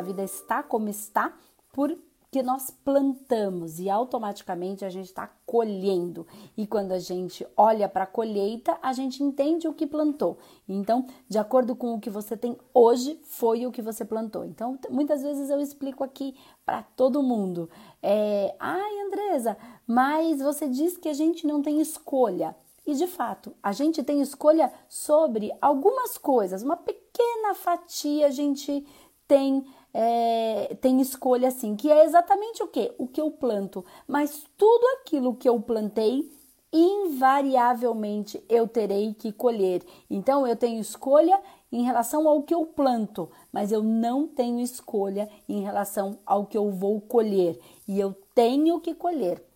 nossa 0.00 0.02
vida 0.02 0.22
está 0.22 0.62
como 0.62 0.88
está 0.88 1.32
por 1.72 1.96
que 2.30 2.42
nós 2.44 2.70
plantamos 2.70 3.80
e 3.80 3.90
automaticamente 3.90 4.84
a 4.84 4.88
gente 4.88 5.06
está 5.06 5.28
colhendo. 5.44 6.24
E 6.56 6.64
quando 6.64 6.92
a 6.92 6.98
gente 6.98 7.44
olha 7.56 7.88
para 7.88 8.04
a 8.04 8.06
colheita, 8.06 8.78
a 8.80 8.92
gente 8.92 9.20
entende 9.22 9.66
o 9.66 9.74
que 9.74 9.84
plantou. 9.84 10.38
Então, 10.68 11.06
de 11.28 11.38
acordo 11.38 11.74
com 11.74 11.94
o 11.94 12.00
que 12.00 12.08
você 12.08 12.36
tem 12.36 12.56
hoje, 12.72 13.20
foi 13.24 13.66
o 13.66 13.72
que 13.72 13.82
você 13.82 14.04
plantou. 14.04 14.44
Então, 14.44 14.78
muitas 14.88 15.22
vezes 15.22 15.50
eu 15.50 15.60
explico 15.60 16.04
aqui 16.04 16.36
para 16.64 16.82
todo 16.82 17.22
mundo: 17.22 17.68
é, 18.00 18.54
ai, 18.60 19.00
Andresa, 19.00 19.56
mas 19.84 20.38
você 20.38 20.68
diz 20.68 20.96
que 20.96 21.08
a 21.08 21.14
gente 21.14 21.46
não 21.46 21.60
tem 21.60 21.80
escolha. 21.80 22.54
E 22.86 22.94
de 22.94 23.08
fato, 23.08 23.52
a 23.62 23.72
gente 23.72 24.02
tem 24.02 24.20
escolha 24.20 24.72
sobre 24.88 25.52
algumas 25.60 26.16
coisas, 26.16 26.62
uma 26.62 26.76
pequena 26.76 27.54
fatia 27.54 28.28
a 28.28 28.30
gente 28.30 28.86
tem 29.30 29.64
é, 29.92 30.76
tem 30.80 31.00
escolha 31.00 31.48
assim, 31.48 31.76
que 31.76 31.90
é 31.90 32.04
exatamente 32.04 32.62
o 32.62 32.68
que? 32.68 32.92
O 32.98 33.06
que 33.06 33.20
eu 33.20 33.30
planto. 33.30 33.84
Mas 34.06 34.44
tudo 34.56 34.86
aquilo 34.98 35.34
que 35.34 35.48
eu 35.48 35.60
plantei, 35.60 36.30
invariavelmente 36.72 38.42
eu 38.48 38.68
terei 38.68 39.14
que 39.14 39.32
colher. 39.32 39.82
Então 40.08 40.46
eu 40.46 40.56
tenho 40.56 40.80
escolha 40.80 41.40
em 41.72 41.82
relação 41.82 42.28
ao 42.28 42.42
que 42.42 42.54
eu 42.54 42.66
planto, 42.66 43.30
mas 43.52 43.72
eu 43.72 43.82
não 43.82 44.26
tenho 44.26 44.60
escolha 44.60 45.28
em 45.48 45.62
relação 45.62 46.18
ao 46.24 46.46
que 46.46 46.56
eu 46.56 46.70
vou 46.70 47.00
colher. 47.00 47.58
E 47.86 47.98
eu 47.98 48.14
tenho 48.34 48.80
que 48.80 48.94
colher 48.94 49.49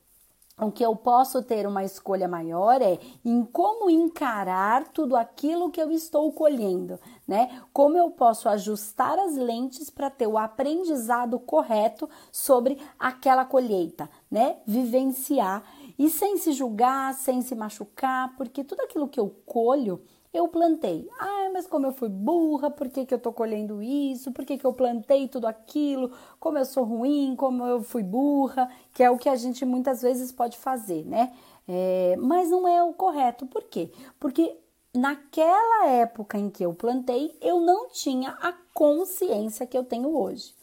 o 0.60 0.70
que 0.70 0.84
eu 0.84 0.94
posso 0.94 1.42
ter 1.42 1.66
uma 1.66 1.82
escolha 1.82 2.28
maior 2.28 2.80
é 2.80 2.98
em 3.24 3.44
como 3.44 3.90
encarar 3.90 4.86
tudo 4.88 5.16
aquilo 5.16 5.70
que 5.70 5.82
eu 5.82 5.90
estou 5.90 6.30
colhendo, 6.32 6.98
né? 7.26 7.60
Como 7.72 7.96
eu 7.96 8.10
posso 8.12 8.48
ajustar 8.48 9.18
as 9.18 9.36
lentes 9.36 9.90
para 9.90 10.10
ter 10.10 10.28
o 10.28 10.38
aprendizado 10.38 11.40
correto 11.40 12.08
sobre 12.30 12.78
aquela 12.98 13.44
colheita, 13.44 14.08
né? 14.30 14.58
Vivenciar 14.64 15.64
e 15.98 16.08
sem 16.08 16.36
se 16.36 16.52
julgar, 16.52 17.14
sem 17.14 17.42
se 17.42 17.56
machucar, 17.56 18.36
porque 18.36 18.62
tudo 18.62 18.80
aquilo 18.82 19.08
que 19.08 19.18
eu 19.18 19.30
colho 19.44 20.00
eu 20.34 20.48
plantei. 20.48 21.08
Ah, 21.18 21.48
mas 21.52 21.66
como 21.66 21.86
eu 21.86 21.92
fui 21.92 22.08
burra, 22.08 22.70
por 22.70 22.88
que, 22.88 23.06
que 23.06 23.14
eu 23.14 23.18
tô 23.18 23.32
colhendo 23.32 23.80
isso? 23.80 24.32
Por 24.32 24.44
que, 24.44 24.58
que 24.58 24.64
eu 24.66 24.72
plantei 24.72 25.28
tudo 25.28 25.46
aquilo? 25.46 26.10
Como 26.40 26.58
eu 26.58 26.64
sou 26.64 26.84
ruim, 26.84 27.34
como 27.36 27.64
eu 27.64 27.82
fui 27.82 28.02
burra, 28.02 28.68
que 28.92 29.02
é 29.02 29.10
o 29.10 29.16
que 29.16 29.28
a 29.28 29.36
gente 29.36 29.64
muitas 29.64 30.02
vezes 30.02 30.32
pode 30.32 30.58
fazer, 30.58 31.04
né? 31.06 31.32
É, 31.68 32.16
mas 32.18 32.50
não 32.50 32.66
é 32.66 32.82
o 32.82 32.92
correto. 32.92 33.46
Por 33.46 33.62
quê? 33.62 33.90
Porque 34.18 34.58
naquela 34.92 35.86
época 35.86 36.36
em 36.36 36.50
que 36.50 36.64
eu 36.64 36.74
plantei, 36.74 37.36
eu 37.40 37.60
não 37.60 37.88
tinha 37.88 38.30
a 38.40 38.52
consciência 38.74 39.66
que 39.66 39.78
eu 39.78 39.84
tenho 39.84 40.16
hoje. 40.16 40.54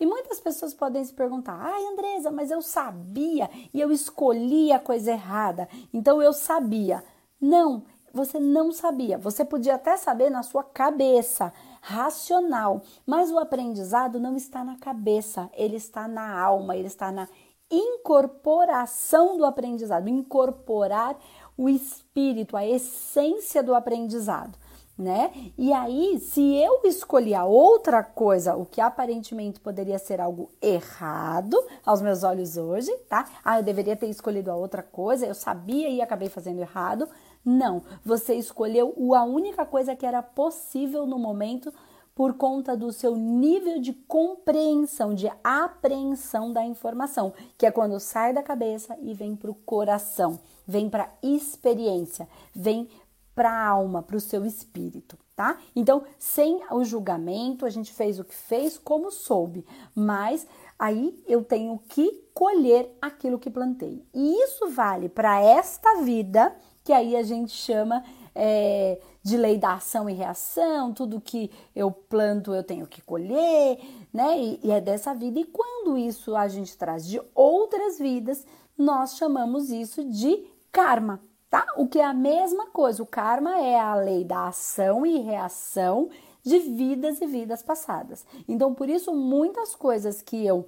E 0.00 0.06
muitas 0.06 0.40
pessoas 0.40 0.72
podem 0.72 1.04
se 1.04 1.12
perguntar: 1.12 1.58
ai, 1.60 1.84
Andresa, 1.86 2.30
mas 2.30 2.50
eu 2.50 2.62
sabia 2.62 3.50
e 3.74 3.80
eu 3.80 3.90
escolhi 3.90 4.72
a 4.72 4.78
coisa 4.78 5.12
errada, 5.12 5.68
então 5.92 6.22
eu 6.22 6.32
sabia. 6.32 7.02
Não, 7.40 7.84
você 8.12 8.38
não 8.38 8.72
sabia. 8.72 9.18
Você 9.18 9.44
podia 9.44 9.74
até 9.74 9.96
saber 9.96 10.30
na 10.30 10.42
sua 10.42 10.62
cabeça, 10.62 11.52
racional, 11.80 12.82
mas 13.06 13.30
o 13.30 13.38
aprendizado 13.38 14.18
não 14.18 14.36
está 14.36 14.64
na 14.64 14.76
cabeça, 14.78 15.50
ele 15.54 15.76
está 15.76 16.08
na 16.08 16.40
alma, 16.40 16.76
ele 16.76 16.88
está 16.88 17.12
na 17.12 17.28
incorporação 17.70 19.36
do 19.36 19.44
aprendizado, 19.44 20.08
incorporar 20.08 21.16
o 21.56 21.68
espírito, 21.68 22.56
a 22.56 22.66
essência 22.66 23.62
do 23.62 23.74
aprendizado. 23.74 24.56
Né? 24.96 25.52
E 25.56 25.72
aí, 25.72 26.18
se 26.18 26.56
eu 26.56 26.80
escolhi 26.82 27.32
a 27.32 27.44
outra 27.44 28.02
coisa, 28.02 28.56
o 28.56 28.66
que 28.66 28.80
aparentemente 28.80 29.60
poderia 29.60 29.96
ser 29.96 30.20
algo 30.20 30.50
errado 30.60 31.56
aos 31.86 32.02
meus 32.02 32.24
olhos 32.24 32.56
hoje, 32.56 32.90
tá? 33.08 33.24
Ah, 33.44 33.60
eu 33.60 33.62
deveria 33.62 33.94
ter 33.94 34.08
escolhido 34.08 34.50
a 34.50 34.56
outra 34.56 34.82
coisa, 34.82 35.24
eu 35.24 35.36
sabia 35.36 35.88
e 35.88 36.02
acabei 36.02 36.28
fazendo 36.28 36.58
errado. 36.58 37.08
Não, 37.44 37.82
você 38.04 38.34
escolheu 38.34 38.94
a 39.14 39.24
única 39.24 39.64
coisa 39.64 39.96
que 39.96 40.06
era 40.06 40.22
possível 40.22 41.06
no 41.06 41.18
momento 41.18 41.72
por 42.18 42.34
conta 42.34 42.76
do 42.76 42.92
seu 42.92 43.14
nível 43.14 43.80
de 43.80 43.92
compreensão, 43.92 45.14
de 45.14 45.30
apreensão 45.44 46.52
da 46.52 46.64
informação, 46.64 47.32
que 47.56 47.64
é 47.64 47.70
quando 47.70 48.00
sai 48.00 48.32
da 48.32 48.42
cabeça 48.42 48.98
e 49.00 49.14
vem 49.14 49.36
para 49.36 49.52
o 49.52 49.54
coração, 49.54 50.40
vem 50.66 50.90
para 50.90 51.04
a 51.04 51.10
experiência, 51.22 52.28
vem 52.52 52.88
para 53.36 53.52
a 53.52 53.68
alma, 53.68 54.02
para 54.02 54.16
o 54.16 54.20
seu 54.20 54.44
espírito, 54.44 55.16
tá? 55.36 55.58
Então, 55.76 56.02
sem 56.18 56.60
o 56.72 56.82
julgamento, 56.82 57.64
a 57.64 57.70
gente 57.70 57.92
fez 57.92 58.18
o 58.18 58.24
que 58.24 58.34
fez 58.34 58.76
como 58.76 59.12
soube, 59.12 59.64
mas 59.94 60.44
aí 60.76 61.22
eu 61.24 61.44
tenho 61.44 61.78
que 61.88 62.24
colher 62.34 62.98
aquilo 63.00 63.38
que 63.38 63.48
plantei. 63.48 64.04
E 64.12 64.42
isso 64.42 64.68
vale 64.70 65.08
para 65.08 65.40
esta 65.40 66.02
vida 66.02 66.52
que 66.88 66.92
aí 66.94 67.14
a 67.16 67.22
gente 67.22 67.52
chama 67.52 68.02
é, 68.34 68.98
de 69.22 69.36
lei 69.36 69.58
da 69.58 69.74
ação 69.74 70.08
e 70.08 70.14
reação, 70.14 70.90
tudo 70.90 71.20
que 71.20 71.50
eu 71.76 71.90
planto 71.90 72.54
eu 72.54 72.64
tenho 72.64 72.86
que 72.86 73.02
colher, 73.02 73.78
né? 74.10 74.40
E, 74.40 74.60
e 74.64 74.70
é 74.70 74.80
dessa 74.80 75.12
vida. 75.12 75.38
E 75.38 75.44
quando 75.44 75.98
isso 75.98 76.34
a 76.34 76.48
gente 76.48 76.74
traz 76.78 77.06
de 77.06 77.20
outras 77.34 77.98
vidas, 77.98 78.46
nós 78.74 79.18
chamamos 79.18 79.68
isso 79.68 80.02
de 80.02 80.46
karma, 80.72 81.20
tá? 81.50 81.66
O 81.76 81.86
que 81.86 81.98
é 81.98 82.04
a 82.06 82.14
mesma 82.14 82.68
coisa. 82.68 83.02
O 83.02 83.06
karma 83.06 83.58
é 83.58 83.78
a 83.78 83.94
lei 83.94 84.24
da 84.24 84.48
ação 84.48 85.04
e 85.04 85.18
reação 85.18 86.08
de 86.42 86.58
vidas 86.58 87.20
e 87.20 87.26
vidas 87.26 87.62
passadas. 87.62 88.24
Então, 88.48 88.72
por 88.72 88.88
isso, 88.88 89.12
muitas 89.14 89.74
coisas 89.74 90.22
que 90.22 90.42
eu 90.42 90.66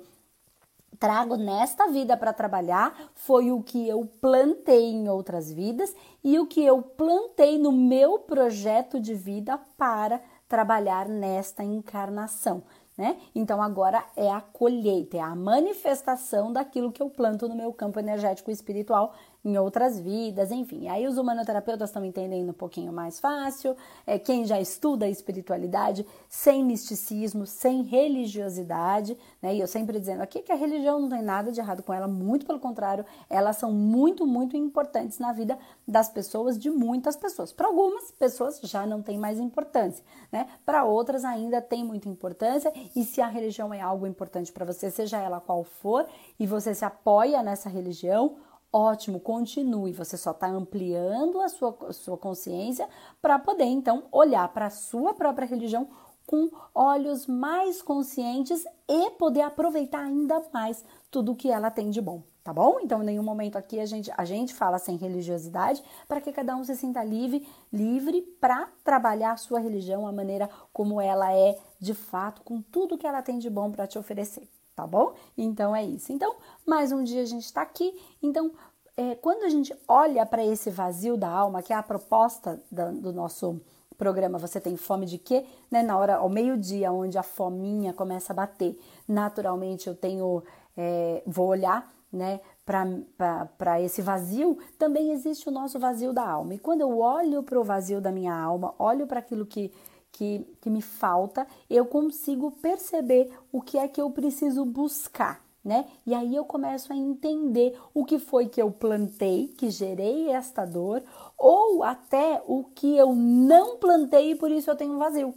trago 1.00 1.37
nesta 1.37 1.88
vida 1.88 2.15
para 2.15 2.31
trabalhar 2.31 2.94
foi 3.15 3.50
o 3.50 3.62
que 3.62 3.88
eu 3.88 4.05
plantei 4.21 4.93
em 4.93 5.09
outras 5.09 5.50
vidas 5.50 5.97
e 6.22 6.38
o 6.38 6.47
que 6.47 6.62
eu 6.62 6.83
plantei 6.83 7.59
no 7.59 7.72
meu 7.72 8.19
projeto 8.19 9.00
de 9.00 9.15
vida 9.15 9.59
para 9.78 10.21
trabalhar 10.47 11.09
nesta 11.09 11.65
encarnação. 11.65 12.62
Né? 12.99 13.16
Então 13.34 13.62
agora 13.62 14.05
é 14.15 14.31
a 14.31 14.43
colheita, 14.43 15.16
é 15.16 15.21
a 15.21 15.34
manifestação 15.34 16.53
daquilo 16.53 16.93
que 16.93 17.03
eu 17.03 17.09
planto 17.09 17.49
no 17.49 17.56
meu 17.56 17.72
campo 17.72 17.99
energético 17.99 18.50
espiritual 18.50 19.15
em 19.45 19.56
outras 19.56 19.99
vidas, 19.99 20.51
enfim. 20.51 20.89
Aí 20.89 21.06
os 21.06 21.17
humanoterapeutas 21.17 21.89
estão 21.89 22.05
entendendo 22.05 22.51
um 22.51 22.55
pouquinho 22.55 22.93
mais 22.93 23.19
fácil. 23.19 23.77
É, 24.06 24.19
quem 24.19 24.45
já 24.45 24.61
estuda 24.61 25.06
a 25.06 25.09
espiritualidade 25.09 26.06
sem 26.28 26.65
misticismo, 26.65 27.47
sem 27.47 27.83
religiosidade, 27.83 29.17
né? 29.41 29.55
E 29.55 29.61
eu 29.61 29.67
sempre 29.67 29.99
dizendo 29.99 30.23
aqui 30.23 30.41
que 30.41 30.53
a 30.53 30.56
religião 30.56 31.01
não 31.01 31.09
tem 31.09 31.23
nada 31.23 31.51
de 31.51 31.61
errado 31.61 31.83
com 31.83 31.93
ela, 31.93 32.06
muito 32.06 32.45
pelo 32.45 32.61
contrário, 32.61 33.05
elas 33.28 33.56
são 33.56 33.73
muito, 33.73 34.27
muito 34.27 34.56
importantes 34.56 35.19
na 35.19 35.33
vida 35.33 35.59
das 35.87 36.09
pessoas, 36.09 36.59
de 36.59 36.71
muitas 36.71 37.17
pessoas. 37.17 37.53
Para 37.53 37.69
algumas 37.69 38.11
pessoas 38.12 38.61
já 38.62 38.87
não 38.87 39.03
tem 39.03 39.19
mais 39.19 39.41
importância, 39.41 40.05
né? 40.31 40.47
Para 40.67 40.84
outras 40.84 41.25
ainda 41.25 41.62
tem 41.62 41.83
muita 41.84 42.09
importância. 42.09 42.72
E 42.95 43.05
se 43.05 43.21
a 43.21 43.27
religião 43.27 43.72
é 43.72 43.81
algo 43.81 44.07
importante 44.07 44.53
para 44.53 44.65
você, 44.67 44.91
seja 44.91 45.19
ela 45.19 45.41
qual 45.41 45.65
for, 45.65 46.07
e 46.39 46.47
você 46.47 46.75
se 46.75 46.84
apoia 46.84 47.43
nessa 47.43 47.69
religião, 47.69 48.37
Ótimo, 48.73 49.19
continue. 49.19 49.93
Você 49.93 50.17
só 50.17 50.31
está 50.31 50.47
ampliando 50.47 51.41
a 51.41 51.49
sua, 51.49 51.77
a 51.89 51.93
sua 51.93 52.17
consciência 52.17 52.89
para 53.21 53.39
poder 53.39 53.65
então 53.65 54.05
olhar 54.13 54.47
para 54.53 54.67
a 54.67 54.71
sua 54.71 55.13
própria 55.13 55.47
religião 55.47 55.89
com 56.25 56.49
olhos 56.73 57.27
mais 57.27 57.83
conscientes 57.83 58.65
e 58.89 59.11
poder 59.13 59.41
aproveitar 59.41 60.05
ainda 60.05 60.41
mais 60.53 60.85
tudo 61.11 61.35
que 61.35 61.51
ela 61.51 61.73
tem 61.73 61.91
de 61.91 62.01
bom, 62.01 62.23
tá 62.45 62.53
bom? 62.53 62.79
Então, 62.81 63.03
em 63.03 63.07
nenhum 63.07 63.25
momento 63.25 63.57
aqui 63.57 63.81
a 63.81 63.87
gente, 63.87 64.13
a 64.17 64.25
gente 64.25 64.55
fala 64.55 64.79
sem 64.79 64.97
religiosidade 64.97 65.83
para 66.07 66.21
que 66.21 66.31
cada 66.31 66.55
um 66.55 66.63
se 66.63 66.77
sinta 66.77 67.03
livre, 67.03 67.45
livre 67.73 68.23
para 68.41 68.69
trabalhar 68.84 69.37
sua 69.39 69.59
religião, 69.59 70.07
a 70.07 70.13
maneira 70.13 70.49
como 70.73 71.01
ela 71.01 71.34
é 71.34 71.59
de 71.81 71.95
fato, 71.95 72.43
com 72.43 72.63
tudo 72.63 72.97
que 72.97 73.09
ela 73.09 73.23
tem 73.23 73.41
de 73.41 73.51
bom 73.51 73.73
para 73.73 73.89
te 73.89 73.99
oferecer 73.99 74.49
tá 74.75 74.87
bom? 74.87 75.15
Então 75.37 75.75
é 75.75 75.84
isso. 75.84 76.13
Então, 76.13 76.37
mais 76.67 76.93
um 76.93 77.03
dia 77.03 77.22
a 77.22 77.27
gente 77.27 77.45
está 77.45 77.63
aqui. 77.63 77.99
Então, 78.22 78.53
é, 78.97 79.15
quando 79.15 79.45
a 79.45 79.49
gente 79.49 79.75
olha 79.89 80.27
para 80.27 80.45
esse 80.45 80.71
vazio 80.71 81.17
da 81.17 81.28
alma, 81.28 81.63
que 81.63 81.72
é 81.72 81.77
a 81.77 81.83
proposta 81.83 82.63
da, 82.71 82.91
do 82.91 83.13
nosso 83.13 83.61
programa 83.97 84.39
Você 84.39 84.61
Tem 84.61 84.77
Fome 84.77 85.05
de 85.05 85.19
Quê? 85.19 85.45
Né? 85.71 85.83
Na 85.83 85.99
hora, 85.99 86.17
ao 86.17 86.28
meio-dia, 86.28 86.91
onde 86.91 87.19
a 87.19 87.22
fominha 87.22 87.93
começa 87.93 88.33
a 88.33 88.37
bater, 88.37 88.78
naturalmente 89.07 89.89
eu 89.89 89.95
tenho, 89.95 90.43
é, 90.77 91.23
vou 91.27 91.49
olhar, 91.49 91.91
né? 92.13 92.41
Para 92.65 93.81
esse 93.81 94.01
vazio, 94.01 94.59
também 94.78 95.13
existe 95.13 95.49
o 95.49 95.53
nosso 95.53 95.78
vazio 95.78 96.13
da 96.13 96.28
alma. 96.28 96.55
E 96.55 96.59
quando 96.59 96.83
eu 96.83 96.99
olho 96.99 97.43
para 97.43 97.59
o 97.59 97.65
vazio 97.65 98.01
da 98.01 98.13
minha 98.13 98.34
alma, 98.34 98.75
olho 98.78 99.07
para 99.07 99.19
aquilo 99.19 99.45
que 99.45 99.73
que, 100.12 100.47
que 100.60 100.71
me 100.71 100.83
falta, 100.83 101.47
eu 101.68 101.86
consigo 101.86 102.51
perceber 102.51 103.30
o 103.53 103.60
que 103.60 103.78
é 103.78 103.89
que 103.89 104.01
eu 104.01 104.10
preciso 104.10 104.65
buscar. 104.65 105.41
Né? 105.62 105.86
E 106.07 106.15
aí 106.15 106.34
eu 106.34 106.45
começo 106.45 106.91
a 106.91 106.97
entender 106.97 107.78
o 107.92 108.04
que 108.04 108.18
foi 108.18 108.48
que 108.48 108.62
eu 108.62 108.71
plantei, 108.71 109.48
que 109.48 109.71
gerei 109.71 110.30
esta 110.30 110.65
dor, 110.65 111.03
ou 111.36 111.83
até 111.83 112.42
o 112.47 112.65
que 112.65 112.97
eu 112.97 113.15
não 113.15 113.77
plantei 113.77 114.30
e 114.30 114.34
por 114.34 114.51
isso 114.51 114.71
eu 114.71 114.77
tenho 114.77 114.95
um 114.95 114.98
vazio. 114.98 115.34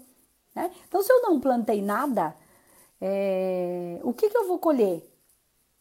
Né? 0.56 0.72
Então, 0.88 1.04
se 1.04 1.12
eu 1.12 1.22
não 1.24 1.42
plantei 1.42 1.82
nada, 1.82 2.34
é, 3.02 4.00
o 4.02 4.14
que, 4.14 4.30
que 4.30 4.38
eu 4.38 4.48
vou 4.48 4.60
colher? 4.60 5.04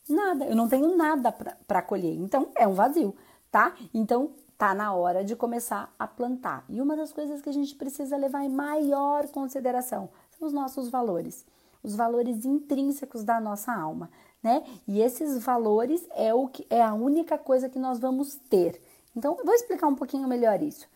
Nada, 0.09 0.45
eu 0.45 0.57
não 0.57 0.69
tenho 0.69 0.97
nada 0.97 1.31
para 1.31 1.83
colher. 1.83 2.15
Então 2.17 2.49
é 2.57 2.67
um 2.67 2.75
vazio, 2.75 3.15
tá? 3.51 3.75
Então 3.95 4.33
tá 4.63 4.77
na 4.77 4.95
hora 4.95 5.25
de 5.25 5.35
começar 5.35 5.93
a 5.99 6.07
plantar. 6.07 6.65
E 6.69 6.81
uma 6.81 6.95
das 6.95 7.13
coisas 7.13 7.43
que 7.43 7.49
a 7.49 7.53
gente 7.53 7.75
precisa 7.75 8.17
levar 8.17 8.45
em 8.45 8.49
maior 8.49 9.27
consideração 9.27 10.09
são 10.31 10.47
os 10.47 10.55
nossos 10.55 10.89
valores, 10.89 11.45
os 11.83 11.97
valores 11.97 12.45
intrínsecos 12.45 13.25
da 13.25 13.41
nossa 13.41 13.73
alma, 13.75 14.09
né? 14.41 14.63
E 14.87 15.03
esses 15.03 15.43
valores 15.43 16.07
é 16.15 16.33
o 16.33 16.47
que 16.47 16.65
é 16.71 16.81
a 16.81 16.95
única 16.95 17.37
coisa 17.37 17.69
que 17.69 17.77
nós 17.77 17.99
vamos 17.99 18.37
ter. 18.49 18.81
Então, 19.17 19.37
vou 19.45 19.53
explicar 19.53 19.89
um 19.89 19.97
pouquinho 19.97 20.29
melhor 20.29 20.63
isso. 20.63 20.87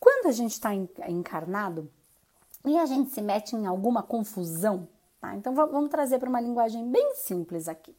Quando 0.00 0.28
a 0.28 0.32
gente 0.32 0.52
está 0.52 0.70
encarnado 0.74 1.90
e 2.64 2.78
a 2.78 2.86
gente 2.86 3.10
se 3.10 3.20
mete 3.20 3.54
em 3.54 3.66
alguma 3.66 4.02
confusão, 4.02 4.88
tá? 5.20 5.36
Então 5.36 5.54
vamos 5.54 5.90
trazer 5.90 6.18
para 6.18 6.30
uma 6.30 6.40
linguagem 6.40 6.90
bem 6.90 7.12
simples 7.16 7.68
aqui. 7.68 7.94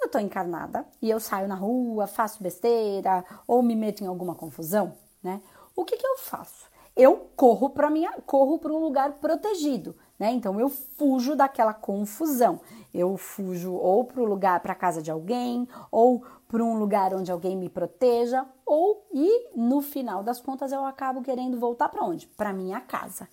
Eu 0.00 0.06
estou 0.06 0.20
encarnada 0.20 0.86
e 1.02 1.10
eu 1.10 1.18
saio 1.18 1.48
na 1.48 1.54
rua, 1.54 2.06
faço 2.06 2.42
besteira 2.42 3.24
ou 3.46 3.62
me 3.62 3.74
meto 3.74 4.02
em 4.02 4.06
alguma 4.06 4.34
confusão, 4.34 4.94
né? 5.22 5.40
O 5.74 5.84
que, 5.84 5.96
que 5.96 6.06
eu 6.06 6.18
faço? 6.18 6.68
Eu 6.96 7.28
corro 7.36 7.70
para 7.70 7.88
minha, 7.88 8.12
corro 8.26 8.58
para 8.58 8.72
um 8.72 8.78
lugar 8.78 9.12
protegido, 9.14 9.94
né? 10.18 10.32
Então 10.32 10.58
eu 10.58 10.68
fujo 10.68 11.36
daquela 11.36 11.72
confusão. 11.72 12.60
Eu 12.92 13.16
fujo 13.16 13.72
ou 13.72 14.04
para 14.04 14.20
o 14.20 14.24
lugar, 14.24 14.60
para 14.60 14.74
casa 14.74 15.00
de 15.00 15.10
alguém, 15.10 15.68
ou 15.90 16.24
para 16.48 16.64
um 16.64 16.76
lugar 16.76 17.14
onde 17.14 17.30
alguém 17.30 17.56
me 17.56 17.68
proteja, 17.68 18.44
ou 18.66 19.06
e 19.12 19.50
no 19.54 19.80
final 19.80 20.22
das 20.22 20.40
contas 20.40 20.72
eu 20.72 20.84
acabo 20.84 21.22
querendo 21.22 21.58
voltar 21.58 21.88
para 21.88 22.04
onde? 22.04 22.26
Para 22.26 22.52
minha 22.52 22.80
casa. 22.80 23.28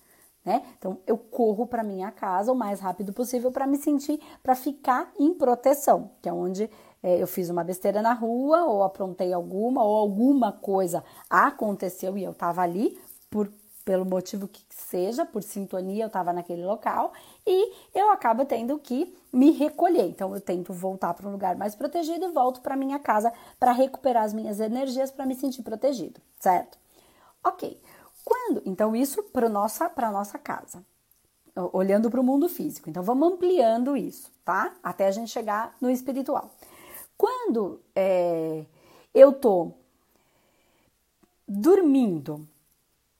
Né? 0.46 0.62
Então 0.78 1.00
eu 1.08 1.18
corro 1.18 1.66
para 1.66 1.82
minha 1.82 2.12
casa 2.12 2.52
o 2.52 2.54
mais 2.54 2.78
rápido 2.78 3.12
possível 3.12 3.50
para 3.50 3.66
me 3.66 3.76
sentir, 3.76 4.20
para 4.44 4.54
ficar 4.54 5.10
em 5.18 5.34
proteção, 5.34 6.12
que 6.22 6.28
é 6.28 6.32
onde 6.32 6.70
é, 7.02 7.20
eu 7.20 7.26
fiz 7.26 7.50
uma 7.50 7.64
besteira 7.64 8.00
na 8.00 8.12
rua 8.12 8.64
ou 8.64 8.84
aprontei 8.84 9.32
alguma 9.32 9.82
ou 9.82 9.96
alguma 9.96 10.52
coisa 10.52 11.02
aconteceu 11.28 12.16
e 12.16 12.22
eu 12.22 12.30
estava 12.30 12.62
ali 12.62 12.96
por 13.28 13.50
pelo 13.84 14.04
motivo 14.04 14.48
que 14.48 14.64
seja, 14.68 15.24
por 15.24 15.44
sintonia, 15.44 16.02
eu 16.02 16.08
estava 16.08 16.32
naquele 16.32 16.64
local 16.64 17.12
e 17.46 17.72
eu 17.94 18.10
acabo 18.10 18.44
tendo 18.44 18.76
que 18.80 19.16
me 19.32 19.52
recolher. 19.52 20.08
Então 20.08 20.34
eu 20.34 20.40
tento 20.40 20.72
voltar 20.72 21.14
para 21.14 21.28
um 21.28 21.30
lugar 21.30 21.54
mais 21.54 21.76
protegido 21.76 22.24
e 22.24 22.32
volto 22.32 22.60
para 22.60 22.76
minha 22.76 22.98
casa 22.98 23.32
para 23.60 23.70
recuperar 23.70 24.24
as 24.24 24.34
minhas 24.34 24.58
energias 24.58 25.12
para 25.12 25.24
me 25.24 25.36
sentir 25.36 25.62
protegido, 25.62 26.20
certo? 26.40 26.76
Ok. 27.44 27.80
Quando? 28.26 28.60
Então 28.66 28.96
isso 28.96 29.22
para 29.22 29.48
nossa 29.48 29.88
nossa 30.10 30.36
casa, 30.36 30.84
olhando 31.72 32.10
para 32.10 32.20
o 32.20 32.24
mundo 32.24 32.48
físico. 32.48 32.90
Então 32.90 33.00
vamos 33.00 33.32
ampliando 33.32 33.96
isso, 33.96 34.32
tá? 34.44 34.74
Até 34.82 35.06
a 35.06 35.12
gente 35.12 35.30
chegar 35.30 35.76
no 35.80 35.88
espiritual. 35.88 36.50
Quando 37.16 37.80
é, 37.94 38.66
eu 39.14 39.32
tô 39.32 39.70
dormindo 41.46 42.48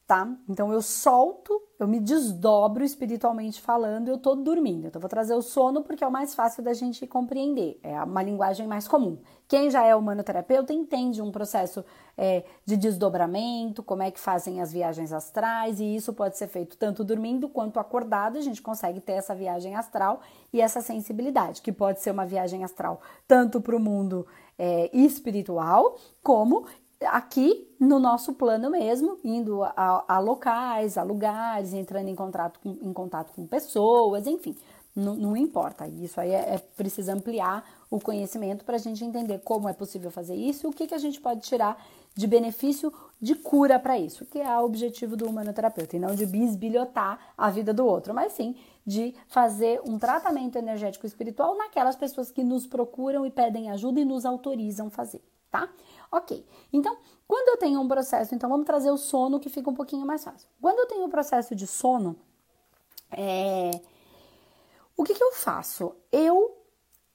tá? 0.06 0.28
Então 0.48 0.72
eu 0.72 0.80
solto, 0.80 1.60
eu 1.78 1.88
me 1.88 1.98
desdobro 1.98 2.84
espiritualmente 2.84 3.60
falando, 3.60 4.08
eu 4.08 4.18
tô 4.18 4.36
dormindo. 4.36 4.86
Então 4.86 4.98
eu 4.98 5.00
vou 5.00 5.10
trazer 5.10 5.34
o 5.34 5.42
sono 5.42 5.82
porque 5.82 6.04
é 6.04 6.06
o 6.06 6.12
mais 6.12 6.34
fácil 6.34 6.62
da 6.62 6.72
gente 6.72 7.06
compreender, 7.06 7.78
é 7.82 8.00
uma 8.02 8.22
linguagem 8.22 8.66
mais 8.66 8.86
comum. 8.86 9.18
Quem 9.48 9.70
já 9.70 9.84
é 9.84 9.94
humanoterapeuta 9.94 10.72
entende 10.72 11.22
um 11.22 11.30
processo 11.30 11.84
é, 12.18 12.44
de 12.64 12.76
desdobramento, 12.76 13.82
como 13.82 14.02
é 14.02 14.10
que 14.10 14.18
fazem 14.18 14.60
as 14.60 14.72
viagens 14.72 15.12
astrais, 15.12 15.78
e 15.78 15.94
isso 15.94 16.12
pode 16.12 16.36
ser 16.36 16.48
feito 16.48 16.76
tanto 16.76 17.04
dormindo 17.04 17.48
quanto 17.48 17.78
acordado, 17.78 18.38
a 18.38 18.40
gente 18.40 18.60
consegue 18.60 19.00
ter 19.00 19.12
essa 19.12 19.34
viagem 19.34 19.76
astral 19.76 20.20
e 20.52 20.60
essa 20.60 20.80
sensibilidade, 20.80 21.62
que 21.62 21.70
pode 21.70 22.00
ser 22.00 22.10
uma 22.10 22.26
viagem 22.26 22.64
astral 22.64 23.00
tanto 23.28 23.60
para 23.60 23.76
o 23.76 23.80
mundo 23.80 24.26
é, 24.58 24.90
espiritual, 24.92 25.96
como 26.22 26.66
aqui 27.04 27.68
no 27.78 27.98
nosso 27.98 28.32
plano 28.34 28.70
mesmo, 28.70 29.18
indo 29.22 29.62
a, 29.62 30.04
a, 30.08 30.18
locais, 30.18 30.96
a 30.96 31.02
lugares, 31.02 31.72
entrando 31.72 32.08
em 32.08 32.14
contato 32.14 32.58
com, 32.60 32.70
em 32.82 32.92
contato 32.92 33.32
com 33.32 33.46
pessoas, 33.46 34.26
enfim, 34.26 34.56
não, 34.94 35.14
não 35.14 35.36
importa. 35.36 35.86
Isso 35.86 36.20
aí 36.20 36.30
é, 36.32 36.54
é 36.54 36.58
precisa 36.58 37.12
ampliar 37.12 37.64
o 37.90 38.00
conhecimento 38.00 38.64
para 38.64 38.76
a 38.76 38.78
gente 38.78 39.04
entender 39.04 39.38
como 39.40 39.68
é 39.68 39.72
possível 39.72 40.10
fazer 40.10 40.34
isso 40.34 40.66
e 40.66 40.68
o 40.68 40.72
que, 40.72 40.86
que 40.86 40.94
a 40.94 40.98
gente 40.98 41.20
pode 41.20 41.40
tirar 41.40 41.80
de 42.14 42.26
benefício 42.26 42.92
de 43.20 43.34
cura 43.34 43.78
para 43.78 43.98
isso, 43.98 44.24
que 44.24 44.38
é 44.38 44.58
o 44.58 44.64
objetivo 44.64 45.16
do 45.16 45.28
humanoterapeuta, 45.28 45.96
e 45.96 45.98
não 45.98 46.14
de 46.14 46.26
bisbilhotar 46.26 47.18
a 47.36 47.50
vida 47.50 47.72
do 47.72 47.86
outro, 47.86 48.14
mas 48.14 48.32
sim 48.32 48.56
de 48.86 49.14
fazer 49.28 49.80
um 49.84 49.98
tratamento 49.98 50.56
energético 50.56 51.06
espiritual 51.06 51.56
naquelas 51.56 51.96
pessoas 51.96 52.30
que 52.30 52.42
nos 52.42 52.66
procuram 52.66 53.26
e 53.26 53.30
pedem 53.30 53.70
ajuda 53.70 54.00
e 54.00 54.04
nos 54.04 54.24
autorizam 54.24 54.90
fazer, 54.90 55.22
tá? 55.50 55.68
Ok, 56.10 56.44
então 56.72 56.96
quando 57.28 57.48
eu 57.48 57.56
tenho 57.56 57.80
um 57.80 57.88
processo, 57.88 58.34
então 58.34 58.48
vamos 58.48 58.66
trazer 58.66 58.90
o 58.90 58.96
sono 58.96 59.40
que 59.40 59.48
fica 59.48 59.68
um 59.68 59.74
pouquinho 59.74 60.06
mais 60.06 60.22
fácil. 60.22 60.48
Quando 60.60 60.78
eu 60.78 60.86
tenho 60.86 61.04
um 61.04 61.10
processo 61.10 61.54
de 61.54 61.66
sono, 61.66 62.16
é, 63.10 63.72
o 64.96 65.04
que, 65.04 65.14
que 65.14 65.22
eu 65.22 65.32
faço? 65.32 65.94
Eu 66.12 66.56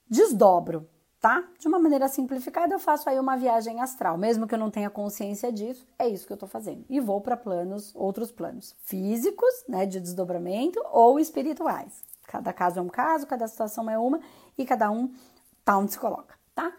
desdobro, 0.08 0.88
tá? 1.20 1.44
De 1.58 1.68
uma 1.68 1.78
maneira 1.78 2.08
simplificada, 2.08 2.74
eu 2.74 2.78
faço 2.78 3.08
aí 3.08 3.18
uma 3.18 3.36
viagem 3.36 3.80
astral, 3.80 4.18
mesmo 4.18 4.46
que 4.46 4.54
eu 4.54 4.58
não 4.58 4.70
tenha 4.70 4.90
consciência 4.90 5.52
disso, 5.52 5.86
é 5.98 6.08
isso 6.08 6.26
que 6.26 6.32
eu 6.32 6.36
tô 6.36 6.46
fazendo. 6.46 6.84
E 6.90 7.00
vou 7.00 7.20
para 7.20 7.36
planos, 7.36 7.94
outros 7.94 8.32
planos, 8.32 8.74
físicos, 8.82 9.64
né, 9.68 9.86
de 9.86 10.00
desdobramento 10.00 10.80
ou 10.90 11.18
espirituais. 11.20 12.02
Cada 12.26 12.52
caso 12.52 12.78
é 12.80 12.82
um 12.82 12.88
caso, 12.88 13.26
cada 13.26 13.46
situação 13.46 13.88
é 13.88 13.98
uma 13.98 14.20
e 14.58 14.64
cada 14.64 14.90
um 14.90 15.12
tá 15.64 15.78
onde 15.78 15.92
se 15.92 15.98
coloca, 15.98 16.34
tá? 16.54 16.72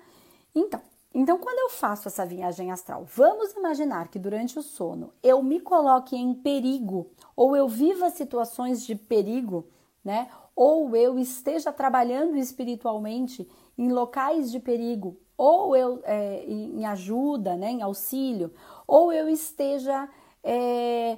Então, 0.53 0.81
então, 1.15 1.37
quando 1.37 1.59
eu 1.59 1.69
faço 1.69 2.07
essa 2.07 2.25
viagem 2.25 2.71
astral, 2.71 3.05
vamos 3.05 3.53
imaginar 3.53 4.07
que 4.07 4.17
durante 4.17 4.57
o 4.57 4.63
sono 4.63 5.13
eu 5.21 5.43
me 5.43 5.59
coloque 5.59 6.15
em 6.15 6.33
perigo, 6.33 7.11
ou 7.35 7.55
eu 7.55 7.67
viva 7.67 8.09
situações 8.09 8.83
de 8.83 8.95
perigo, 8.95 9.67
né? 10.03 10.27
Ou 10.55 10.95
eu 10.95 11.17
esteja 11.17 11.71
trabalhando 11.71 12.37
espiritualmente 12.37 13.47
em 13.77 13.91
locais 13.91 14.51
de 14.51 14.59
perigo, 14.59 15.17
ou 15.35 15.75
eu 15.75 15.99
é, 16.03 16.43
em 16.45 16.85
ajuda, 16.85 17.55
né, 17.55 17.71
em 17.71 17.81
auxílio, 17.81 18.53
ou 18.85 19.11
eu 19.11 19.27
esteja 19.27 20.07
é, 20.43 21.17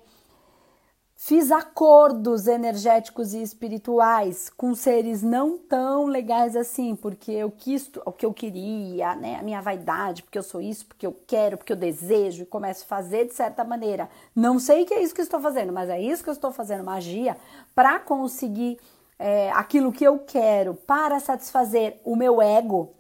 Fiz 1.18 1.50
acordos 1.50 2.46
energéticos 2.46 3.34
e 3.34 3.42
espirituais 3.42 4.50
com 4.50 4.76
seres 4.76 5.24
não 5.24 5.58
tão 5.58 6.08
legais 6.08 6.58
assim, 6.58 6.94
porque 6.94 7.32
eu 7.32 7.50
quis 7.50 7.90
o 8.06 8.12
que 8.12 8.26
eu 8.26 8.34
queria, 8.34 9.16
né? 9.16 9.38
A 9.40 9.42
minha 9.42 9.62
vaidade, 9.62 10.22
porque 10.22 10.38
eu 10.38 10.44
sou 10.44 10.62
isso, 10.62 10.86
porque 10.86 11.08
eu 11.08 11.18
quero, 11.26 11.58
porque 11.58 11.72
eu 11.72 11.78
desejo 11.78 12.44
e 12.44 12.46
começo 12.46 12.84
a 12.84 12.88
fazer 12.88 13.26
de 13.26 13.34
certa 13.34 13.64
maneira. 13.64 14.10
Não 14.36 14.60
sei 14.60 14.84
que 14.86 14.94
é 14.94 15.02
isso 15.02 15.16
que 15.16 15.22
estou 15.22 15.40
fazendo, 15.40 15.72
mas 15.72 15.90
é 15.90 16.00
isso 16.00 16.22
que 16.22 16.30
eu 16.30 16.34
estou 16.34 16.52
fazendo 16.52 16.84
magia 16.84 17.38
para 17.74 17.98
conseguir 17.98 18.78
é, 19.18 19.52
aquilo 19.52 19.92
que 19.92 20.04
eu 20.04 20.20
quero, 20.20 20.74
para 20.74 21.20
satisfazer 21.20 22.00
o 22.04 22.16
meu 22.16 22.42
ego, 22.42 22.96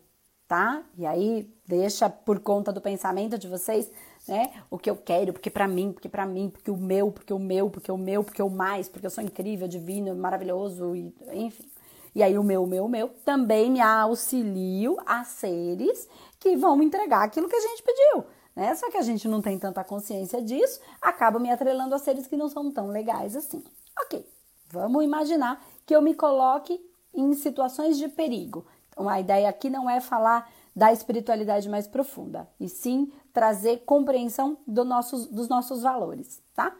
tá? 0.47 0.83
E 0.97 1.05
aí 1.05 1.53
deixa 1.67 2.09
por 2.09 2.39
conta 2.39 2.71
do 2.71 2.81
pensamento 2.81 3.37
de 3.37 3.47
vocês 3.47 3.89
né? 4.27 4.51
O 4.69 4.77
que 4.77 4.89
eu 4.89 4.95
quero, 4.95 5.33
porque 5.33 5.49
para 5.49 5.67
mim, 5.67 5.91
porque 5.91 6.09
para 6.09 6.25
mim, 6.25 6.49
porque 6.49 6.71
o 6.71 6.77
meu, 6.77 7.11
porque 7.11 7.33
o 7.33 7.39
meu, 7.39 7.69
porque 7.69 7.91
o 7.91 7.97
meu, 7.97 8.23
porque 8.23 8.41
o 8.41 8.49
mais, 8.49 8.89
porque 8.89 9.05
eu 9.05 9.11
sou 9.11 9.23
incrível, 9.23 9.67
divino, 9.67 10.15
maravilhoso, 10.15 10.95
e, 10.95 11.13
enfim. 11.33 11.69
E 12.13 12.23
aí 12.23 12.37
o 12.37 12.43
meu, 12.43 12.63
o 12.63 12.67
meu, 12.67 12.85
o 12.85 12.89
meu, 12.89 13.09
também 13.23 13.69
me 13.69 13.81
auxilio 13.81 14.97
a 15.05 15.23
seres 15.23 16.07
que 16.39 16.55
vão 16.55 16.75
me 16.75 16.85
entregar 16.85 17.23
aquilo 17.23 17.49
que 17.49 17.55
a 17.55 17.61
gente 17.61 17.83
pediu, 17.83 18.25
né? 18.55 18.73
Só 18.75 18.89
que 18.89 18.97
a 18.97 19.01
gente 19.01 19.27
não 19.27 19.41
tem 19.41 19.59
tanta 19.59 19.83
consciência 19.83 20.41
disso, 20.41 20.79
acaba 21.01 21.39
me 21.39 21.51
atrelando 21.51 21.93
a 21.93 21.99
seres 21.99 22.25
que 22.25 22.37
não 22.37 22.49
são 22.49 22.71
tão 22.71 22.87
legais 22.87 23.35
assim. 23.35 23.63
Ok, 24.05 24.25
vamos 24.71 25.03
imaginar 25.03 25.63
que 25.85 25.95
eu 25.95 26.01
me 26.01 26.13
coloque 26.13 26.83
em 27.13 27.33
situações 27.33 27.97
de 27.97 28.07
perigo. 28.07 28.65
Então 28.89 29.09
a 29.09 29.19
ideia 29.19 29.49
aqui 29.49 29.69
não 29.69 29.89
é 29.89 29.99
falar 29.99 30.49
da 30.75 30.91
espiritualidade 30.91 31.69
mais 31.69 31.87
profunda, 31.87 32.49
e 32.59 32.67
sim 32.67 33.11
trazer 33.31 33.83
compreensão 33.85 34.57
do 34.67 34.83
nossos, 34.83 35.27
dos 35.27 35.47
nossos 35.47 35.83
valores, 35.83 36.41
tá? 36.53 36.75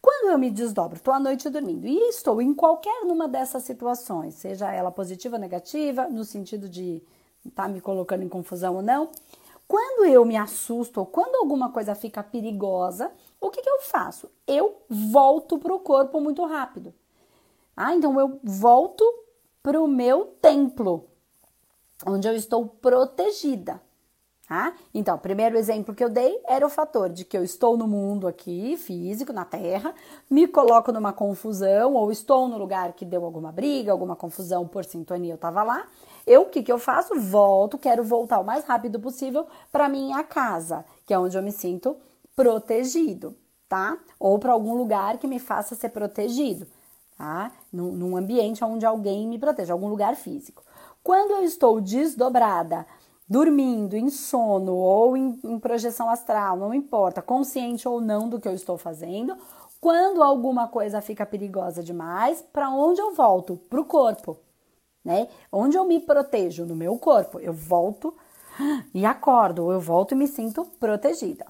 Quando 0.00 0.30
eu 0.30 0.38
me 0.38 0.50
desdobro, 0.50 0.96
estou 0.96 1.12
à 1.12 1.20
noite 1.20 1.48
dormindo 1.50 1.86
e 1.86 2.08
estou 2.08 2.40
em 2.40 2.54
qualquer 2.54 3.02
uma 3.04 3.28
dessas 3.28 3.62
situações, 3.62 4.34
seja 4.34 4.72
ela 4.72 4.90
positiva 4.90 5.36
ou 5.36 5.40
negativa, 5.40 6.08
no 6.08 6.24
sentido 6.24 6.68
de 6.68 7.02
estar 7.44 7.64
tá 7.64 7.68
me 7.68 7.80
colocando 7.80 8.22
em 8.22 8.28
confusão 8.28 8.76
ou 8.76 8.82
não, 8.82 9.10
quando 9.66 10.06
eu 10.06 10.24
me 10.24 10.36
assusto 10.36 11.00
ou 11.00 11.06
quando 11.06 11.36
alguma 11.36 11.70
coisa 11.70 11.94
fica 11.94 12.22
perigosa, 12.22 13.10
o 13.40 13.50
que, 13.50 13.62
que 13.62 13.68
eu 13.68 13.80
faço? 13.80 14.30
Eu 14.46 14.82
volto 14.88 15.58
para 15.58 15.74
o 15.74 15.80
corpo 15.80 16.20
muito 16.20 16.44
rápido. 16.44 16.94
Ah, 17.76 17.94
então 17.94 18.18
eu 18.18 18.40
volto 18.42 19.04
para 19.62 19.80
o 19.80 19.88
meu 19.88 20.26
templo, 20.40 21.08
onde 22.06 22.28
eu 22.28 22.34
estou 22.34 22.66
protegida, 22.66 23.80
Tá? 24.46 24.74
Então, 24.92 25.16
o 25.16 25.18
primeiro 25.18 25.56
exemplo 25.56 25.94
que 25.94 26.04
eu 26.04 26.10
dei 26.10 26.38
era 26.46 26.66
o 26.66 26.68
fator 26.68 27.08
de 27.08 27.24
que 27.24 27.36
eu 27.36 27.42
estou 27.42 27.78
no 27.78 27.88
mundo 27.88 28.28
aqui, 28.28 28.76
físico, 28.76 29.32
na 29.32 29.44
Terra, 29.46 29.94
me 30.28 30.46
coloco 30.46 30.92
numa 30.92 31.14
confusão, 31.14 31.94
ou 31.94 32.12
estou 32.12 32.46
no 32.46 32.58
lugar 32.58 32.92
que 32.92 33.06
deu 33.06 33.24
alguma 33.24 33.50
briga, 33.50 33.90
alguma 33.90 34.14
confusão 34.14 34.68
por 34.68 34.84
sintonia, 34.84 35.32
eu 35.32 35.36
estava 35.36 35.62
lá. 35.62 35.86
Eu, 36.26 36.42
o 36.42 36.46
que, 36.50 36.62
que 36.62 36.70
eu 36.70 36.78
faço? 36.78 37.18
Volto, 37.18 37.78
quero 37.78 38.04
voltar 38.04 38.38
o 38.38 38.44
mais 38.44 38.66
rápido 38.66 39.00
possível 39.00 39.46
para 39.72 39.88
minha 39.88 40.22
casa, 40.22 40.84
que 41.06 41.14
é 41.14 41.18
onde 41.18 41.38
eu 41.38 41.42
me 41.42 41.50
sinto 41.50 41.96
protegido, 42.36 43.34
tá? 43.66 43.96
Ou 44.20 44.38
para 44.38 44.52
algum 44.52 44.74
lugar 44.74 45.16
que 45.16 45.26
me 45.26 45.38
faça 45.38 45.74
ser 45.74 45.88
protegido, 45.88 46.66
tá? 47.16 47.52
Num, 47.72 47.92
num 47.92 48.16
ambiente 48.16 48.64
onde 48.64 48.84
alguém 48.84 49.26
me 49.26 49.38
proteja, 49.38 49.72
algum 49.72 49.88
lugar 49.88 50.16
físico. 50.16 50.62
Quando 51.02 51.32
eu 51.32 51.42
estou 51.42 51.80
desdobrada, 51.80 52.86
dormindo, 53.28 53.96
em 53.96 54.10
sono 54.10 54.74
ou 54.74 55.16
em, 55.16 55.38
em, 55.44 55.58
projeção 55.58 56.08
astral, 56.08 56.56
não 56.56 56.74
importa, 56.74 57.22
consciente 57.22 57.88
ou 57.88 58.00
não 58.00 58.28
do 58.28 58.40
que 58.40 58.48
eu 58.48 58.54
estou 58.54 58.76
fazendo, 58.76 59.36
quando 59.80 60.22
alguma 60.22 60.68
coisa 60.68 61.00
fica 61.00 61.26
perigosa 61.26 61.82
demais, 61.82 62.40
para 62.40 62.70
onde 62.70 63.00
eu 63.00 63.14
volto? 63.14 63.56
Para 63.68 63.80
o 63.80 63.84
corpo, 63.84 64.38
né? 65.04 65.28
Onde 65.52 65.76
eu 65.76 65.84
me 65.84 66.00
protejo? 66.00 66.64
No 66.64 66.74
meu 66.74 66.96
corpo. 66.98 67.38
Eu 67.38 67.52
volto 67.52 68.14
e 68.94 69.04
acordo, 69.04 69.70
eu 69.70 69.80
volto 69.80 70.12
e 70.12 70.14
me 70.14 70.26
sinto 70.26 70.64
protegida. 70.80 71.46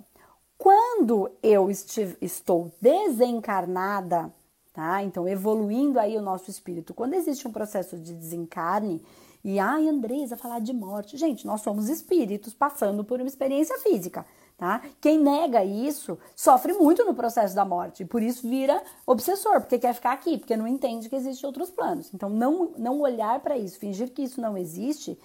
Quando 0.58 1.30
eu 1.42 1.70
estou 1.70 2.72
desencarnada, 2.80 4.32
tá? 4.74 5.02
Então, 5.04 5.26
evoluindo 5.26 5.98
aí 6.00 6.16
o 6.16 6.20
nosso 6.20 6.50
espírito, 6.50 6.92
quando 6.92 7.14
existe 7.14 7.46
um 7.46 7.52
processo 7.52 7.96
de 7.96 8.12
desencarne, 8.12 9.00
e 9.44 9.58
ai, 9.58 9.88
Andresa, 9.88 10.36
falar 10.36 10.58
de 10.58 10.72
morte. 10.72 11.16
Gente, 11.16 11.46
nós 11.46 11.60
somos 11.60 11.88
espíritos 11.88 12.52
passando 12.54 13.04
por 13.04 13.20
uma 13.20 13.28
experiência 13.28 13.78
física, 13.78 14.26
tá? 14.56 14.82
Quem 15.00 15.18
nega 15.18 15.62
isso 15.62 16.18
sofre 16.34 16.72
muito 16.72 17.04
no 17.04 17.14
processo 17.14 17.54
da 17.54 17.64
morte 17.64 18.02
e 18.02 18.06
por 18.06 18.22
isso 18.22 18.48
vira 18.48 18.82
obsessor, 19.06 19.60
porque 19.60 19.78
quer 19.78 19.94
ficar 19.94 20.12
aqui, 20.12 20.38
porque 20.38 20.56
não 20.56 20.66
entende 20.66 21.10
que 21.10 21.16
existem 21.16 21.46
outros 21.46 21.70
planos. 21.70 22.12
Então, 22.12 22.28
não, 22.30 22.72
não 22.78 23.00
olhar 23.00 23.38
para 23.40 23.56
isso, 23.56 23.78
fingir 23.78 24.10
que 24.12 24.22
isso 24.22 24.40
não 24.40 24.56
existe, 24.56 25.18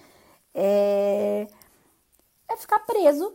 é, 0.54 1.48
é 2.46 2.56
ficar 2.56 2.80
preso 2.80 3.32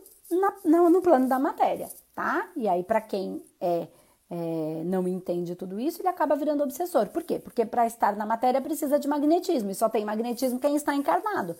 na, 0.64 0.88
no 0.88 1.02
plano 1.02 1.28
da 1.28 1.38
matéria, 1.38 1.90
tá? 2.14 2.48
E 2.56 2.68
aí, 2.68 2.84
para 2.84 3.00
quem 3.00 3.44
é 3.60 3.88
é, 4.30 4.82
não 4.84 5.06
entende 5.06 5.54
tudo 5.54 5.78
isso, 5.78 6.00
ele 6.00 6.08
acaba 6.08 6.34
virando 6.34 6.62
obsessor. 6.62 7.06
Por 7.08 7.22
quê? 7.22 7.38
Porque 7.38 7.64
para 7.64 7.86
estar 7.86 8.16
na 8.16 8.26
matéria 8.26 8.60
precisa 8.60 8.98
de 8.98 9.06
magnetismo, 9.08 9.70
e 9.70 9.74
só 9.74 9.88
tem 9.88 10.04
magnetismo 10.04 10.58
quem 10.58 10.76
está 10.76 10.94
encarnado. 10.94 11.56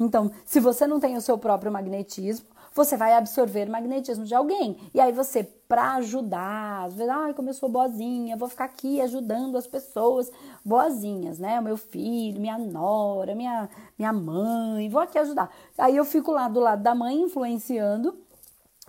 Então, 0.00 0.30
se 0.44 0.60
você 0.60 0.86
não 0.86 1.00
tem 1.00 1.16
o 1.16 1.20
seu 1.20 1.36
próprio 1.36 1.72
magnetismo, 1.72 2.46
você 2.72 2.96
vai 2.96 3.14
absorver 3.14 3.68
magnetismo 3.68 4.24
de 4.24 4.34
alguém. 4.34 4.78
E 4.94 5.00
aí 5.00 5.12
você, 5.12 5.42
para 5.42 5.94
ajudar, 5.94 6.84
às 6.84 6.94
vezes, 6.94 7.12
ai, 7.12 7.34
como 7.34 7.48
eu 7.48 7.54
sou 7.54 7.68
boazinha, 7.68 8.36
vou 8.36 8.48
ficar 8.48 8.66
aqui 8.66 9.00
ajudando 9.00 9.56
as 9.56 9.66
pessoas 9.66 10.30
boazinhas, 10.64 11.40
né? 11.40 11.58
O 11.58 11.62
meu 11.62 11.76
filho, 11.76 12.40
minha 12.40 12.56
nora, 12.56 13.34
minha, 13.34 13.68
minha 13.98 14.12
mãe, 14.12 14.88
vou 14.88 15.00
aqui 15.00 15.18
ajudar. 15.18 15.50
Aí 15.76 15.96
eu 15.96 16.04
fico 16.04 16.30
lá 16.30 16.48
do 16.48 16.60
lado 16.60 16.82
da 16.82 16.94
mãe 16.94 17.20
influenciando 17.20 18.16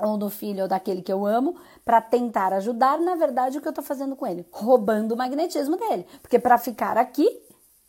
ou 0.02 0.18
do 0.18 0.30
filho 0.30 0.64
ou 0.64 0.68
daquele 0.68 1.02
que 1.02 1.12
eu 1.12 1.26
amo, 1.26 1.56
para 1.84 2.02
tentar 2.02 2.54
ajudar, 2.54 3.00
na 3.00 3.16
verdade, 3.16 3.58
o 3.58 3.62
que 3.62 3.68
eu 3.68 3.72
estou 3.72 3.84
fazendo 3.84 4.16
com 4.16 4.26
ele? 4.26 4.46
Roubando 4.52 5.14
o 5.14 5.18
magnetismo 5.18 5.78
dele. 5.78 6.06
Porque 6.22 6.40
para 6.40 6.58
ficar 6.58 6.98
aqui, 6.98 7.42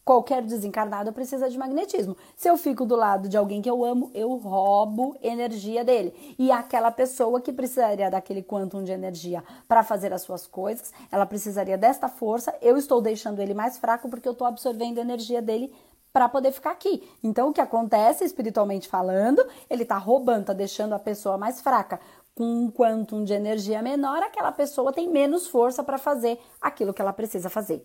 qualquer 0.05 0.43
desencarnado 0.43 1.13
precisa 1.13 1.49
de 1.49 1.57
magnetismo. 1.57 2.17
Se 2.37 2.49
eu 2.49 2.57
fico 2.57 2.85
do 2.85 2.97
lado 2.97 3.29
de 3.29 3.37
alguém 3.37 3.63
que 3.63 3.71
eu 3.71 3.85
amo, 3.85 4.11
eu 4.13 4.35
roubo 4.37 5.17
energia 5.23 5.85
dele. 5.85 6.13
E 6.39 6.51
aquela 6.51 6.91
pessoa 6.91 7.41
que 7.41 7.53
precisaria 7.53 8.11
daquele 8.11 8.43
quantum 8.43 8.83
de 8.83 8.91
energia 8.91 9.45
para 9.69 9.85
fazer 9.85 10.13
as 10.13 10.23
suas 10.23 10.47
coisas, 10.47 10.93
ela 11.13 11.27
precisaria 11.27 11.79
desta 11.79 12.09
força, 12.09 12.53
eu 12.61 12.77
estou 12.77 13.01
deixando 13.01 13.41
ele 13.41 13.55
mais 13.55 13.79
fraco 13.79 14.09
porque 14.09 14.27
eu 14.27 14.33
estou 14.33 14.47
absorvendo 14.47 14.99
energia 14.99 15.41
dele 15.41 15.73
para 16.13 16.29
poder 16.29 16.53
ficar 16.53 16.73
aqui. 16.73 17.09
Então, 17.23 17.51
o 17.51 17.53
que 17.53 17.61
acontece, 17.61 18.25
espiritualmente 18.25 18.89
falando, 18.89 19.45
ele 19.69 19.83
está 19.83 19.97
roubando, 19.97 20.43
está 20.43 20.53
deixando 20.53 20.95
a 20.95 20.99
pessoa 20.99 21.39
mais 21.39 21.61
fraca. 21.61 22.01
Com 22.35 22.45
um 22.45 22.71
quantum 22.71 23.25
de 23.25 23.33
energia 23.33 23.83
menor, 23.83 24.23
aquela 24.23 24.53
pessoa 24.53 24.93
tem 24.93 25.09
menos 25.09 25.47
força 25.47 25.83
para 25.83 25.99
fazer 25.99 26.39
aquilo 26.61 26.95
que 26.95 27.03
ela 27.03 27.13
precisa 27.13 27.51
fazer. 27.51 27.85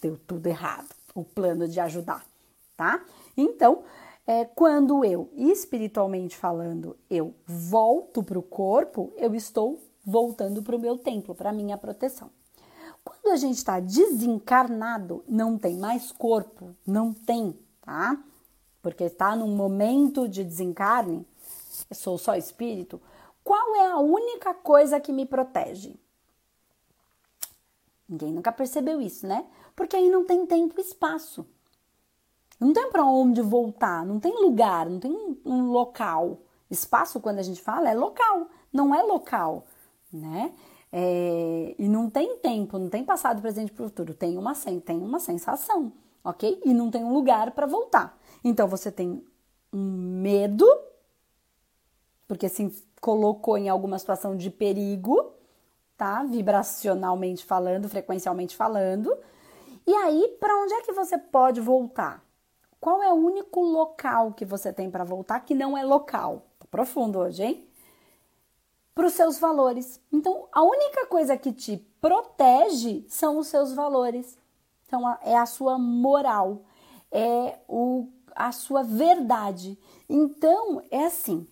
Deu 0.00 0.18
tudo 0.26 0.46
errado, 0.46 0.88
o 1.14 1.24
plano 1.24 1.68
de 1.68 1.80
ajudar, 1.80 2.24
tá? 2.76 3.04
Então, 3.36 3.82
é, 4.26 4.44
quando 4.44 5.04
eu, 5.04 5.30
espiritualmente 5.36 6.36
falando, 6.36 6.96
eu 7.10 7.34
volto 7.46 8.22
para 8.22 8.38
o 8.38 8.42
corpo, 8.42 9.12
eu 9.16 9.34
estou 9.34 9.80
voltando 10.04 10.62
para 10.62 10.76
o 10.76 10.78
meu 10.78 10.96
templo, 10.96 11.34
para 11.34 11.52
minha 11.52 11.76
proteção. 11.76 12.30
Quando 13.08 13.32
a 13.32 13.36
gente 13.36 13.56
está 13.56 13.80
desencarnado, 13.80 15.24
não 15.26 15.56
tem 15.56 15.76
mais 15.76 16.12
corpo, 16.12 16.76
não 16.86 17.12
tem, 17.12 17.58
tá? 17.80 18.22
Porque 18.82 19.04
está 19.04 19.34
num 19.34 19.56
momento 19.56 20.28
de 20.28 20.44
desencarne, 20.44 21.26
eu 21.88 21.96
sou 21.96 22.18
só 22.18 22.36
espírito. 22.36 23.00
Qual 23.42 23.76
é 23.76 23.86
a 23.86 23.98
única 23.98 24.52
coisa 24.52 25.00
que 25.00 25.10
me 25.10 25.24
protege? 25.24 25.98
Ninguém 28.06 28.30
nunca 28.30 28.52
percebeu 28.52 29.00
isso, 29.00 29.26
né? 29.26 29.46
Porque 29.74 29.96
aí 29.96 30.10
não 30.10 30.26
tem 30.26 30.44
tempo 30.44 30.78
e 30.78 30.82
espaço. 30.82 31.46
Não 32.60 32.74
tem 32.74 32.90
para 32.90 33.04
onde 33.06 33.40
voltar, 33.40 34.04
não 34.04 34.20
tem 34.20 34.32
lugar, 34.42 34.88
não 34.90 35.00
tem 35.00 35.40
um, 35.44 35.70
local. 35.70 36.40
Espaço, 36.70 37.20
quando 37.20 37.38
a 37.38 37.42
gente 37.42 37.62
fala, 37.62 37.88
é 37.88 37.94
local, 37.94 38.48
não 38.70 38.94
é 38.94 39.02
local, 39.02 39.64
né? 40.12 40.52
É, 40.90 41.74
e 41.78 41.88
não 41.88 42.08
tem 42.08 42.38
tempo, 42.38 42.78
não 42.78 42.88
tem 42.88 43.04
passado, 43.04 43.42
presente 43.42 43.72
e 43.72 43.76
futuro, 43.76 44.14
tem 44.14 44.38
uma, 44.38 44.54
tem 44.84 44.98
uma 44.98 45.20
sensação, 45.20 45.92
ok? 46.24 46.60
E 46.64 46.72
não 46.72 46.90
tem 46.90 47.04
um 47.04 47.12
lugar 47.12 47.50
para 47.50 47.66
voltar. 47.66 48.18
Então 48.42 48.66
você 48.66 48.90
tem 48.90 49.22
um 49.72 50.20
medo, 50.22 50.66
porque 52.26 52.48
se 52.48 52.72
colocou 53.00 53.58
em 53.58 53.68
alguma 53.68 53.98
situação 53.98 54.36
de 54.36 54.50
perigo, 54.50 55.32
tá? 55.96 56.22
Vibracionalmente 56.24 57.44
falando, 57.44 57.88
frequencialmente 57.88 58.56
falando. 58.56 59.14
E 59.86 59.94
aí, 59.94 60.36
para 60.40 60.56
onde 60.56 60.74
é 60.74 60.82
que 60.82 60.92
você 60.92 61.18
pode 61.18 61.60
voltar? 61.60 62.22
Qual 62.80 63.02
é 63.02 63.12
o 63.12 63.16
único 63.16 63.60
local 63.60 64.32
que 64.32 64.44
você 64.44 64.72
tem 64.72 64.90
para 64.90 65.04
voltar 65.04 65.40
que 65.40 65.54
não 65.54 65.76
é 65.76 65.84
local? 65.84 66.46
Tô 66.58 66.66
profundo 66.66 67.18
hoje, 67.18 67.42
hein? 67.42 67.67
Para 68.98 69.06
os 69.06 69.12
seus 69.12 69.38
valores. 69.38 70.00
Então, 70.12 70.48
a 70.50 70.60
única 70.60 71.06
coisa 71.06 71.36
que 71.36 71.52
te 71.52 71.76
protege 72.00 73.04
são 73.08 73.38
os 73.38 73.46
seus 73.46 73.72
valores. 73.72 74.36
Então, 74.84 75.16
é 75.22 75.36
a 75.36 75.46
sua 75.46 75.78
moral, 75.78 76.64
é 77.08 77.60
o, 77.68 78.08
a 78.34 78.50
sua 78.50 78.82
verdade. 78.82 79.78
Então, 80.08 80.82
é 80.90 81.04
assim. 81.04 81.46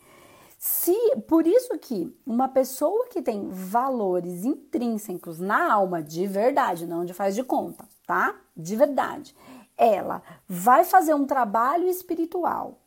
Se 0.59 0.93
por 1.29 1.47
isso 1.47 1.79
que 1.79 2.13
uma 2.27 2.49
pessoa 2.49 3.07
que 3.11 3.23
tem 3.23 3.49
valores 3.49 4.45
intrínsecos 4.45 5.39
na 5.39 5.73
alma 5.73 6.03
de 6.03 6.27
verdade, 6.27 6.85
não 6.85 7.05
de 7.05 7.15
faz 7.15 7.33
de 7.33 7.45
conta, 7.45 7.89
tá? 8.05 8.35
De 8.57 8.75
verdade, 8.75 9.37
ela 9.77 10.21
vai 10.49 10.83
fazer 10.83 11.15
um 11.15 11.25
trabalho 11.25 11.89
espiritual, 11.89 12.81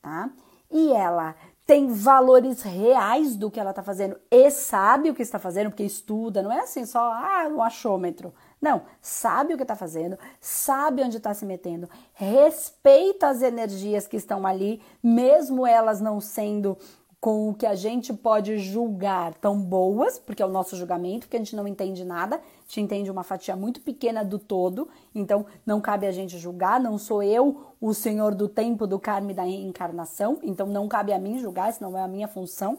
tá? 0.00 0.30
E 0.70 0.90
ela 0.92 1.36
tem 1.66 1.88
valores 1.88 2.62
reais 2.62 3.36
do 3.36 3.50
que 3.50 3.58
ela 3.58 3.70
está 3.70 3.82
fazendo 3.82 4.16
e 4.30 4.50
sabe 4.50 5.08
o 5.08 5.14
que 5.14 5.22
está 5.22 5.38
fazendo, 5.38 5.70
porque 5.70 5.82
estuda, 5.82 6.42
não 6.42 6.52
é 6.52 6.60
assim 6.60 6.84
só, 6.84 7.00
ah, 7.00 7.48
um 7.50 7.62
achômetro. 7.62 8.34
Não, 8.60 8.82
sabe 9.00 9.54
o 9.54 9.56
que 9.56 9.62
está 9.62 9.74
fazendo, 9.74 10.18
sabe 10.40 11.02
onde 11.02 11.16
está 11.16 11.32
se 11.32 11.46
metendo, 11.46 11.88
respeita 12.12 13.28
as 13.28 13.42
energias 13.42 14.06
que 14.06 14.16
estão 14.16 14.46
ali, 14.46 14.80
mesmo 15.02 15.66
elas 15.66 16.00
não 16.00 16.20
sendo 16.20 16.76
com 17.24 17.48
o 17.48 17.54
que 17.54 17.64
a 17.64 17.74
gente 17.74 18.12
pode 18.12 18.58
julgar 18.58 19.32
tão 19.32 19.58
boas, 19.58 20.18
porque 20.18 20.42
é 20.42 20.46
o 20.46 20.50
nosso 20.50 20.76
julgamento, 20.76 21.26
que 21.26 21.36
a 21.36 21.38
gente 21.38 21.56
não 21.56 21.66
entende 21.66 22.04
nada, 22.04 22.38
gente 22.66 22.80
entende 22.80 23.10
uma 23.10 23.22
fatia 23.22 23.54
muito 23.54 23.80
pequena 23.80 24.24
do 24.24 24.38
todo, 24.38 24.88
então 25.14 25.46
não 25.64 25.80
cabe 25.80 26.06
a 26.06 26.10
gente 26.10 26.38
julgar, 26.38 26.80
não 26.80 26.98
sou 26.98 27.22
eu 27.22 27.74
o 27.80 27.92
senhor 27.92 28.34
do 28.34 28.48
tempo, 28.48 28.86
do 28.86 28.98
karma 28.98 29.32
e 29.32 29.34
da 29.34 29.42
reencarnação, 29.42 30.38
então 30.42 30.66
não 30.66 30.88
cabe 30.88 31.12
a 31.12 31.18
mim 31.18 31.38
julgar, 31.38 31.70
isso 31.70 31.82
não 31.82 31.96
é 31.96 32.02
a 32.02 32.08
minha 32.08 32.26
função. 32.26 32.78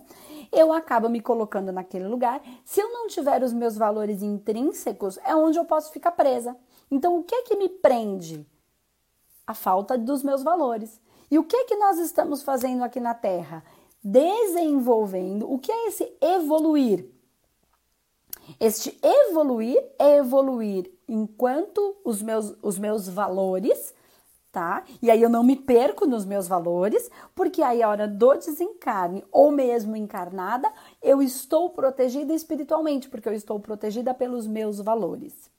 Eu 0.51 0.73
acabo 0.73 1.07
me 1.09 1.21
colocando 1.21 1.71
naquele 1.71 2.07
lugar. 2.07 2.41
Se 2.63 2.81
eu 2.81 2.91
não 2.91 3.07
tiver 3.07 3.43
os 3.43 3.53
meus 3.53 3.77
valores 3.77 4.21
intrínsecos, 4.21 5.17
é 5.23 5.35
onde 5.35 5.57
eu 5.57 5.65
posso 5.65 5.91
ficar 5.91 6.11
presa. 6.11 6.55
Então 6.89 7.19
o 7.19 7.23
que 7.23 7.35
é 7.35 7.41
que 7.43 7.55
me 7.55 7.69
prende? 7.69 8.45
A 9.45 9.53
falta 9.53 9.97
dos 9.97 10.23
meus 10.23 10.41
valores. 10.43 10.99
E 11.29 11.37
o 11.37 11.43
que 11.43 11.55
é 11.55 11.63
que 11.65 11.75
nós 11.75 11.97
estamos 11.99 12.43
fazendo 12.43 12.83
aqui 12.83 12.99
na 12.99 13.13
Terra? 13.13 13.63
desenvolvendo. 14.05 15.51
O 15.51 15.57
que 15.57 15.71
é 15.71 15.87
esse 15.87 16.15
evoluir? 16.21 17.09
Este 18.59 18.97
evoluir 19.01 19.81
é 19.99 20.17
evoluir 20.17 20.91
enquanto 21.07 21.95
os 22.03 22.21
meus, 22.21 22.53
os 22.61 22.77
meus 22.77 23.07
valores 23.07 23.93
tá? 24.55 24.85
E 25.01 25.11
aí 25.11 25.21
eu 25.21 25.29
não 25.29 25.43
me 25.43 25.57
perco 25.57 26.05
nos 26.05 26.23
meus 26.23 26.47
valores, 26.47 27.11
porque 27.35 27.61
aí 27.61 27.83
a 27.83 27.89
hora 27.89 28.07
do 28.07 28.35
desencarne 28.35 29.21
ou 29.29 29.51
mesmo 29.51 29.97
encarnada, 29.97 30.71
eu 31.03 31.21
estou 31.21 31.71
protegida 31.71 32.33
espiritualmente, 32.33 33.09
porque 33.09 33.27
eu 33.27 33.33
estou 33.33 33.59
protegida 33.59 34.13
pelos 34.13 34.47
meus 34.47 34.79
valores, 34.79 35.51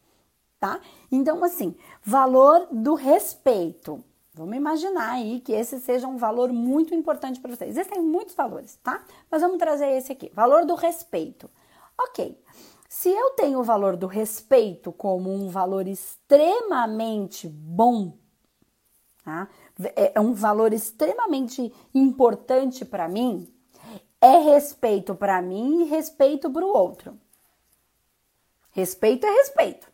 tá? 0.58 0.80
Então 1.12 1.44
assim, 1.44 1.76
valor 2.02 2.68
do 2.72 2.94
respeito. 2.94 4.02
Vamos 4.32 4.56
imaginar 4.56 5.12
aí 5.12 5.40
que 5.40 5.52
esse 5.52 5.78
seja 5.78 6.08
um 6.08 6.16
valor 6.16 6.50
muito 6.50 6.94
importante 6.94 7.38
para 7.38 7.54
vocês. 7.54 7.76
Existem 7.76 8.00
muitos 8.00 8.34
valores, 8.34 8.78
tá? 8.82 9.04
Mas 9.30 9.42
vamos 9.42 9.58
trazer 9.58 9.90
esse 9.90 10.10
aqui, 10.10 10.32
valor 10.34 10.64
do 10.64 10.74
respeito. 10.74 11.50
OK. 11.98 12.34
Se 12.98 13.10
eu 13.10 13.32
tenho 13.32 13.58
o 13.58 13.62
valor 13.62 13.94
do 13.94 14.06
respeito 14.06 14.90
como 14.90 15.30
um 15.30 15.50
valor 15.50 15.86
extremamente 15.86 17.46
bom, 17.46 18.16
tá? 19.22 19.50
É, 19.94 20.12
é 20.14 20.20
um 20.20 20.32
valor 20.32 20.72
extremamente 20.72 21.70
importante 21.94 22.86
para 22.86 23.06
mim, 23.06 23.52
é 24.18 24.38
respeito 24.38 25.14
para 25.14 25.42
mim 25.42 25.82
e 25.82 25.84
respeito 25.84 26.50
para 26.50 26.64
o 26.64 26.74
outro. 26.74 27.20
Respeito 28.70 29.26
é 29.26 29.30
respeito, 29.30 29.86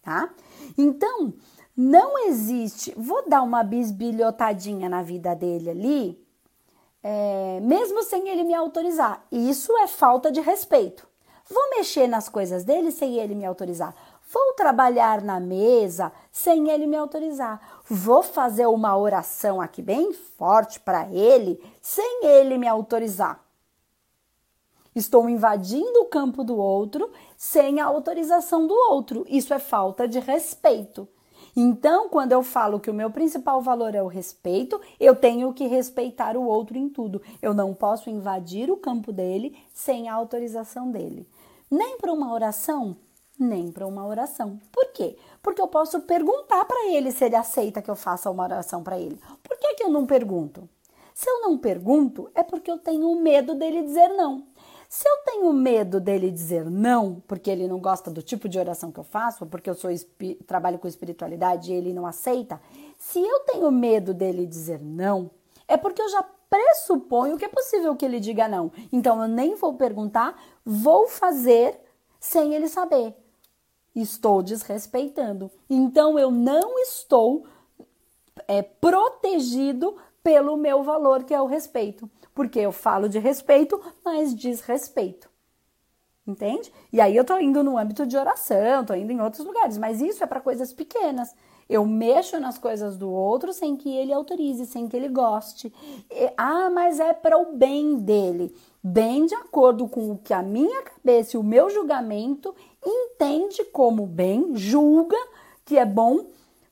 tá? 0.00 0.34
Então, 0.78 1.34
não 1.76 2.26
existe. 2.28 2.94
Vou 2.96 3.28
dar 3.28 3.42
uma 3.42 3.62
bisbilhotadinha 3.62 4.88
na 4.88 5.02
vida 5.02 5.34
dele 5.34 5.68
ali, 5.68 6.26
é, 7.02 7.60
mesmo 7.60 8.02
sem 8.04 8.26
ele 8.26 8.42
me 8.42 8.54
autorizar. 8.54 9.26
Isso 9.30 9.76
é 9.76 9.86
falta 9.86 10.32
de 10.32 10.40
respeito. 10.40 11.07
Vou 11.50 11.70
mexer 11.70 12.06
nas 12.06 12.28
coisas 12.28 12.62
dele 12.62 12.90
sem 12.90 13.16
ele 13.16 13.34
me 13.34 13.46
autorizar. 13.46 13.94
Vou 14.30 14.52
trabalhar 14.52 15.22
na 15.22 15.40
mesa 15.40 16.12
sem 16.30 16.68
ele 16.68 16.86
me 16.86 16.96
autorizar. 16.96 17.80
Vou 17.88 18.22
fazer 18.22 18.66
uma 18.66 18.96
oração 18.96 19.58
aqui 19.58 19.80
bem 19.80 20.12
forte 20.12 20.78
para 20.78 21.08
ele 21.10 21.58
sem 21.80 22.26
ele 22.26 22.58
me 22.58 22.68
autorizar. 22.68 23.42
Estou 24.94 25.28
invadindo 25.30 26.00
o 26.00 26.06
campo 26.06 26.44
do 26.44 26.58
outro 26.58 27.10
sem 27.38 27.80
a 27.80 27.86
autorização 27.86 28.66
do 28.66 28.74
outro. 28.74 29.24
Isso 29.28 29.54
é 29.54 29.58
falta 29.58 30.06
de 30.06 30.18
respeito. 30.18 31.08
Então, 31.56 32.10
quando 32.10 32.32
eu 32.32 32.42
falo 32.42 32.78
que 32.78 32.90
o 32.90 32.94
meu 32.94 33.10
principal 33.10 33.62
valor 33.62 33.94
é 33.94 34.02
o 34.02 34.06
respeito, 34.06 34.78
eu 35.00 35.16
tenho 35.16 35.52
que 35.54 35.66
respeitar 35.66 36.36
o 36.36 36.44
outro 36.44 36.76
em 36.76 36.88
tudo. 36.88 37.22
Eu 37.40 37.54
não 37.54 37.72
posso 37.72 38.10
invadir 38.10 38.70
o 38.70 38.76
campo 38.76 39.12
dele 39.12 39.56
sem 39.72 40.08
a 40.08 40.14
autorização 40.14 40.90
dele 40.90 41.26
nem 41.70 41.98
para 41.98 42.12
uma 42.12 42.32
oração, 42.32 42.96
nem 43.38 43.70
para 43.70 43.86
uma 43.86 44.06
oração. 44.06 44.58
Por 44.72 44.92
quê? 44.92 45.16
Porque 45.42 45.60
eu 45.60 45.68
posso 45.68 46.00
perguntar 46.00 46.64
para 46.64 46.88
ele 46.88 47.12
se 47.12 47.24
ele 47.24 47.36
aceita 47.36 47.82
que 47.82 47.90
eu 47.90 47.96
faça 47.96 48.30
uma 48.30 48.42
oração 48.44 48.82
para 48.82 48.98
ele. 48.98 49.20
Por 49.42 49.56
que, 49.58 49.74
que 49.74 49.84
eu 49.84 49.88
não 49.88 50.06
pergunto? 50.06 50.68
Se 51.14 51.28
eu 51.28 51.42
não 51.42 51.58
pergunto, 51.58 52.30
é 52.34 52.42
porque 52.42 52.70
eu 52.70 52.78
tenho 52.78 53.14
medo 53.20 53.54
dele 53.54 53.82
dizer 53.82 54.08
não. 54.08 54.46
Se 54.88 55.06
eu 55.06 55.18
tenho 55.24 55.52
medo 55.52 56.00
dele 56.00 56.30
dizer 56.30 56.64
não, 56.64 57.22
porque 57.26 57.50
ele 57.50 57.68
não 57.68 57.78
gosta 57.78 58.10
do 58.10 58.22
tipo 58.22 58.48
de 58.48 58.58
oração 58.58 58.90
que 58.90 58.98
eu 58.98 59.04
faço, 59.04 59.44
porque 59.44 59.68
eu 59.68 59.74
sou 59.74 59.90
trabalho 60.46 60.78
com 60.78 60.88
espiritualidade 60.88 61.70
e 61.70 61.74
ele 61.74 61.92
não 61.92 62.06
aceita, 62.06 62.60
se 62.96 63.20
eu 63.20 63.40
tenho 63.40 63.70
medo 63.70 64.14
dele 64.14 64.46
dizer 64.46 64.80
não, 64.80 65.30
é 65.66 65.76
porque 65.76 66.00
eu 66.00 66.08
já 66.08 66.24
pressuponho 66.48 67.36
que 67.36 67.44
é 67.44 67.48
possível 67.48 67.94
que 67.96 68.04
ele 68.04 68.20
diga 68.20 68.48
não. 68.48 68.72
Então 68.92 69.20
eu 69.22 69.28
nem 69.28 69.54
vou 69.54 69.74
perguntar, 69.74 70.40
vou 70.64 71.08
fazer 71.08 71.78
sem 72.18 72.54
ele 72.54 72.68
saber. 72.68 73.14
Estou 73.94 74.42
desrespeitando. 74.42 75.50
Então 75.68 76.18
eu 76.18 76.30
não 76.30 76.78
estou 76.78 77.46
é, 78.46 78.62
protegido 78.62 79.96
pelo 80.22 80.56
meu 80.56 80.82
valor, 80.82 81.24
que 81.24 81.34
é 81.34 81.40
o 81.40 81.46
respeito. 81.46 82.10
Porque 82.34 82.58
eu 82.58 82.70
falo 82.70 83.08
de 83.08 83.18
respeito, 83.18 83.80
mas 84.04 84.34
desrespeito. 84.34 85.28
Entende? 86.26 86.70
E 86.92 87.00
aí 87.00 87.16
eu 87.16 87.24
tô 87.24 87.38
indo 87.38 87.64
no 87.64 87.78
âmbito 87.78 88.06
de 88.06 88.16
oração, 88.16 88.84
tô 88.84 88.94
indo 88.94 89.10
em 89.10 89.20
outros 89.20 89.44
lugares, 89.46 89.78
mas 89.78 90.02
isso 90.02 90.22
é 90.22 90.26
para 90.26 90.40
coisas 90.40 90.72
pequenas. 90.72 91.34
Eu 91.68 91.84
mexo 91.84 92.40
nas 92.40 92.56
coisas 92.56 92.96
do 92.96 93.10
outro 93.10 93.52
sem 93.52 93.76
que 93.76 93.94
ele 93.94 94.12
autorize, 94.12 94.64
sem 94.64 94.88
que 94.88 94.96
ele 94.96 95.08
goste. 95.08 95.72
E, 96.10 96.32
ah, 96.36 96.70
mas 96.70 96.98
é 96.98 97.12
para 97.12 97.36
o 97.36 97.54
bem 97.56 97.96
dele. 97.96 98.54
Bem 98.82 99.26
de 99.26 99.34
acordo 99.34 99.86
com 99.86 100.10
o 100.12 100.18
que 100.18 100.32
a 100.32 100.42
minha 100.42 100.82
cabeça 100.82 101.36
e 101.36 101.40
o 101.40 101.42
meu 101.42 101.68
julgamento 101.68 102.54
entende 102.84 103.64
como 103.64 104.06
bem, 104.06 104.56
julga 104.56 105.18
que 105.64 105.76
é 105.76 105.84
bom 105.84 106.24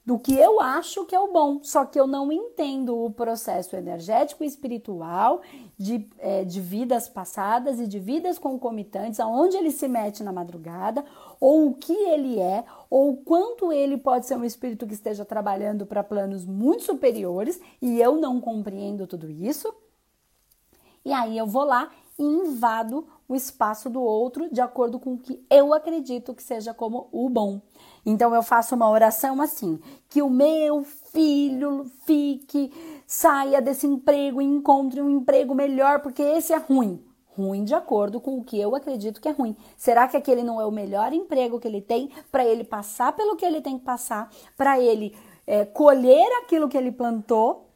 do 0.07 0.21
que 0.21 0.33
eu 0.33 0.61
acho 0.61 1.05
que 1.05 1.17
é 1.17 1.19
o 1.19 1.33
bom, 1.33 1.59
só 1.65 1.85
que 1.85 1.99
eu 1.99 2.07
não 2.07 2.31
entendo 2.31 2.97
o 2.97 3.11
processo 3.11 3.75
energético 3.75 4.45
e 4.45 4.47
espiritual 4.47 5.43
de, 5.77 6.09
é, 6.21 6.45
de 6.45 6.61
vidas 6.61 7.09
passadas 7.09 7.81
e 7.81 7.89
de 7.89 7.99
vidas 7.99 8.39
concomitantes, 8.39 9.19
aonde 9.19 9.57
ele 9.57 9.73
se 9.73 9.89
mete 9.89 10.23
na 10.23 10.33
madrugada, 10.33 11.05
ou 11.41 11.69
o 11.69 11.75
que 11.75 11.93
ele 11.93 12.39
é, 12.39 12.65
ou 12.89 13.11
o 13.11 13.17
quanto 13.17 13.73
ele 13.73 13.97
pode 13.97 14.27
ser 14.27 14.37
um 14.37 14.45
espírito 14.45 14.87
que 14.87 14.95
esteja 14.95 15.25
trabalhando 15.25 15.87
para 15.87 16.05
planos 16.05 16.45
muito 16.45 16.83
superiores, 16.83 17.61
e 17.81 18.01
eu 18.01 18.17
não 18.17 18.41
compreendo 18.41 19.07
tudo 19.07 19.31
isso. 19.31 19.73
E 21.05 21.13
aí 21.13 21.39
eu 21.39 21.47
vou 21.47 21.65
lá 21.65 21.91
e 22.19 22.23
invado 22.25 23.07
o 23.29 23.35
espaço 23.35 23.91
do 23.91 24.01
outro 24.01 24.49
de 24.53 24.61
acordo 24.61 24.99
com 24.99 25.15
o 25.15 25.19
que 25.19 25.45
eu 25.51 25.75
acredito 25.75 26.35
que 26.35 26.43
seja 26.43 26.73
como 26.73 27.09
o 27.13 27.29
bom. 27.29 27.61
Então 28.05 28.35
eu 28.35 28.43
faço 28.43 28.75
uma 28.75 28.89
oração 28.89 29.41
assim: 29.41 29.79
que 30.09 30.23
o 30.23 30.31
meu 30.31 30.83
filho 30.83 31.85
fique, 32.05 32.73
saia 33.07 33.61
desse 33.61 33.87
emprego 33.87 34.41
e 34.41 34.45
encontre 34.45 35.01
um 35.01 35.11
emprego 35.11 35.55
melhor, 35.55 36.01
porque 36.01 36.23
esse 36.23 36.53
é 36.53 36.57
ruim. 36.57 37.06
Ruim 37.37 37.65
de 37.65 37.75
acordo 37.75 38.21
com 38.21 38.39
o 38.39 38.45
que 38.45 38.59
eu 38.59 38.75
acredito 38.75 39.21
que 39.21 39.29
é 39.29 39.33
ruim. 39.33 39.55
Será 39.77 40.09
que 40.09 40.17
aquele 40.17 40.43
não 40.43 40.61
é 40.61 40.65
o 40.65 40.71
melhor 40.71 41.13
emprego 41.13 41.61
que 41.61 41.69
ele 41.69 41.83
tem 41.83 42.11
para 42.33 42.45
ele 42.45 42.65
passar 42.65 43.13
pelo 43.13 43.37
que 43.37 43.45
ele 43.45 43.61
tem 43.61 43.79
que 43.79 43.85
passar, 43.85 44.31
para 44.57 44.81
ele 44.81 45.15
é, 45.47 45.65
colher 45.65 46.27
aquilo 46.43 46.69
que 46.69 46.79
ele 46.79 46.91
plantou, 46.91 47.69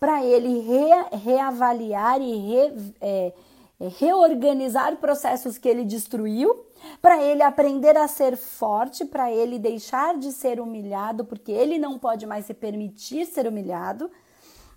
para 0.00 0.24
ele 0.24 0.60
re, 0.60 1.16
reavaliar 1.18 2.20
e 2.20 2.36
re, 2.36 2.94
é, 3.00 3.32
é, 3.78 3.88
reorganizar 3.98 4.96
processos 4.96 5.58
que 5.58 5.68
ele 5.68 5.84
destruiu, 5.84 6.64
para 7.02 7.22
ele 7.22 7.42
aprender 7.42 7.96
a 7.96 8.08
ser 8.08 8.36
forte, 8.36 9.04
para 9.04 9.30
ele 9.30 9.58
deixar 9.58 10.16
de 10.16 10.32
ser 10.32 10.60
humilhado, 10.60 11.24
porque 11.24 11.52
ele 11.52 11.78
não 11.78 11.98
pode 11.98 12.26
mais 12.26 12.46
se 12.46 12.54
permitir 12.54 13.26
ser 13.26 13.46
humilhado. 13.46 14.10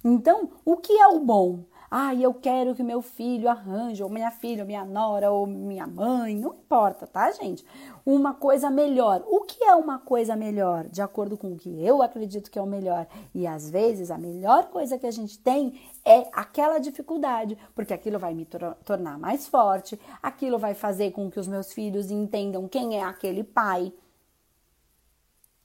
Então, 0.04 0.50
o 0.64 0.78
que 0.78 0.94
é 0.94 1.08
o 1.08 1.20
bom? 1.20 1.64
Ah, 1.92 2.14
eu 2.14 2.34
quero 2.34 2.76
que 2.76 2.84
meu 2.84 3.02
filho 3.02 3.50
arranje, 3.50 4.04
ou 4.04 4.10
minha 4.10 4.30
filha, 4.30 4.62
ou 4.62 4.68
minha 4.68 4.86
nora, 4.86 5.32
ou 5.32 5.48
minha 5.48 5.88
mãe, 5.88 6.36
não 6.36 6.54
importa, 6.54 7.08
tá, 7.08 7.32
gente? 7.32 7.66
Uma 8.06 8.34
coisa 8.34 8.70
melhor. 8.70 9.24
O 9.28 9.42
que 9.42 9.64
é 9.64 9.74
uma 9.74 9.98
coisa 9.98 10.36
melhor? 10.36 10.88
De 10.88 11.02
acordo 11.02 11.36
com 11.36 11.54
o 11.54 11.58
que 11.58 11.84
eu 11.84 12.02
acredito 12.04 12.52
que 12.52 12.60
é 12.60 12.62
o 12.62 12.68
melhor. 12.68 13.08
E 13.34 13.48
às 13.48 13.70
vezes 13.70 14.12
a 14.12 14.18
melhor 14.18 14.68
coisa 14.68 15.00
que 15.00 15.08
a 15.08 15.12
gente 15.12 15.40
tem 15.40 15.80
é 16.06 16.28
aquela 16.32 16.78
dificuldade, 16.78 17.58
porque 17.74 17.94
aquilo 17.94 18.20
vai 18.20 18.34
me 18.34 18.46
tor 18.46 18.76
tornar 18.86 19.18
mais 19.18 19.48
forte, 19.48 20.00
aquilo 20.22 20.60
vai 20.60 20.74
fazer 20.74 21.12
com 21.12 21.30
que 21.30 21.40
os 21.40 21.48
meus 21.48 21.74
filhos 21.74 22.12
entendam 22.12 22.68
quem 22.68 22.98
é 22.98 23.04
aquele 23.04 23.44
pai. 23.44 23.92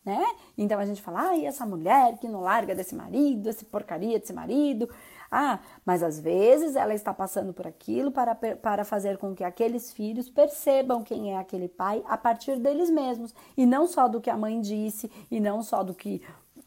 Né? 0.05 0.23
Então 0.59 0.79
a 0.79 0.85
gente 0.85 1.01
fala, 1.01 1.35
e 1.35 1.47
essa 1.47 1.65
mulher 1.65 2.19
que 2.19 2.29
não 2.29 2.41
larga 2.43 2.75
desse 2.75 2.95
marido, 2.95 3.49
esse 3.49 3.65
porcaria 3.65 4.19
desse 4.19 4.35
marido, 4.35 4.87
ah, 5.37 5.59
mas 5.85 6.01
às 6.01 6.21
vezes 6.21 6.77
ela 6.77 6.95
está 6.95 7.13
passando 7.13 7.53
por 7.53 7.67
aquilo 7.67 8.13
para, 8.13 8.37
para 8.37 8.85
fazer 8.85 9.19
com 9.19 9.35
que 9.35 9.43
aqueles 9.43 9.93
filhos 9.93 10.31
percebam 10.31 11.03
quem 11.03 11.33
é 11.33 11.39
aquele 11.39 11.67
pai 11.67 12.05
a 12.07 12.17
partir 12.17 12.57
deles 12.61 12.89
mesmos, 12.89 13.35
e 13.57 13.67
não 13.67 13.89
só 13.89 14.07
do 14.07 14.21
que 14.21 14.31
a 14.31 14.37
mãe 14.37 14.61
disse, 14.61 15.11
e 15.29 15.41
não 15.41 15.61
só 15.61 15.83
do 15.83 15.93
que 15.93 16.23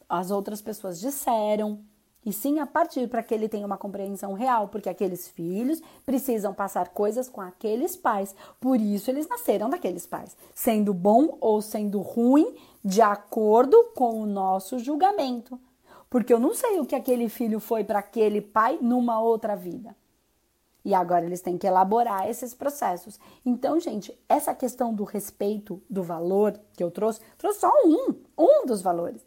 as 0.06 0.30
outras 0.30 0.60
pessoas 0.60 1.00
disseram, 1.00 1.80
e 2.26 2.30
sim 2.30 2.58
a 2.58 2.66
partir 2.66 3.08
para 3.08 3.22
que 3.22 3.32
ele 3.32 3.48
tenha 3.48 3.64
uma 3.64 3.78
compreensão 3.78 4.34
real, 4.34 4.68
porque 4.68 4.90
aqueles 4.90 5.26
filhos 5.28 5.80
precisam 6.04 6.52
passar 6.52 6.90
coisas 6.90 7.26
com 7.26 7.40
aqueles 7.40 7.96
pais, 7.96 8.36
por 8.60 8.78
isso 8.78 9.10
eles 9.10 9.26
nasceram 9.26 9.70
daqueles 9.70 10.06
pais, 10.06 10.36
sendo 10.54 10.92
bom 10.92 11.38
ou 11.40 11.62
sendo 11.62 12.02
ruim, 12.02 12.54
de 12.84 13.00
acordo 13.00 13.92
com 13.94 14.20
o 14.20 14.26
nosso 14.26 14.78
julgamento 14.78 15.58
porque 16.10 16.32
eu 16.32 16.40
não 16.40 16.54
sei 16.54 16.80
o 16.80 16.86
que 16.86 16.94
aquele 16.94 17.28
filho 17.28 17.60
foi 17.60 17.84
para 17.84 17.98
aquele 17.98 18.40
pai 18.40 18.78
numa 18.80 19.20
outra 19.20 19.54
vida. 19.54 19.94
E 20.84 20.94
agora 20.94 21.26
eles 21.26 21.42
têm 21.42 21.58
que 21.58 21.66
elaborar 21.66 22.28
esses 22.28 22.54
processos. 22.54 23.20
Então, 23.44 23.78
gente, 23.78 24.16
essa 24.28 24.54
questão 24.54 24.94
do 24.94 25.04
respeito, 25.04 25.82
do 25.90 26.02
valor 26.02 26.58
que 26.74 26.82
eu 26.82 26.90
trouxe, 26.90 27.20
trouxe 27.36 27.60
só 27.60 27.70
um, 27.84 28.14
um 28.38 28.64
dos 28.64 28.80
valores. 28.80 29.26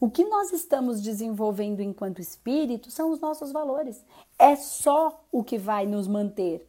O 0.00 0.10
que 0.10 0.24
nós 0.24 0.52
estamos 0.52 1.02
desenvolvendo 1.02 1.80
enquanto 1.80 2.20
espírito 2.20 2.90
são 2.90 3.10
os 3.10 3.20
nossos 3.20 3.52
valores. 3.52 4.04
É 4.38 4.56
só 4.56 5.22
o 5.30 5.44
que 5.44 5.58
vai 5.58 5.86
nos 5.86 6.08
manter. 6.08 6.66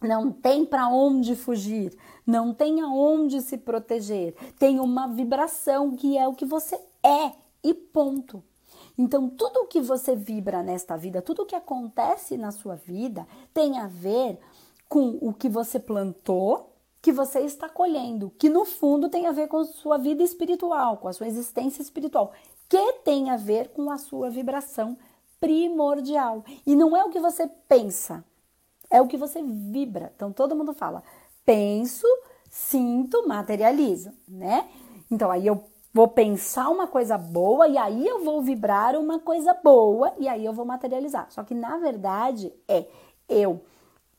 Não 0.00 0.32
tem 0.32 0.64
para 0.64 0.88
onde 0.88 1.36
fugir, 1.36 1.96
não 2.26 2.52
tem 2.52 2.80
aonde 2.80 3.40
se 3.40 3.56
proteger. 3.56 4.34
Tem 4.58 4.80
uma 4.80 5.06
vibração 5.06 5.94
que 5.94 6.18
é 6.18 6.26
o 6.26 6.34
que 6.34 6.44
você 6.44 6.74
é 7.02 7.32
e 7.62 7.72
ponto. 7.72 8.42
Então, 8.96 9.28
tudo 9.28 9.66
que 9.66 9.80
você 9.80 10.14
vibra 10.14 10.62
nesta 10.62 10.96
vida, 10.96 11.22
tudo 11.22 11.46
que 11.46 11.54
acontece 11.54 12.36
na 12.36 12.50
sua 12.50 12.76
vida, 12.76 13.26
tem 13.52 13.78
a 13.78 13.86
ver 13.86 14.38
com 14.88 15.18
o 15.20 15.32
que 15.32 15.48
você 15.48 15.78
plantou, 15.78 16.72
que 17.00 17.10
você 17.10 17.40
está 17.40 17.68
colhendo, 17.68 18.30
que 18.38 18.48
no 18.48 18.64
fundo 18.64 19.08
tem 19.08 19.26
a 19.26 19.32
ver 19.32 19.48
com 19.48 19.58
a 19.58 19.64
sua 19.64 19.96
vida 19.96 20.22
espiritual, 20.22 20.98
com 20.98 21.08
a 21.08 21.12
sua 21.12 21.26
existência 21.26 21.82
espiritual, 21.82 22.32
que 22.68 22.92
tem 23.04 23.30
a 23.30 23.36
ver 23.36 23.70
com 23.70 23.90
a 23.90 23.98
sua 23.98 24.30
vibração 24.30 24.96
primordial. 25.40 26.44
E 26.64 26.76
não 26.76 26.96
é 26.96 27.04
o 27.04 27.10
que 27.10 27.18
você 27.18 27.48
pensa, 27.68 28.24
é 28.88 29.00
o 29.02 29.08
que 29.08 29.16
você 29.16 29.42
vibra. 29.42 30.12
Então 30.14 30.32
todo 30.32 30.54
mundo 30.54 30.72
fala: 30.72 31.02
penso, 31.44 32.06
sinto, 32.48 33.26
materializo, 33.26 34.12
né? 34.28 34.68
Então 35.10 35.30
aí 35.30 35.46
eu 35.46 35.71
vou 35.92 36.08
pensar 36.08 36.68
uma 36.68 36.86
coisa 36.86 37.18
boa 37.18 37.68
e 37.68 37.76
aí 37.76 38.06
eu 38.06 38.24
vou 38.24 38.40
vibrar 38.42 38.96
uma 38.96 39.18
coisa 39.18 39.52
boa 39.52 40.12
e 40.18 40.26
aí 40.28 40.44
eu 40.44 40.52
vou 40.52 40.64
materializar. 40.64 41.26
Só 41.30 41.42
que 41.44 41.54
na 41.54 41.76
verdade 41.78 42.52
é 42.66 42.86
eu 43.28 43.60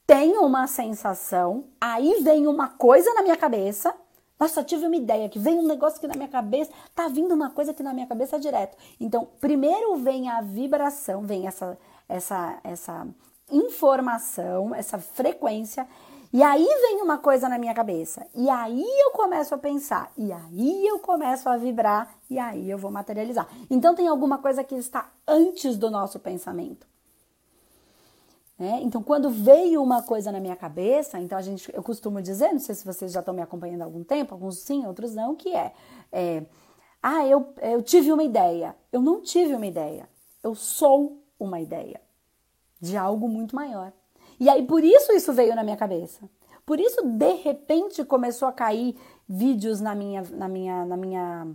tenho 0.06 0.46
uma 0.46 0.68
sensação, 0.68 1.66
aí 1.80 2.22
vem 2.22 2.48
uma 2.48 2.68
coisa 2.68 3.14
na 3.14 3.24
minha 3.24 3.38
cabeça. 3.38 3.94
Nossa, 4.40 4.64
tive 4.64 4.86
uma 4.86 4.96
ideia 4.96 5.30
que 5.30 5.40
vem 5.40 5.58
um 5.58 5.68
negócio 5.68 5.98
aqui 5.98 6.08
na 6.08 6.16
minha 6.16 6.28
cabeça, 6.28 6.72
tá 6.94 7.08
vindo 7.08 7.34
uma 7.34 7.50
coisa 7.50 7.72
aqui 7.72 7.82
na 7.82 7.94
minha 7.94 8.08
cabeça 8.08 8.40
direto. 8.40 8.78
Então, 9.00 9.28
primeiro 9.40 9.96
vem 9.96 10.30
a 10.30 10.42
vibração, 10.42 11.22
vem 11.22 11.48
essa 11.48 11.78
essa 12.10 12.60
essa 12.64 13.08
informação, 13.52 14.76
essa 14.76 14.98
frequência, 14.98 15.88
e 16.34 16.42
aí 16.42 16.66
vem 16.66 17.02
uma 17.02 17.20
coisa 17.20 17.48
na 17.48 17.60
minha 17.60 17.74
cabeça, 17.76 18.26
e 18.34 18.50
aí 18.50 18.84
eu 19.02 19.12
começo 19.12 19.54
a 19.54 19.58
pensar, 19.58 20.12
e 20.18 20.32
aí 20.32 20.88
eu 20.88 20.98
começo 20.98 21.48
a 21.48 21.56
vibrar, 21.56 22.16
e 22.28 22.40
aí 22.40 22.70
eu 22.70 22.78
vou 22.78 22.90
materializar. 22.90 23.48
Então 23.70 23.94
tem 23.94 24.08
alguma 24.08 24.40
coisa 24.40 24.64
que 24.64 24.74
está 24.74 25.12
antes 25.28 25.78
do 25.78 25.92
nosso 25.92 26.20
pensamento. 26.20 26.88
Né? 28.58 28.80
Então, 28.84 29.02
quando 29.02 29.30
veio 29.30 29.82
uma 29.82 30.02
coisa 30.04 30.32
na 30.32 30.40
minha 30.40 30.56
cabeça, 30.56 31.20
então 31.20 31.38
a 31.38 31.42
gente, 31.42 31.74
eu 31.74 31.84
costumo 31.84 32.22
dizer, 32.22 32.52
não 32.52 32.60
sei 32.60 32.74
se 32.76 32.86
vocês 32.86 33.12
já 33.12 33.20
estão 33.20 33.34
me 33.34 33.42
acompanhando 33.42 33.82
há 33.82 33.86
algum 33.86 34.04
tempo, 34.04 34.34
alguns 34.34 34.60
sim, 34.60 34.86
outros 34.86 35.14
não, 35.14 35.36
que 35.36 35.54
é, 35.54 35.74
é 36.12 36.44
ah, 37.02 37.28
eu, 37.28 37.54
eu 37.62 37.82
tive 37.84 38.14
uma 38.14 38.24
ideia. 38.24 38.76
Eu 38.92 39.02
não 39.02 39.22
tive 39.22 39.54
uma 39.54 39.66
ideia, 39.66 40.08
eu 40.42 40.56
sou 40.56 41.22
uma 41.38 41.60
ideia 41.60 42.00
de 42.80 42.96
algo 42.96 43.28
muito 43.28 43.56
maior. 43.56 43.92
E 44.40 44.50
aí 44.50 44.64
por 44.64 44.84
isso 44.84 45.12
isso 45.12 45.34
veio 45.34 45.56
na 45.56 45.64
minha 45.64 45.78
cabeça. 45.78 46.22
Por 46.66 46.80
isso 46.80 47.02
de 47.02 47.34
repente 47.34 48.04
começou 48.06 48.48
a 48.48 48.54
cair 48.54 48.96
vídeos 49.28 49.82
na 49.82 49.94
minha 49.96 50.24
na 50.32 50.48
minha 50.48 50.86
na 50.86 50.98
minha 50.98 51.48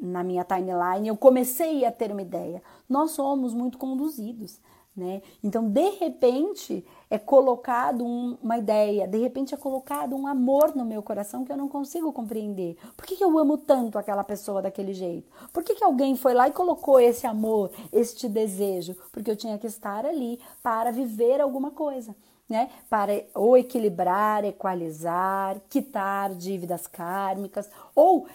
na 0.00 0.24
minha 0.24 0.44
timeline, 0.44 1.08
eu 1.08 1.16
comecei 1.16 1.84
a 1.84 1.92
ter 1.92 2.10
uma 2.10 2.22
ideia. 2.22 2.62
Nós 2.88 3.10
somos 3.10 3.52
muito 3.52 3.76
conduzidos. 3.78 4.60
Né? 4.96 5.22
Então, 5.42 5.68
de 5.68 5.90
repente, 5.90 6.84
é 7.14 7.18
colocado 7.18 8.04
um, 8.04 8.36
uma 8.42 8.58
ideia, 8.58 9.06
de 9.06 9.18
repente 9.18 9.54
é 9.54 9.56
colocado 9.56 10.16
um 10.16 10.26
amor 10.26 10.74
no 10.74 10.84
meu 10.84 11.00
coração 11.00 11.44
que 11.44 11.52
eu 11.52 11.56
não 11.56 11.68
consigo 11.68 12.12
compreender. 12.12 12.76
Por 12.96 13.06
que, 13.06 13.14
que 13.14 13.22
eu 13.22 13.38
amo 13.38 13.56
tanto 13.56 13.96
aquela 13.96 14.24
pessoa 14.24 14.60
daquele 14.60 14.92
jeito? 14.92 15.30
Por 15.52 15.62
que, 15.62 15.76
que 15.76 15.84
alguém 15.84 16.16
foi 16.16 16.34
lá 16.34 16.48
e 16.48 16.52
colocou 16.52 16.98
esse 16.98 17.24
amor, 17.24 17.70
este 17.92 18.28
desejo? 18.28 18.96
Porque 19.12 19.30
eu 19.30 19.36
tinha 19.36 19.56
que 19.58 19.66
estar 19.68 20.04
ali 20.04 20.40
para 20.60 20.90
viver 20.90 21.40
alguma 21.40 21.70
coisa. 21.70 22.16
Né? 22.48 22.68
Para 22.90 23.24
ou 23.32 23.56
equilibrar, 23.56 24.44
equalizar, 24.44 25.60
quitar 25.70 26.34
dívidas 26.34 26.86
kármicas, 26.88 27.70
ou 27.94 28.26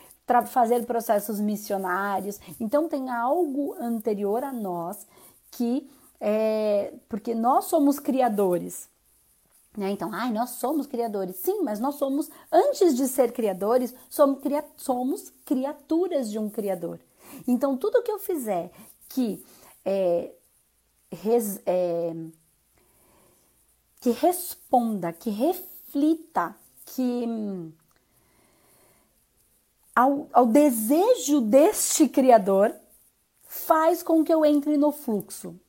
fazer 0.48 0.86
processos 0.86 1.39
missionários. 1.39 2.39
Então, 2.60 2.88
tem 2.88 3.10
algo 3.10 3.76
anterior 3.80 4.44
a 4.44 4.54
nós 4.54 5.06
que 5.52 5.89
é, 6.20 6.94
porque 7.08 7.34
nós 7.34 7.66
somos 7.66 8.00
criadores. 8.00 8.90
Né? 9.78 9.92
Então, 9.92 10.10
ai, 10.14 10.32
nós 10.32 10.52
somos 10.52 10.88
criadores. 10.88 11.38
Sim, 11.38 11.62
mas 11.64 11.80
nós 11.80 11.96
somos, 11.96 12.30
antes 12.52 12.96
de 12.96 13.08
ser 13.08 13.32
criadores, 13.32 13.94
somos, 14.10 14.42
cria, 14.42 14.66
somos 14.76 15.32
criaturas 15.46 16.30
de 16.30 16.40
um 16.40 16.50
criador. 16.50 17.00
Então, 17.48 17.78
tudo 17.78 18.02
que 18.04 18.12
eu 18.12 18.20
fizer 18.20 18.72
que 19.08 19.44
é, 19.86 20.32
res, 21.12 21.62
é, 21.66 22.14
que 24.02 24.12
responda, 24.12 25.12
que 25.12 25.30
reflita, 25.30 26.56
que 26.86 27.26
ao, 29.96 30.30
ao 30.32 30.46
desejo 30.46 31.42
deste 31.42 32.08
Criador, 32.08 32.74
faz 33.44 34.02
com 34.02 34.24
que 34.24 34.34
eu 34.34 34.46
entre 34.46 34.78
no 34.78 34.92
fluxo. 34.92 35.60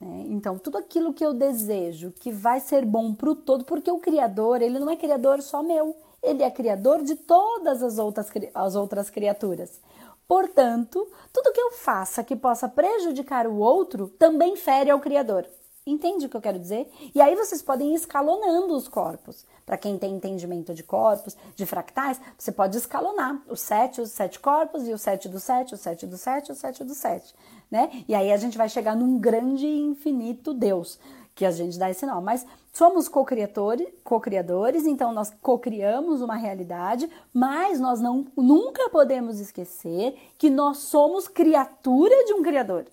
É, 0.00 0.04
então, 0.04 0.58
tudo 0.58 0.78
aquilo 0.78 1.12
que 1.12 1.24
eu 1.24 1.34
desejo 1.34 2.12
que 2.12 2.30
vai 2.30 2.60
ser 2.60 2.84
bom 2.84 3.12
para 3.12 3.30
o 3.30 3.34
todo, 3.34 3.64
porque 3.64 3.90
o 3.90 3.98
Criador, 3.98 4.62
ele 4.62 4.78
não 4.78 4.90
é 4.90 4.96
Criador 4.96 5.42
só 5.42 5.62
meu, 5.62 5.96
ele 6.22 6.42
é 6.42 6.50
Criador 6.50 7.02
de 7.02 7.16
todas 7.16 7.82
as 7.82 7.98
outras, 7.98 8.30
as 8.54 8.74
outras 8.76 9.10
criaturas. 9.10 9.80
Portanto, 10.26 11.08
tudo 11.32 11.52
que 11.52 11.60
eu 11.60 11.72
faça 11.72 12.22
que 12.22 12.36
possa 12.36 12.68
prejudicar 12.68 13.46
o 13.46 13.58
outro 13.58 14.08
também 14.18 14.56
fere 14.56 14.90
ao 14.90 15.00
Criador. 15.00 15.46
Entende 15.86 16.26
o 16.26 16.28
que 16.28 16.36
eu 16.36 16.40
quero 16.42 16.58
dizer? 16.58 16.92
E 17.14 17.20
aí 17.20 17.34
vocês 17.34 17.62
podem 17.62 17.92
ir 17.92 17.94
escalonando 17.94 18.76
os 18.76 18.86
corpos. 18.86 19.46
Para 19.64 19.78
quem 19.78 19.98
tem 19.98 20.14
entendimento 20.14 20.74
de 20.74 20.82
corpos, 20.82 21.34
de 21.56 21.64
fractais, 21.64 22.20
você 22.36 22.52
pode 22.52 22.76
escalonar 22.76 23.42
os 23.48 23.60
sete, 23.60 24.02
os 24.02 24.10
sete 24.10 24.38
corpos, 24.38 24.86
e 24.86 24.92
o 24.92 24.98
sete 24.98 25.30
do 25.30 25.40
sete, 25.40 25.74
o 25.74 25.78
sete 25.78 26.06
do 26.06 26.18
sete, 26.18 26.52
o 26.52 26.54
sete 26.54 26.84
do 26.84 26.94
sete 26.94 27.34
né? 27.70 28.04
E 28.08 28.14
aí 28.14 28.32
a 28.32 28.36
gente 28.36 28.56
vai 28.56 28.68
chegar 28.68 28.96
num 28.96 29.18
grande 29.18 29.66
e 29.66 29.80
infinito 29.80 30.54
Deus, 30.54 30.98
que 31.34 31.44
a 31.44 31.50
gente 31.50 31.78
dá 31.78 31.90
esse 31.90 32.04
nome. 32.06 32.24
Mas 32.24 32.46
somos 32.72 33.08
co-criadores, 33.08 33.88
co-criadores, 34.02 34.86
então 34.86 35.12
nós 35.12 35.32
co-criamos 35.42 36.20
uma 36.20 36.36
realidade, 36.36 37.08
mas 37.32 37.78
nós 37.78 38.00
não 38.00 38.26
nunca 38.36 38.88
podemos 38.90 39.38
esquecer 39.38 40.16
que 40.38 40.50
nós 40.50 40.78
somos 40.78 41.28
criatura 41.28 42.24
de 42.24 42.32
um 42.34 42.42
criador 42.42 42.86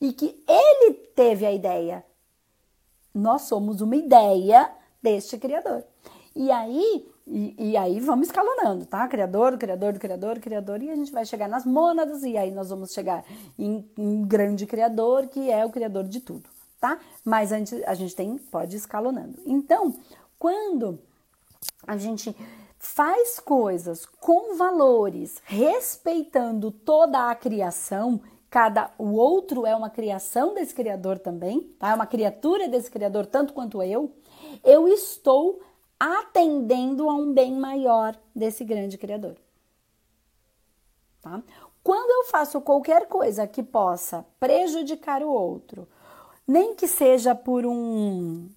e 0.00 0.12
que 0.12 0.42
ele 0.48 0.94
teve 0.94 1.44
a 1.44 1.52
ideia. 1.52 2.04
Nós 3.14 3.42
somos 3.42 3.80
uma 3.80 3.96
ideia 3.96 4.70
deste 5.02 5.36
criador. 5.36 5.84
E 6.34 6.50
aí 6.50 7.06
e, 7.32 7.70
e, 7.70 7.76
aí 7.76 8.00
vamos 8.00 8.26
escalonando, 8.26 8.84
tá? 8.84 9.06
Criador, 9.06 9.56
criador, 9.56 9.96
criador, 9.98 10.40
criador, 10.40 10.82
e 10.82 10.90
a 10.90 10.96
gente 10.96 11.12
vai 11.12 11.24
chegar 11.24 11.48
nas 11.48 11.64
mônadas, 11.64 12.24
e 12.24 12.36
aí 12.36 12.50
nós 12.50 12.70
vamos 12.70 12.92
chegar 12.92 13.24
em 13.56 13.88
um 13.96 14.22
grande 14.22 14.66
criador, 14.66 15.28
que 15.28 15.48
é 15.48 15.64
o 15.64 15.70
criador 15.70 16.04
de 16.04 16.18
tudo, 16.18 16.50
tá? 16.80 16.98
Mas 17.24 17.52
antes 17.52 17.80
a 17.86 17.94
gente 17.94 18.16
tem, 18.16 18.36
pode 18.36 18.74
ir 18.74 18.78
escalonando. 18.78 19.38
Então, 19.46 19.94
quando 20.38 20.98
a 21.86 21.96
gente 21.96 22.34
faz 22.80 23.38
coisas 23.38 24.04
com 24.04 24.56
valores, 24.56 25.40
respeitando 25.44 26.72
toda 26.72 27.30
a 27.30 27.34
criação, 27.36 28.20
cada 28.50 28.90
o 28.98 29.12
outro 29.12 29.64
é 29.64 29.76
uma 29.76 29.88
criação 29.88 30.52
desse 30.52 30.74
criador 30.74 31.18
também, 31.18 31.60
tá? 31.78 31.90
É 31.90 31.94
uma 31.94 32.06
criatura 32.06 32.68
desse 32.68 32.90
criador 32.90 33.24
tanto 33.26 33.52
quanto 33.52 33.80
eu. 33.82 34.10
Eu 34.64 34.88
estou 34.88 35.60
atendendo 36.00 37.10
a 37.10 37.14
um 37.14 37.34
bem 37.34 37.52
maior 37.52 38.18
desse 38.34 38.64
grande 38.64 38.96
Criador. 38.96 39.36
Tá? 41.20 41.42
Quando 41.84 42.10
eu 42.10 42.30
faço 42.30 42.58
qualquer 42.62 43.06
coisa 43.06 43.46
que 43.46 43.62
possa 43.62 44.24
prejudicar 44.38 45.22
o 45.22 45.28
outro, 45.28 45.86
nem 46.48 46.74
que 46.74 46.88
seja 46.88 47.34
por 47.34 47.66
um, 47.66 48.48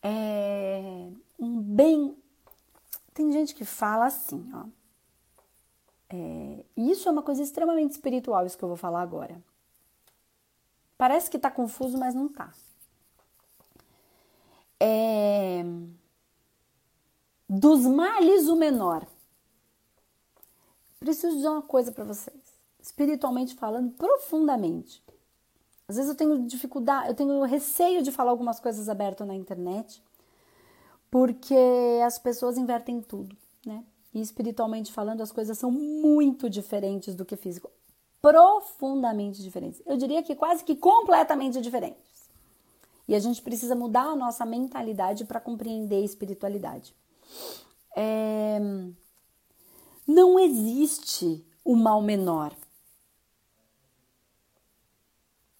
é, 0.00 1.08
um 1.38 1.60
bem. 1.60 2.16
Tem 3.12 3.32
gente 3.32 3.52
que 3.52 3.64
fala 3.64 4.06
assim, 4.06 4.48
ó. 4.54 4.64
É, 6.14 6.64
isso 6.76 7.08
é 7.08 7.12
uma 7.12 7.22
coisa 7.22 7.42
extremamente 7.42 7.92
espiritual, 7.92 8.46
isso 8.46 8.56
que 8.56 8.62
eu 8.62 8.68
vou 8.68 8.76
falar 8.76 9.00
agora. 9.00 9.42
Parece 10.96 11.28
que 11.28 11.38
tá 11.38 11.50
confuso, 11.50 11.98
mas 11.98 12.14
não 12.14 12.28
tá 12.28 12.52
é, 14.84 15.64
dos 17.48 17.86
males 17.86 18.48
o 18.48 18.56
menor. 18.56 19.06
Preciso 20.98 21.36
dizer 21.36 21.48
uma 21.48 21.62
coisa 21.62 21.92
para 21.92 22.02
vocês, 22.02 22.36
espiritualmente 22.80 23.54
falando, 23.54 23.92
profundamente. 23.92 25.02
Às 25.86 25.96
vezes 25.96 26.10
eu 26.10 26.16
tenho 26.16 26.46
dificuldade, 26.46 27.08
eu 27.08 27.14
tenho 27.14 27.42
receio 27.44 28.02
de 28.02 28.10
falar 28.10 28.32
algumas 28.32 28.58
coisas 28.58 28.88
abertas 28.88 29.26
na 29.26 29.34
internet, 29.34 30.02
porque 31.10 31.54
as 32.04 32.18
pessoas 32.18 32.58
invertem 32.58 33.00
tudo, 33.00 33.36
né? 33.64 33.84
E 34.12 34.20
espiritualmente 34.20 34.92
falando, 34.92 35.20
as 35.20 35.30
coisas 35.30 35.56
são 35.58 35.70
muito 35.70 36.50
diferentes 36.50 37.14
do 37.14 37.24
que 37.24 37.36
físico. 37.36 37.70
Profundamente 38.20 39.42
diferentes. 39.42 39.80
Eu 39.86 39.96
diria 39.96 40.22
que 40.22 40.34
quase 40.34 40.64
que 40.64 40.76
completamente 40.76 41.60
diferentes. 41.60 42.21
E 43.12 43.14
a 43.14 43.18
gente 43.18 43.42
precisa 43.42 43.74
mudar 43.74 44.04
a 44.04 44.16
nossa 44.16 44.42
mentalidade 44.46 45.26
para 45.26 45.38
compreender 45.38 45.96
a 45.96 46.04
espiritualidade. 46.06 46.96
É... 47.94 48.58
Não 50.06 50.38
existe 50.38 51.46
o 51.62 51.76
mal 51.76 52.00
menor. 52.00 52.54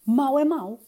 Mal 0.07 0.39
é 0.39 0.47
mal. 0.47 0.81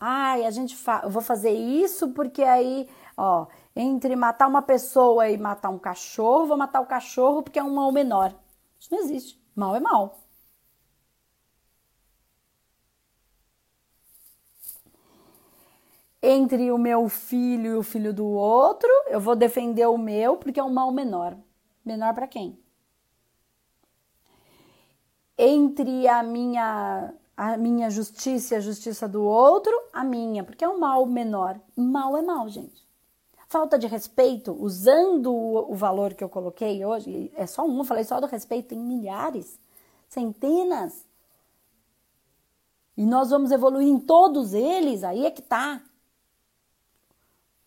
Ai, 0.00 0.44
a 0.44 0.50
gente 0.50 0.74
fa... 0.74 1.02
eu 1.04 1.10
vou 1.10 1.22
fazer 1.22 1.52
isso 1.52 2.08
porque 2.08 2.42
aí, 2.42 2.88
ó, 3.16 3.46
entre 3.76 4.16
matar 4.16 4.48
uma 4.48 4.60
pessoa 4.60 5.30
e 5.30 5.38
matar 5.38 5.68
um 5.68 5.78
cachorro, 5.78 6.48
vou 6.48 6.56
matar 6.56 6.80
o 6.80 6.86
cachorro 6.86 7.44
porque 7.44 7.60
é 7.60 7.62
um 7.62 7.76
mal 7.76 7.92
menor. 7.92 8.34
Isso 8.80 8.92
não 8.92 8.98
existe. 8.98 9.40
Mal 9.54 9.76
é 9.76 9.80
mal. 9.80 10.21
Entre 16.22 16.70
o 16.70 16.78
meu 16.78 17.08
filho 17.08 17.72
e 17.72 17.76
o 17.76 17.82
filho 17.82 18.14
do 18.14 18.26
outro, 18.26 18.88
eu 19.08 19.20
vou 19.20 19.34
defender 19.34 19.86
o 19.86 19.98
meu 19.98 20.36
porque 20.36 20.60
é 20.60 20.62
um 20.62 20.72
mal 20.72 20.92
menor. 20.92 21.36
Menor 21.84 22.14
para 22.14 22.28
quem? 22.28 22.56
Entre 25.36 26.06
a 26.06 26.22
minha 26.22 27.12
a 27.36 27.56
minha 27.56 27.90
justiça 27.90 28.54
e 28.54 28.56
a 28.58 28.60
justiça 28.60 29.08
do 29.08 29.24
outro, 29.24 29.72
a 29.92 30.04
minha, 30.04 30.44
porque 30.44 30.64
é 30.64 30.68
um 30.68 30.78
mal 30.78 31.04
menor. 31.06 31.58
Mal 31.74 32.16
é 32.16 32.22
mal, 32.22 32.48
gente. 32.48 32.86
Falta 33.48 33.78
de 33.78 33.86
respeito, 33.86 34.52
usando 34.52 35.34
o, 35.34 35.74
valor 35.74 36.14
que 36.14 36.22
eu 36.22 36.28
coloquei 36.28 36.84
hoje, 36.84 37.32
é 37.34 37.46
só 37.46 37.66
um, 37.66 37.84
falei 37.84 38.04
só 38.04 38.20
do 38.20 38.26
respeito, 38.26 38.68
tem 38.68 38.78
milhares, 38.78 39.58
centenas. 40.08 41.04
E 42.96 43.04
nós 43.04 43.30
vamos 43.30 43.50
evoluir 43.50 43.88
em 43.88 43.98
todos 43.98 44.54
eles, 44.54 45.02
aí 45.02 45.26
é 45.26 45.30
que 45.30 45.42
tá 45.42 45.82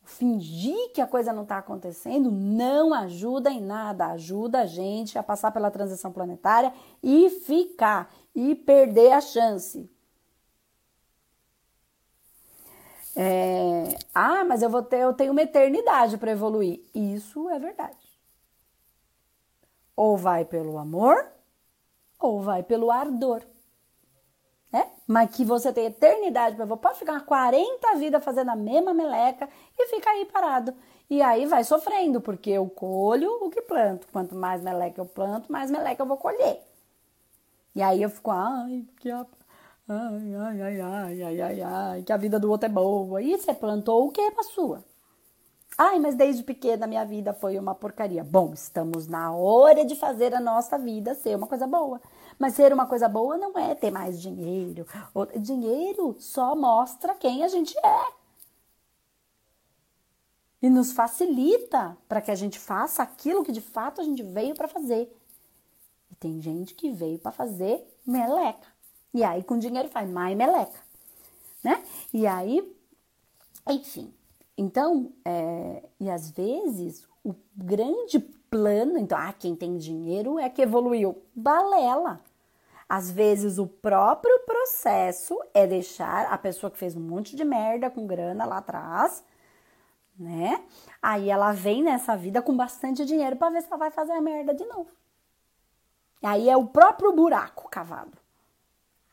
fingir 0.06 0.92
que 0.94 1.02
a 1.02 1.08
coisa 1.08 1.34
não 1.34 1.44
está 1.44 1.58
acontecendo 1.58 2.32
não 2.32 2.94
ajuda 2.94 3.50
em 3.50 3.62
nada, 3.62 4.08
ajuda 4.08 4.62
a 4.62 4.66
gente 4.66 5.18
a 5.18 5.24
passar 5.24 5.52
pela 5.52 5.72
transição 5.72 6.12
planetária 6.12 6.74
e 7.02 7.30
ficar 7.30 8.14
e 8.34 8.56
perder 8.56 9.12
a 9.12 9.22
chance. 9.22 9.90
É, 13.16 13.98
ah, 14.14 14.44
mas 14.44 14.62
eu 14.62 14.70
vou 14.70 14.84
ter, 14.84 15.00
eu 15.00 15.14
tenho 15.14 15.32
uma 15.32 15.42
eternidade 15.42 16.18
para 16.18 16.32
evoluir. 16.32 16.82
Isso 16.94 17.50
é 17.50 17.58
verdade. 17.58 17.98
Ou 19.96 20.18
vai 20.18 20.44
pelo 20.44 20.78
amor, 20.78 21.32
ou 22.20 22.42
vai 22.42 22.62
pelo 22.62 22.92
ardor 22.92 23.42
né? 24.76 24.88
Mas 25.08 25.34
que 25.34 25.46
você 25.46 25.72
tem 25.72 25.86
eternidade 25.86 26.58
para 26.58 26.68
pode 26.76 27.00
ficar 27.00 27.22
40 27.22 27.96
vidas 27.96 28.22
fazendo 28.22 28.50
a 28.50 28.58
mesma 28.58 28.94
meleca 28.94 29.48
e 29.80 29.88
fica 29.88 30.10
aí 30.10 30.26
parado. 30.26 30.74
E 31.10 31.22
aí 31.22 31.46
vai 31.46 31.64
sofrendo, 31.64 32.20
porque 32.20 32.50
eu 32.50 32.68
colho 32.70 33.32
o 33.42 33.50
que 33.50 33.62
planto. 33.62 34.06
Quanto 34.12 34.36
mais 34.36 34.62
meleca 34.62 35.00
eu 35.00 35.06
planto, 35.06 35.50
mais 35.50 35.72
meleca 35.72 36.02
eu 36.02 36.06
vou 36.06 36.18
colher. 36.18 36.60
E 37.74 37.82
aí 37.82 38.02
eu 38.02 38.10
fico, 38.10 38.32
ai, 38.32 38.86
que 39.00 39.10
a... 39.10 39.26
ai, 39.88 40.36
ai, 40.36 40.62
ai, 40.62 40.82
ai, 40.82 41.24
ai, 41.24 41.42
ai, 41.42 41.62
ai, 41.62 42.04
que 42.04 42.12
a 42.12 42.18
vida 42.18 42.38
do 42.38 42.52
outro 42.52 42.66
é 42.66 42.70
boa. 42.70 43.22
E 43.22 43.38
você 43.38 43.54
plantou 43.54 44.06
o 44.06 44.12
que 44.12 44.30
pra 44.32 44.44
sua? 44.44 44.84
Ai, 45.78 46.00
mas 46.00 46.16
desde 46.16 46.42
pequena 46.42 46.88
minha 46.88 47.06
vida 47.06 47.34
foi 47.34 47.60
uma 47.60 47.76
porcaria. 47.76 48.24
Bom, 48.24 48.54
estamos 48.54 49.08
na 49.08 49.34
hora 49.34 49.84
de 49.84 49.96
fazer 49.96 50.34
a 50.34 50.40
nossa 50.40 50.78
vida 50.78 51.14
ser 51.14 51.36
uma 51.36 51.48
coisa 51.48 51.68
boa. 51.68 52.02
Mas 52.40 52.54
ser 52.54 52.72
uma 52.72 52.86
coisa 52.86 53.10
boa 53.10 53.38
não 53.38 53.58
é 53.58 53.76
ter 53.76 53.92
mais 53.92 54.22
dinheiro. 54.22 54.88
Dinheiro 55.38 56.16
só 56.18 56.56
mostra 56.56 57.14
quem 57.16 57.44
a 57.44 57.50
gente 57.50 57.78
é. 57.78 58.14
E 60.62 60.70
nos 60.70 60.94
facilita 60.94 61.98
para 62.08 62.22
que 62.22 62.32
a 62.32 62.36
gente 62.36 62.58
faça 62.58 63.04
aquilo 63.04 63.44
que 63.44 63.52
de 63.52 63.62
fato 63.62 64.00
a 64.00 64.04
gente 64.04 64.24
veio 64.24 64.56
para 64.56 64.70
fazer. 64.70 65.14
E 66.10 66.16
tem 66.16 66.42
gente 66.42 66.74
que 66.74 66.90
veio 66.90 67.20
para 67.20 67.34
fazer 67.34 67.86
meleca. 68.06 68.68
E 69.14 69.26
aí 69.26 69.44
com 69.44 69.60
dinheiro 69.60 69.90
faz 69.90 70.10
mais 70.10 70.38
meleca. 70.38 70.80
Né? 71.62 71.84
E 72.14 72.26
aí, 72.26 72.76
enfim. 73.68 74.14
Então, 74.58 75.12
é, 75.26 75.84
e 76.00 76.10
às 76.10 76.32
vezes 76.32 77.08
o 77.24 77.36
grande 77.56 78.20
plano, 78.20 78.98
então, 78.98 79.18
ah, 79.18 79.34
quem 79.34 79.56
tem 79.56 79.78
dinheiro 79.78 80.40
é 80.40 80.50
que 80.50 80.62
evoluiu. 80.62 81.22
Balela. 81.36 82.22
Às 82.88 83.10
vezes 83.10 83.58
o 83.58 83.68
próprio 83.68 84.40
processo 84.46 85.38
é 85.54 85.66
deixar 85.66 86.32
a 86.32 86.38
pessoa 86.38 86.70
que 86.70 86.78
fez 86.78 86.96
um 86.96 87.02
monte 87.02 87.36
de 87.36 87.44
merda 87.44 87.90
com 87.90 88.06
grana 88.06 88.46
lá 88.46 88.58
atrás, 88.58 89.24
né? 90.18 90.64
Aí 91.02 91.30
ela 91.30 91.52
vem 91.52 91.84
nessa 91.84 92.16
vida 92.16 92.42
com 92.42 92.56
bastante 92.56 93.04
dinheiro 93.04 93.36
para 93.36 93.50
ver 93.50 93.62
se 93.62 93.68
ela 93.68 93.78
vai 93.78 93.92
fazer 93.92 94.14
a 94.14 94.22
merda 94.22 94.54
de 94.54 94.64
novo. 94.66 94.90
Aí 96.22 96.48
é 96.48 96.56
o 96.56 96.68
próprio 96.68 97.12
buraco 97.12 97.68
cavado. 97.70 98.18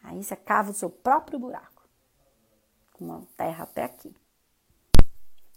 Aí 0.02 0.22
você 0.22 0.36
cava 0.36 0.70
o 0.70 0.74
seu 0.74 0.90
próprio 0.90 1.38
buraco. 1.38 1.82
Com 2.92 3.06
uma 3.06 3.22
terra 3.36 3.64
até 3.64 3.84
aqui. 3.84 4.14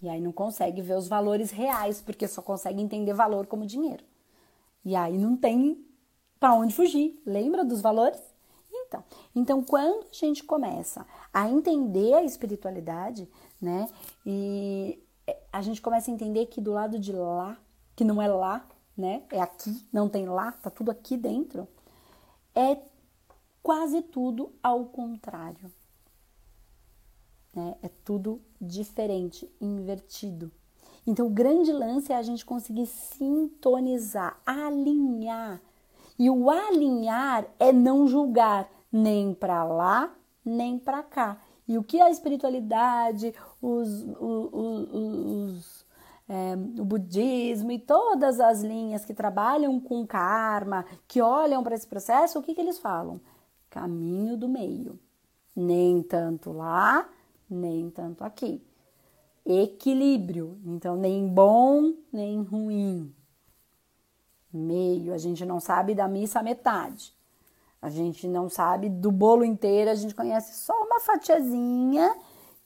E 0.05 0.09
aí 0.09 0.21
não 0.21 0.31
consegue 0.31 0.83
ver 0.83 0.95
os 0.95 1.07
valores 1.07 1.49
reais, 1.49 1.99
porque 1.99 2.27
só 2.27 2.39
consegue 2.39 2.79
entender 2.79 3.11
valor 3.11 3.47
como 3.47 3.65
dinheiro. 3.65 4.03
E 4.85 4.95
aí 4.95 5.17
não 5.17 5.35
tem 5.35 5.83
para 6.39 6.53
onde 6.53 6.75
fugir. 6.75 7.19
Lembra 7.25 7.65
dos 7.65 7.81
valores? 7.81 8.21
Então, 8.71 9.03
então 9.35 9.63
quando 9.63 10.03
a 10.03 10.13
gente 10.13 10.43
começa 10.43 11.07
a 11.33 11.49
entender 11.49 12.13
a 12.13 12.23
espiritualidade, 12.23 13.27
né? 13.59 13.89
E 14.23 15.03
a 15.51 15.63
gente 15.63 15.81
começa 15.81 16.11
a 16.11 16.13
entender 16.13 16.45
que 16.45 16.61
do 16.61 16.73
lado 16.73 16.99
de 16.99 17.11
lá, 17.11 17.57
que 17.95 18.03
não 18.03 18.21
é 18.21 18.27
lá, 18.27 18.63
né? 18.95 19.23
É 19.31 19.41
aqui, 19.41 19.87
não 19.91 20.07
tem 20.07 20.27
lá, 20.27 20.51
tá 20.51 20.69
tudo 20.69 20.91
aqui 20.91 21.17
dentro. 21.17 21.67
É 22.53 22.77
quase 23.63 24.03
tudo 24.03 24.53
ao 24.61 24.85
contrário 24.85 25.71
né? 27.55 27.75
É 27.81 27.89
tudo 28.03 28.41
diferente, 28.59 29.49
invertido. 29.61 30.51
Então, 31.07 31.27
o 31.27 31.31
grande 31.31 31.71
lance 31.71 32.11
é 32.11 32.15
a 32.15 32.23
gente 32.23 32.45
conseguir 32.45 32.87
sintonizar, 32.87 34.39
alinhar. 34.45 35.61
E 36.17 36.29
o 36.29 36.49
alinhar 36.49 37.45
é 37.59 37.71
não 37.71 38.07
julgar 38.07 38.69
nem 38.91 39.33
para 39.33 39.63
lá, 39.63 40.13
nem 40.43 40.79
para 40.79 41.03
cá. 41.03 41.37
E 41.67 41.77
o 41.77 41.83
que 41.83 41.99
a 42.01 42.09
espiritualidade, 42.09 43.33
os, 43.61 44.05
os, 44.19 44.93
os 44.93 45.85
é, 46.27 46.53
o 46.81 46.85
budismo 46.85 47.71
e 47.71 47.79
todas 47.79 48.39
as 48.39 48.61
linhas 48.61 49.05
que 49.05 49.13
trabalham 49.13 49.79
com 49.79 50.05
karma, 50.05 50.85
que 51.07 51.21
olham 51.21 51.63
para 51.63 51.75
esse 51.75 51.85
processo, 51.85 52.39
o 52.39 52.41
que, 52.41 52.55
que 52.55 52.61
eles 52.61 52.79
falam? 52.79 53.21
Caminho 53.69 54.35
do 54.35 54.47
meio. 54.47 54.99
Nem 55.55 56.01
tanto 56.01 56.51
lá, 56.51 57.07
nem 57.49 57.89
tanto 57.89 58.23
aqui. 58.23 58.61
Equilíbrio, 59.45 60.59
então 60.65 60.95
nem 60.95 61.27
bom 61.27 61.93
nem 62.11 62.41
ruim. 62.41 63.13
Meio, 64.51 65.13
a 65.13 65.17
gente 65.17 65.45
não 65.45 65.59
sabe 65.59 65.93
da 65.93 66.07
missa 66.07 66.39
a 66.39 66.43
metade. 66.43 67.13
A 67.81 67.89
gente 67.89 68.27
não 68.27 68.49
sabe 68.49 68.89
do 68.89 69.11
bolo 69.11 69.45
inteiro, 69.45 69.91
a 69.91 69.95
gente 69.95 70.15
conhece 70.15 70.55
só 70.55 70.73
uma 70.81 70.99
fatiazinha, 70.99 72.15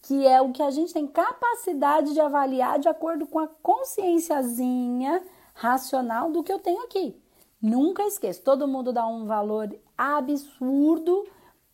que 0.02 0.26
é 0.26 0.42
o 0.42 0.54
que 0.54 0.64
a 0.64 0.72
gente 0.72 0.94
tem 0.94 1.06
capacidade 1.06 2.14
de 2.14 2.22
avaliar 2.22 2.80
de 2.80 2.88
acordo 2.88 3.28
com 3.28 3.40
a 3.40 3.48
consciênciazinha 3.48 5.22
racional 5.54 6.32
do 6.32 6.42
que 6.42 6.54
eu 6.54 6.60
tenho 6.60 6.84
aqui. 6.84 7.22
Nunca 7.62 8.04
esqueça, 8.04 8.42
todo 8.42 8.68
mundo 8.68 8.94
dá 8.94 9.06
um 9.06 9.26
valor 9.26 9.78
absurdo 9.98 11.28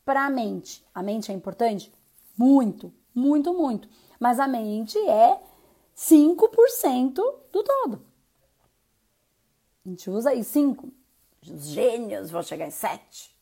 para 0.04 0.26
a 0.26 0.30
mente. 0.30 0.84
A 0.94 1.04
mente 1.04 1.32
é 1.32 1.36
importante? 1.36 1.94
Muito, 2.38 2.94
muito, 3.14 3.54
muito. 3.54 3.88
Mas 4.20 4.40
a 4.40 4.48
mente 4.48 4.98
é 4.98 5.42
5% 5.96 7.14
do 7.52 7.64
todo. 7.64 8.06
A 9.86 9.90
gente 9.90 10.10
usa 10.10 10.32
aí 10.32 10.44
5. 10.44 10.90
Os 11.44 11.68
gênios 11.68 12.32
vão 12.32 12.42
chegar 12.42 12.68
em 12.68 12.72
7, 12.72 13.36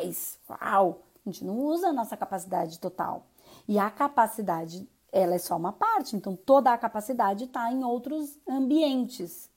10. 0.00 0.38
Uau! 0.50 1.02
A 1.24 1.30
gente 1.30 1.44
não 1.44 1.58
usa 1.60 1.88
a 1.88 1.92
nossa 1.92 2.16
capacidade 2.16 2.78
total. 2.78 3.26
E 3.68 3.78
a 3.78 3.90
capacidade, 3.90 4.88
ela 5.12 5.34
é 5.34 5.38
só 5.38 5.56
uma 5.56 5.72
parte. 5.72 6.16
Então, 6.16 6.36
toda 6.36 6.72
a 6.72 6.78
capacidade 6.78 7.44
está 7.44 7.70
em 7.72 7.84
outros 7.84 8.38
ambientes. 8.48 9.50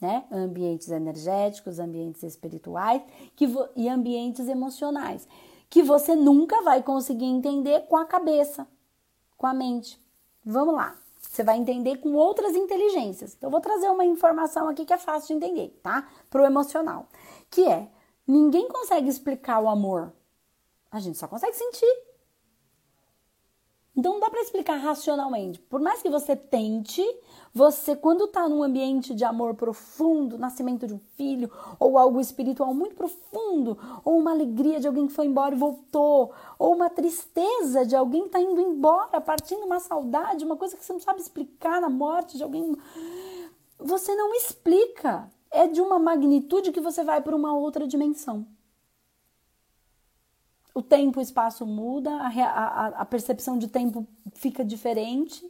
Né? 0.00 0.24
Ambientes 0.30 0.88
energéticos, 0.88 1.80
ambientes 1.80 2.22
espirituais 2.22 3.02
que 3.34 3.46
e 3.74 3.88
ambientes 3.88 4.48
emocionais 4.48 5.26
que 5.70 5.82
você 5.82 6.14
nunca 6.14 6.62
vai 6.62 6.82
conseguir 6.82 7.26
entender 7.26 7.86
com 7.86 7.96
a 7.96 8.04
cabeça, 8.04 8.66
com 9.36 9.46
a 9.46 9.54
mente. 9.54 10.00
Vamos 10.44 10.74
lá. 10.74 10.96
Você 11.20 11.42
vai 11.42 11.58
entender 11.58 11.98
com 11.98 12.14
outras 12.14 12.56
inteligências. 12.56 13.34
Então, 13.34 13.48
eu 13.48 13.50
vou 13.50 13.60
trazer 13.60 13.88
uma 13.90 14.04
informação 14.04 14.68
aqui 14.68 14.84
que 14.84 14.92
é 14.92 14.98
fácil 14.98 15.28
de 15.28 15.44
entender, 15.44 15.78
tá? 15.82 16.08
Para 16.30 16.42
o 16.42 16.46
emocional. 16.46 17.06
Que 17.50 17.68
é: 17.68 17.88
ninguém 18.26 18.68
consegue 18.68 19.08
explicar 19.08 19.60
o 19.60 19.68
amor. 19.68 20.12
A 20.90 21.00
gente 21.00 21.18
só 21.18 21.28
consegue 21.28 21.54
sentir. 21.54 22.07
Então 23.98 24.12
não 24.12 24.20
dá 24.20 24.30
para 24.30 24.42
explicar 24.42 24.76
racionalmente. 24.76 25.58
Por 25.58 25.80
mais 25.80 26.00
que 26.00 26.08
você 26.08 26.36
tente, 26.36 27.04
você 27.52 27.96
quando 27.96 28.26
está 28.26 28.48
num 28.48 28.62
ambiente 28.62 29.12
de 29.12 29.24
amor 29.24 29.56
profundo, 29.56 30.38
nascimento 30.38 30.86
de 30.86 30.94
um 30.94 31.00
filho, 31.16 31.50
ou 31.80 31.98
algo 31.98 32.20
espiritual 32.20 32.72
muito 32.72 32.94
profundo, 32.94 33.76
ou 34.04 34.16
uma 34.20 34.30
alegria 34.30 34.78
de 34.78 34.86
alguém 34.86 35.08
que 35.08 35.12
foi 35.12 35.26
embora 35.26 35.52
e 35.52 35.58
voltou, 35.58 36.32
ou 36.56 36.76
uma 36.76 36.88
tristeza 36.88 37.84
de 37.84 37.96
alguém 37.96 38.20
que 38.22 38.28
está 38.28 38.40
indo 38.40 38.60
embora, 38.60 39.20
partindo 39.20 39.64
uma 39.64 39.80
saudade, 39.80 40.44
uma 40.44 40.56
coisa 40.56 40.76
que 40.76 40.84
você 40.84 40.92
não 40.92 41.00
sabe 41.00 41.20
explicar 41.20 41.80
na 41.80 41.90
morte 41.90 42.36
de 42.36 42.44
alguém, 42.44 42.76
você 43.80 44.14
não 44.14 44.32
explica. 44.32 45.28
É 45.50 45.66
de 45.66 45.80
uma 45.80 45.98
magnitude 45.98 46.70
que 46.70 46.80
você 46.80 47.02
vai 47.02 47.20
para 47.20 47.34
uma 47.34 47.52
outra 47.56 47.84
dimensão 47.84 48.46
o 50.78 50.82
tempo 50.82 51.18
e 51.18 51.20
o 51.20 51.24
espaço 51.24 51.66
muda, 51.66 52.08
a, 52.08 52.28
a, 52.28 52.86
a 53.00 53.04
percepção 53.04 53.58
de 53.58 53.66
tempo 53.66 54.06
fica 54.34 54.64
diferente. 54.64 55.44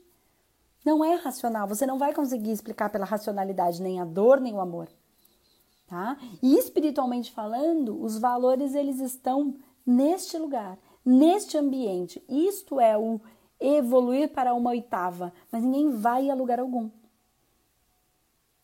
Não 0.83 1.05
é 1.05 1.17
racional. 1.17 1.69
Você 1.69 1.85
não 1.85 1.99
vai 1.99 2.15
conseguir 2.15 2.51
explicar 2.51 2.89
pela 2.89 3.05
racionalidade 3.05 3.83
nem 3.83 4.01
a 4.01 4.07
dor 4.07 4.41
nem 4.41 4.55
o 4.55 4.61
amor, 4.61 4.89
tá? 5.87 6.17
E 6.43 6.57
espiritualmente 6.57 7.31
falando, 7.31 8.03
os 8.03 8.19
valores 8.19 8.75
eles 8.75 9.01
estão 9.01 9.55
neste 9.85 10.39
lugar, 10.39 10.79
neste 11.05 11.59
ambiente. 11.59 12.25
Isto 12.27 12.81
é 12.81 12.97
o 12.97 13.21
evoluir 13.61 14.31
para 14.31 14.55
uma 14.55 14.71
oitava, 14.71 15.31
mas 15.53 15.63
ninguém 15.63 15.91
vai 15.91 16.31
a 16.31 16.35
lugar 16.35 16.59
algum. 16.59 16.89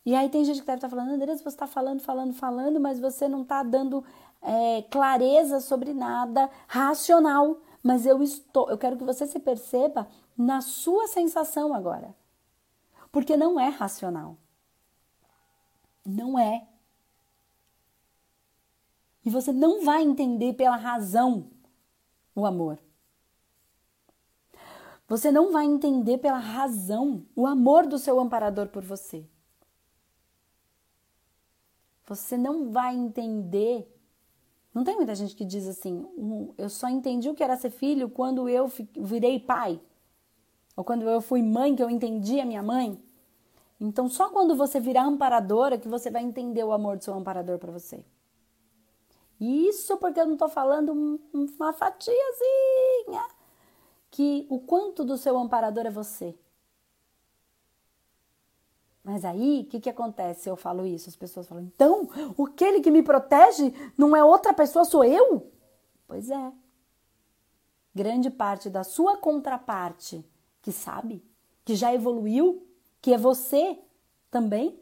E 0.06 0.14
aí 0.14 0.30
tem 0.30 0.44
gente 0.46 0.60
que 0.60 0.66
deve 0.66 0.78
estar 0.78 0.88
falando, 0.88 1.12
Andressa, 1.12 1.42
você 1.42 1.48
está 1.48 1.66
falando, 1.66 2.00
falando, 2.00 2.32
falando, 2.32 2.80
mas 2.80 2.98
você 2.98 3.28
não 3.28 3.42
está 3.42 3.62
dando 3.62 4.02
é, 4.44 4.82
clareza 4.82 5.58
sobre 5.58 5.94
nada 5.94 6.50
racional, 6.68 7.58
mas 7.82 8.04
eu 8.04 8.22
estou, 8.22 8.68
eu 8.68 8.76
quero 8.76 8.96
que 8.96 9.04
você 9.04 9.26
se 9.26 9.40
perceba 9.40 10.06
na 10.36 10.60
sua 10.60 11.08
sensação 11.08 11.72
agora. 11.72 12.14
Porque 13.10 13.36
não 13.36 13.58
é 13.58 13.68
racional. 13.68 14.36
Não 16.04 16.38
é. 16.38 16.68
E 19.24 19.30
você 19.30 19.52
não 19.52 19.82
vai 19.82 20.02
entender 20.02 20.52
pela 20.52 20.76
razão 20.76 21.50
o 22.34 22.44
amor. 22.44 22.78
Você 25.08 25.30
não 25.30 25.52
vai 25.52 25.64
entender 25.64 26.18
pela 26.18 26.38
razão 26.38 27.24
o 27.34 27.46
amor 27.46 27.86
do 27.86 27.98
seu 27.98 28.20
amparador 28.20 28.68
por 28.68 28.82
você. 28.82 29.26
Você 32.06 32.36
não 32.36 32.70
vai 32.70 32.94
entender 32.94 33.93
não 34.74 34.82
tem 34.82 34.96
muita 34.96 35.14
gente 35.14 35.36
que 35.36 35.44
diz 35.44 35.68
assim: 35.68 36.04
eu 36.58 36.68
só 36.68 36.88
entendi 36.88 37.30
o 37.30 37.34
que 37.34 37.44
era 37.44 37.56
ser 37.56 37.70
filho 37.70 38.10
quando 38.10 38.48
eu 38.48 38.68
virei 38.96 39.38
pai. 39.38 39.80
Ou 40.76 40.82
quando 40.82 41.08
eu 41.08 41.20
fui 41.20 41.40
mãe, 41.40 41.76
que 41.76 41.82
eu 41.82 41.88
entendi 41.88 42.40
a 42.40 42.44
minha 42.44 42.62
mãe. 42.62 43.00
Então, 43.80 44.08
só 44.08 44.30
quando 44.30 44.56
você 44.56 44.80
virar 44.80 45.04
amparadora 45.04 45.78
que 45.78 45.86
você 45.86 46.10
vai 46.10 46.24
entender 46.24 46.64
o 46.64 46.72
amor 46.72 46.96
do 46.96 47.04
seu 47.04 47.14
amparador 47.14 47.58
para 47.58 47.70
você. 47.70 48.04
Isso 49.40 49.96
porque 49.98 50.18
eu 50.18 50.26
não 50.26 50.32
estou 50.32 50.48
falando 50.48 51.20
uma 51.32 51.72
fatiazinha. 51.72 53.24
Que 54.10 54.46
o 54.48 54.58
quanto 54.58 55.04
do 55.04 55.16
seu 55.16 55.38
amparador 55.38 55.86
é 55.86 55.90
você. 55.90 56.36
Mas 59.04 59.22
aí, 59.22 59.60
o 59.60 59.64
que, 59.66 59.80
que 59.80 59.90
acontece 59.90 60.44
se 60.44 60.48
eu 60.48 60.56
falo 60.56 60.86
isso? 60.86 61.10
As 61.10 61.14
pessoas 61.14 61.46
falam, 61.46 61.62
então, 61.64 62.08
aquele 62.42 62.80
que 62.80 62.90
me 62.90 63.02
protege 63.02 63.70
não 63.98 64.16
é 64.16 64.24
outra 64.24 64.54
pessoa, 64.54 64.86
sou 64.86 65.04
eu? 65.04 65.52
Pois 66.08 66.30
é. 66.30 66.52
Grande 67.94 68.30
parte 68.30 68.70
da 68.70 68.82
sua 68.82 69.18
contraparte 69.18 70.24
que 70.62 70.72
sabe, 70.72 71.22
que 71.66 71.76
já 71.76 71.92
evoluiu, 71.92 72.66
que 73.02 73.12
é 73.12 73.18
você 73.18 73.78
também, 74.30 74.80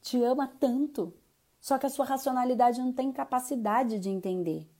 te 0.00 0.22
ama 0.22 0.46
tanto. 0.46 1.12
Só 1.60 1.78
que 1.78 1.86
a 1.86 1.90
sua 1.90 2.04
racionalidade 2.04 2.80
não 2.80 2.92
tem 2.92 3.10
capacidade 3.10 3.98
de 3.98 4.08
entender. 4.08 4.70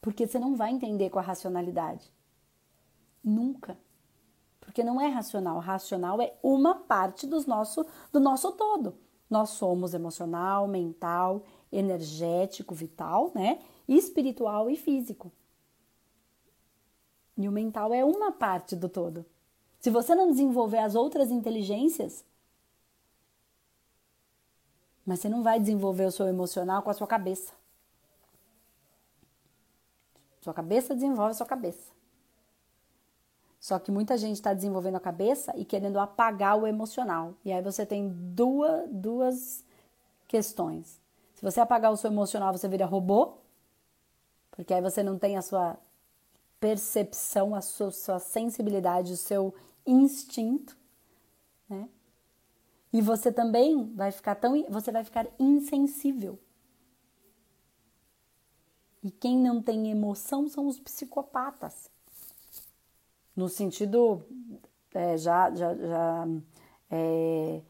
Porque 0.00 0.26
você 0.26 0.38
não 0.38 0.56
vai 0.56 0.72
entender 0.72 1.10
com 1.10 1.18
a 1.18 1.22
racionalidade. 1.22 2.10
Nunca 3.22 3.76
porque 4.76 4.84
não 4.84 5.00
é 5.00 5.08
racional. 5.08 5.58
Racional 5.58 6.20
é 6.20 6.34
uma 6.42 6.74
parte 6.74 7.26
dos 7.26 7.46
nosso, 7.46 7.86
do 8.12 8.20
nosso 8.20 8.52
todo. 8.52 8.94
Nós 9.30 9.48
somos 9.48 9.94
emocional, 9.94 10.68
mental, 10.68 11.44
energético, 11.72 12.74
vital, 12.74 13.32
né? 13.34 13.58
Espiritual 13.88 14.68
e 14.68 14.76
físico. 14.76 15.32
E 17.38 17.48
o 17.48 17.52
mental 17.52 17.94
é 17.94 18.04
uma 18.04 18.30
parte 18.30 18.76
do 18.76 18.86
todo. 18.86 19.24
Se 19.80 19.88
você 19.88 20.14
não 20.14 20.30
desenvolver 20.30 20.80
as 20.80 20.94
outras 20.94 21.30
inteligências, 21.30 22.22
mas 25.06 25.20
você 25.20 25.28
não 25.30 25.42
vai 25.42 25.58
desenvolver 25.58 26.04
o 26.04 26.12
seu 26.12 26.26
emocional 26.26 26.82
com 26.82 26.90
a 26.90 26.94
sua 26.94 27.06
cabeça. 27.06 27.54
Sua 30.42 30.52
cabeça 30.52 30.94
desenvolve 30.94 31.30
a 31.30 31.34
sua 31.34 31.46
cabeça. 31.46 31.95
Só 33.66 33.80
que 33.80 33.90
muita 33.90 34.16
gente 34.16 34.36
está 34.36 34.54
desenvolvendo 34.54 34.94
a 34.94 35.00
cabeça 35.00 35.52
e 35.56 35.64
querendo 35.64 35.98
apagar 35.98 36.56
o 36.56 36.68
emocional. 36.68 37.34
E 37.44 37.50
aí 37.50 37.60
você 37.60 37.84
tem 37.84 38.08
duas, 38.08 38.88
duas 38.88 39.64
questões. 40.28 41.00
Se 41.34 41.42
você 41.42 41.58
apagar 41.58 41.90
o 41.90 41.96
seu 41.96 42.08
emocional, 42.08 42.56
você 42.56 42.68
vira 42.68 42.86
robô, 42.86 43.38
porque 44.52 44.72
aí 44.72 44.80
você 44.80 45.02
não 45.02 45.18
tem 45.18 45.36
a 45.36 45.42
sua 45.42 45.76
percepção, 46.60 47.56
a 47.56 47.60
sua, 47.60 47.90
sua 47.90 48.20
sensibilidade, 48.20 49.12
o 49.12 49.16
seu 49.16 49.52
instinto, 49.84 50.76
né? 51.68 51.88
E 52.92 53.02
você 53.02 53.32
também 53.32 53.92
vai 53.96 54.12
ficar 54.12 54.36
tão, 54.36 54.64
você 54.68 54.92
vai 54.92 55.02
ficar 55.02 55.26
insensível. 55.40 56.38
E 59.02 59.10
quem 59.10 59.36
não 59.36 59.60
tem 59.60 59.90
emoção 59.90 60.48
são 60.48 60.68
os 60.68 60.78
psicopatas 60.78 61.90
no 63.36 63.48
sentido 63.48 64.24
é, 64.94 65.16
já, 65.18 65.54
já, 65.54 65.74
já 65.74 66.28
é, 66.90 67.60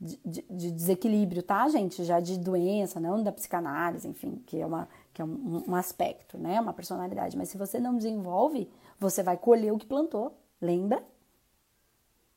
de, 0.00 0.20
de, 0.48 0.70
desequilíbrio, 0.70 1.42
tá, 1.42 1.68
gente? 1.68 2.04
Já 2.04 2.20
de 2.20 2.38
doença, 2.38 3.00
não 3.00 3.22
da 3.22 3.32
psicanálise, 3.32 4.06
enfim, 4.06 4.42
que 4.46 4.60
é, 4.60 4.66
uma, 4.66 4.88
que 5.12 5.20
é 5.20 5.24
um, 5.24 5.64
um 5.66 5.74
aspecto, 5.74 6.38
né? 6.38 6.60
Uma 6.60 6.72
personalidade. 6.72 7.36
Mas 7.36 7.48
se 7.48 7.58
você 7.58 7.80
não 7.80 7.96
desenvolve, 7.96 8.70
você 9.00 9.22
vai 9.22 9.36
colher 9.36 9.72
o 9.72 9.78
que 9.78 9.86
plantou, 9.86 10.38
lembra? 10.60 11.02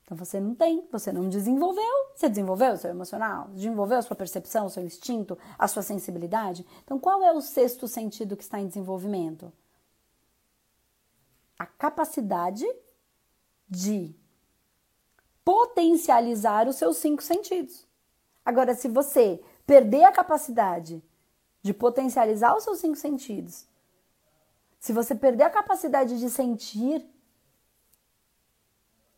Então 0.04 0.18
você 0.18 0.40
não 0.40 0.56
tem, 0.56 0.88
você 0.92 1.12
não 1.12 1.30
desenvolveu. 1.30 2.10
Você 2.16 2.28
desenvolveu 2.28 2.74
o 2.74 2.78
seu 2.78 2.90
emocional, 2.90 3.50
desenvolveu 3.54 4.00
a 4.00 4.02
sua 4.02 4.16
percepção, 4.16 4.66
o 4.66 4.70
seu 4.70 4.84
instinto, 4.84 5.38
a 5.58 5.68
sua 5.68 5.84
sensibilidade. 5.84 6.66
Então 6.84 6.98
qual 6.98 7.22
é 7.24 7.32
o 7.32 7.42
sexto 7.42 7.88
sentido 7.88 8.36
que 8.36 8.42
está 8.42 8.60
em 8.60 8.68
desenvolvimento? 8.68 9.54
Capacidade 11.80 12.66
de 13.68 14.14
potencializar 15.44 16.68
os 16.68 16.76
seus 16.76 16.98
cinco 16.98 17.24
sentidos. 17.24 17.88
Agora, 18.46 18.76
se 18.76 18.88
você 18.88 19.44
perder 19.66 20.04
a 20.04 20.12
capacidade 20.12 21.02
de 21.62 21.74
potencializar 21.74 22.56
os 22.56 22.64
seus 22.64 22.80
cinco 22.80 22.98
sentidos, 22.98 23.68
se 24.80 24.94
você 24.94 25.16
perder 25.16 25.44
a 25.44 25.50
capacidade 25.50 26.20
de 26.20 26.30
sentir, 26.30 27.06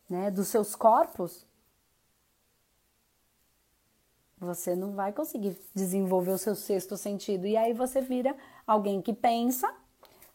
né, 0.08 0.30
dos 0.30 0.48
seus 0.48 0.74
corpos, 0.74 1.46
você 4.38 4.74
não 4.74 4.92
vai 4.92 5.12
conseguir 5.12 5.56
desenvolver 5.74 6.32
o 6.32 6.38
seu 6.38 6.54
sexto 6.54 6.96
sentido. 6.96 7.46
E 7.46 7.56
aí 7.56 7.72
você 7.72 8.00
vira 8.00 8.36
alguém 8.66 9.00
que 9.00 9.12
pensa, 9.12 9.72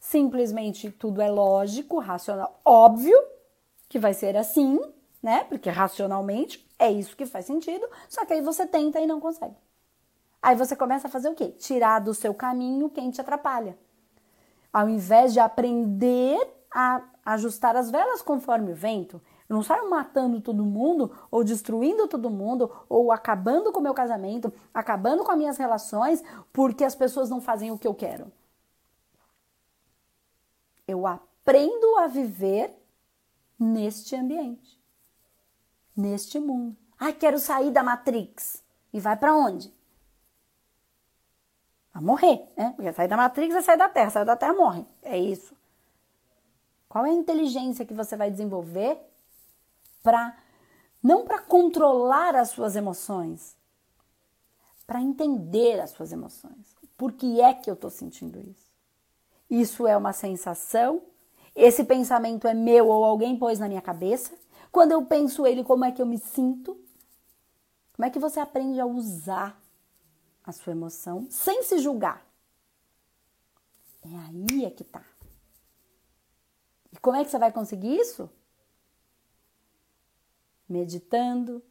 simplesmente 0.08 0.89
tudo 0.89 1.22
é 1.22 1.30
lógico, 1.30 2.00
racional, 2.00 2.62
óbvio 2.63 3.17
que 3.89 4.00
vai 4.00 4.13
ser 4.13 4.38
assim, 4.38 4.80
né? 5.22 5.43
Porque 5.43 5.70
racionalmente 5.70 6.65
é 6.80 6.89
isso 6.89 7.15
que 7.15 7.26
faz 7.26 7.46
sentido, 7.46 7.86
só 8.08 8.26
que 8.26 8.32
aí 8.32 8.41
você 8.41 8.65
tenta 8.65 9.02
e 9.02 9.06
não 9.06 9.19
consegue. 9.19 9.56
Aí 10.42 10.56
você 10.56 10.77
começa 10.77 11.08
a 11.08 11.12
fazer 11.12 11.27
o 11.27 11.36
quê? 11.36 11.50
Tirar 11.50 12.00
do 12.00 12.13
seu 12.13 12.34
caminho 12.34 12.90
quem 12.90 13.12
te 13.12 13.19
atrapalha. 13.19 13.77
Ao 14.71 14.88
invés 14.88 15.34
de 15.34 15.42
aprender 15.42 16.40
a 16.71 17.04
ajustar 17.25 17.75
as 17.75 17.92
velas 17.92 18.21
conforme 18.21 18.71
o 18.71 18.75
vento, 18.75 19.21
eu 19.50 19.56
não 19.56 19.63
saio 19.63 19.90
matando 19.90 20.40
todo 20.40 20.63
mundo, 20.63 21.12
ou 21.29 21.44
destruindo 21.44 22.08
todo 22.08 22.29
mundo, 22.29 22.71
ou 22.88 23.12
acabando 23.12 23.73
com 23.73 23.82
o 23.82 23.84
meu 23.84 23.94
casamento, 23.94 24.54
acabando 24.73 25.25
com 25.25 25.32
as 25.32 25.38
minhas 25.38 25.58
relações, 25.58 26.23
porque 26.54 26.86
as 26.86 26.96
pessoas 26.96 27.29
não 27.29 27.42
fazem 27.42 27.71
o 27.71 27.77
que 27.77 27.88
eu 27.88 27.94
quero. 27.94 28.32
Eu 30.88 31.06
aprendo 31.06 31.98
a 31.98 32.08
viver 32.08 32.73
neste 33.60 34.15
ambiente, 34.15 34.81
neste 35.96 36.40
mundo. 36.40 36.77
Ai, 37.00 37.13
quero 37.13 37.40
sair 37.40 37.71
da 37.71 37.83
Matrix. 37.83 38.63
E 38.94 39.00
vai 39.00 39.17
para 39.17 39.35
onde? 39.35 39.73
A 41.94 42.00
morrer, 42.00 42.48
né? 42.56 42.73
Porque 42.75 42.94
sair 42.94 43.08
da 43.08 43.17
Matrix 43.17 43.56
é 43.56 43.62
sair 43.62 43.77
da 43.77 43.90
Terra, 43.90 44.10
sair 44.10 44.25
da 44.25 44.35
Terra 44.35 44.54
morre. 44.54 44.85
É 45.02 45.17
isso. 45.17 45.56
Qual 46.88 47.06
é 47.06 47.10
a 47.10 47.13
inteligência 47.13 47.85
que 47.85 47.94
você 47.94 48.15
vai 48.15 48.31
desenvolver 48.31 48.98
para 50.02 50.38
não 51.04 51.25
para 51.25 51.42
controlar 51.42 52.35
as 52.35 52.50
suas 52.50 52.75
emoções, 52.75 53.58
para 54.85 55.02
entender 55.02 55.79
as 55.79 55.92
suas 55.92 56.12
emoções. 56.12 56.75
Por 56.98 57.12
que 57.13 57.42
é 57.42 57.54
que 57.54 57.69
eu 57.69 57.75
estou 57.75 57.90
sentindo 57.90 58.40
isso? 58.40 58.67
Isso 59.50 59.87
é 59.87 59.95
uma 59.95 60.13
sensação? 60.13 61.02
Esse 61.56 61.83
pensamento 61.83 62.48
é 62.48 62.54
meu 62.54 62.87
ou 62.87 63.04
alguém 63.04 63.37
pôs 63.37 63.60
na 63.60 63.67
minha 63.67 63.81
cabeça? 63.81 64.37
Quando 64.71 64.91
eu 64.91 65.06
penso 65.06 65.48
ele, 65.48 65.63
como 65.63 65.85
é 65.85 65.91
que 65.91 66.02
eu 66.02 66.06
me 66.06 66.17
sinto? 66.17 66.79
Como 67.93 68.06
é 68.06 68.10
que 68.10 68.19
você 68.19 68.39
aprende 68.39 68.79
a 68.79 68.85
usar 68.85 69.60
a 70.43 70.52
sua 70.52 70.71
emoção 70.71 71.27
sem 71.31 71.63
se 71.63 71.79
julgar? 71.79 72.25
É 74.04 74.15
aí 74.15 74.65
é 74.65 74.69
que 74.69 74.83
tá. 74.83 75.04
E 76.91 77.00
como 77.00 77.17
é 77.17 77.25
que 77.25 77.31
você 77.31 77.39
vai 77.39 77.52
conseguir 77.52 77.98
isso? 77.98 78.29
Meditando, 80.69 81.63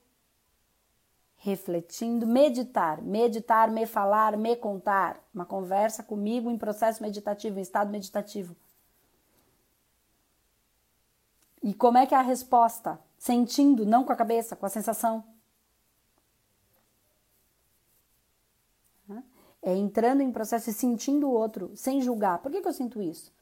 refletindo, 1.47 2.27
meditar, 2.27 3.01
meditar, 3.01 3.71
me 3.71 3.87
falar, 3.87 4.37
me 4.37 4.57
contar, 4.57 5.23
uma 5.33 5.47
conversa 5.47 6.03
comigo 6.03 6.51
em 6.51 6.59
processo 6.59 7.01
meditativo, 7.01 7.61
em 7.61 7.63
estado 7.63 7.89
meditativo. 7.89 8.57
E 11.63 11.73
como 11.73 11.99
é 11.99 12.07
que 12.07 12.17
é 12.17 12.19
a 12.19 12.23
resposta? 12.23 12.99
Sentindo, 13.17 13.87
não 13.87 14.03
com 14.03 14.13
a 14.13 14.17
cabeça, 14.17 14.57
com 14.57 14.67
a 14.67 14.69
sensação. 14.69 15.23
É 19.63 19.75
entrando 19.75 20.23
em 20.23 20.33
processo 20.33 20.71
e 20.71 20.73
sentindo 20.73 21.29
o 21.29 21.33
outro, 21.33 21.71
sem 21.77 22.01
julgar. 22.01 22.39
Por 22.39 22.51
que, 22.51 22.61
que 22.61 22.69
eu 22.69 22.73
sinto 22.73 23.01
isso? 23.01 23.33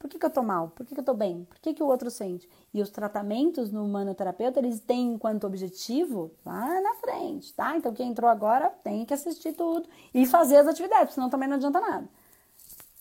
Por 0.00 0.08
que, 0.08 0.18
que 0.18 0.24
eu 0.24 0.30
tô 0.30 0.42
mal? 0.42 0.70
Por 0.70 0.86
que, 0.86 0.94
que 0.94 1.00
eu 1.00 1.04
tô 1.04 1.12
bem? 1.12 1.44
Por 1.44 1.58
que, 1.58 1.74
que 1.74 1.82
o 1.82 1.86
outro 1.86 2.10
sente? 2.10 2.48
E 2.72 2.80
os 2.80 2.88
tratamentos 2.88 3.70
no 3.70 3.84
humanoterapeuta, 3.84 4.58
eles 4.58 4.80
têm 4.80 5.12
enquanto 5.12 5.46
objetivo 5.46 6.30
lá 6.42 6.80
na 6.80 6.94
frente, 6.94 7.52
tá? 7.52 7.76
Então 7.76 7.92
quem 7.92 8.08
entrou 8.08 8.30
agora 8.30 8.70
tem 8.82 9.04
que 9.04 9.12
assistir 9.12 9.52
tudo 9.52 9.86
e 10.14 10.26
fazer 10.26 10.56
as 10.56 10.66
atividades, 10.66 11.12
senão 11.12 11.28
também 11.28 11.46
não 11.46 11.56
adianta 11.56 11.78
nada, 11.82 12.08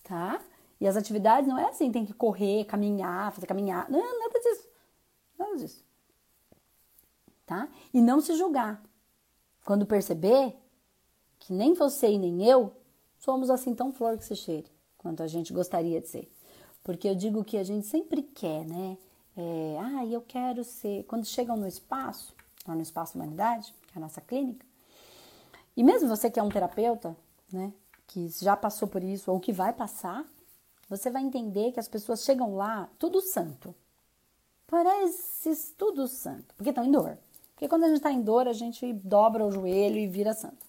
tá? 0.04 0.42
E 0.78 0.86
as 0.86 0.98
atividades 0.98 1.48
não 1.48 1.58
é 1.58 1.70
assim, 1.70 1.90
tem 1.90 2.06
que 2.06 2.14
correr, 2.14 2.66
caminhar, 2.66 3.32
fazer 3.32 3.48
caminhar, 3.48 3.90
não, 3.90 4.20
nada 4.20 4.40
disso, 4.42 4.68
nada 5.38 5.56
disso, 5.56 5.86
tá? 7.46 7.70
E 7.94 8.02
não 8.02 8.20
se 8.20 8.36
julgar. 8.36 8.84
Quando 9.64 9.86
perceber 9.86 10.54
que 11.40 11.54
nem 11.54 11.74
você 11.74 12.12
e 12.12 12.20
nem 12.20 12.46
eu 12.46 12.74
somos 13.18 13.50
assim 13.50 13.74
tão 13.74 13.90
flor 13.90 14.18
que 14.18 14.26
se 14.26 14.36
cheire 14.36 14.70
quanto 14.98 15.24
a 15.24 15.28
gente 15.28 15.54
gostaria 15.54 16.02
de 16.02 16.10
ser. 16.10 16.39
Porque 16.90 17.08
eu 17.08 17.14
digo 17.14 17.44
que 17.44 17.56
a 17.56 17.64
gente 17.64 17.86
sempre 17.86 18.24
quer, 18.24 18.66
né? 18.66 18.98
É, 19.38 19.78
ah, 19.80 20.04
eu 20.08 20.24
quero 20.24 20.64
ser. 20.64 21.04
Quando 21.04 21.24
chegam 21.24 21.56
no 21.56 21.68
espaço, 21.68 22.34
lá 22.68 22.74
no 22.74 22.82
Espaço 22.82 23.16
Humanidade, 23.16 23.72
que 23.86 23.94
é 23.94 23.98
a 23.98 24.02
nossa 24.02 24.20
clínica, 24.20 24.66
e 25.78 25.84
mesmo 25.84 26.10
você 26.10 26.32
que 26.32 26.40
é 26.40 26.42
um 26.42 26.50
terapeuta, 26.50 27.16
né? 27.54 27.72
Que 28.08 28.28
já 28.30 28.58
passou 28.58 28.88
por 28.88 29.04
isso 29.04 29.32
ou 29.32 29.40
que 29.40 29.54
vai 29.54 29.72
passar, 29.72 30.26
você 30.90 31.12
vai 31.12 31.22
entender 31.22 31.74
que 31.74 31.80
as 31.80 31.88
pessoas 31.88 32.24
chegam 32.24 32.56
lá 32.56 32.90
tudo 32.98 33.22
santo. 33.22 33.76
Parece 34.66 35.76
tudo 35.78 36.08
santo, 36.08 36.56
porque 36.56 36.72
estão 36.72 36.84
em 36.84 36.92
dor. 36.92 37.20
Porque 37.54 37.68
quando 37.68 37.84
a 37.84 37.88
gente 37.88 37.98
está 37.98 38.12
em 38.12 38.24
dor, 38.24 38.48
a 38.48 38.54
gente 38.54 38.92
dobra 38.94 39.46
o 39.46 39.52
joelho 39.52 40.00
e 40.00 40.08
vira 40.08 40.34
santo. 40.34 40.66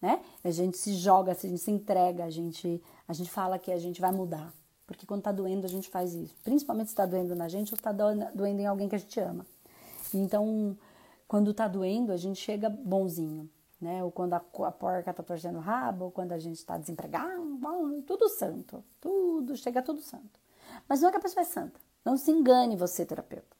Né? 0.00 0.24
A 0.42 0.50
gente 0.50 0.76
se 0.76 0.92
joga, 0.94 1.30
a 1.30 1.34
gente 1.36 1.58
se 1.58 1.70
entrega, 1.70 2.24
a 2.24 2.30
gente, 2.30 2.82
a 3.06 3.12
gente 3.12 3.30
fala 3.30 3.60
que 3.60 3.70
a 3.70 3.78
gente 3.78 4.00
vai 4.00 4.10
mudar. 4.10 4.52
Porque 4.92 5.06
quando 5.06 5.22
tá 5.22 5.32
doendo, 5.32 5.66
a 5.66 5.68
gente 5.68 5.88
faz 5.88 6.14
isso. 6.14 6.34
Principalmente 6.44 6.90
se 6.90 6.94
tá 6.94 7.06
doendo 7.06 7.34
na 7.34 7.48
gente 7.48 7.72
ou 7.72 7.78
tá 7.78 7.92
doendo 7.92 8.60
em 8.60 8.66
alguém 8.66 8.88
que 8.88 8.94
a 8.94 8.98
gente 8.98 9.18
ama. 9.20 9.46
Então, 10.14 10.76
quando 11.26 11.54
tá 11.54 11.66
doendo, 11.66 12.12
a 12.12 12.16
gente 12.16 12.40
chega 12.40 12.68
bonzinho, 12.68 13.48
né? 13.80 14.04
Ou 14.04 14.10
quando 14.10 14.34
a, 14.34 14.36
a 14.36 14.72
porca 14.72 15.12
tá 15.12 15.22
torcendo 15.22 15.56
o 15.56 15.60
rabo, 15.60 16.06
ou 16.06 16.10
quando 16.10 16.32
a 16.32 16.38
gente 16.38 16.64
tá 16.64 16.76
desempregado, 16.76 17.42
tudo 18.06 18.28
santo. 18.28 18.84
Tudo, 19.00 19.56
chega 19.56 19.82
tudo 19.82 20.00
santo. 20.00 20.40
Mas 20.88 21.00
não 21.00 21.08
é 21.08 21.10
que 21.10 21.18
a 21.18 21.20
pessoa 21.20 21.42
é 21.42 21.46
santa. 21.46 21.80
Não 22.04 22.16
se 22.16 22.30
engane 22.30 22.76
você, 22.76 23.06
terapeuta. 23.06 23.56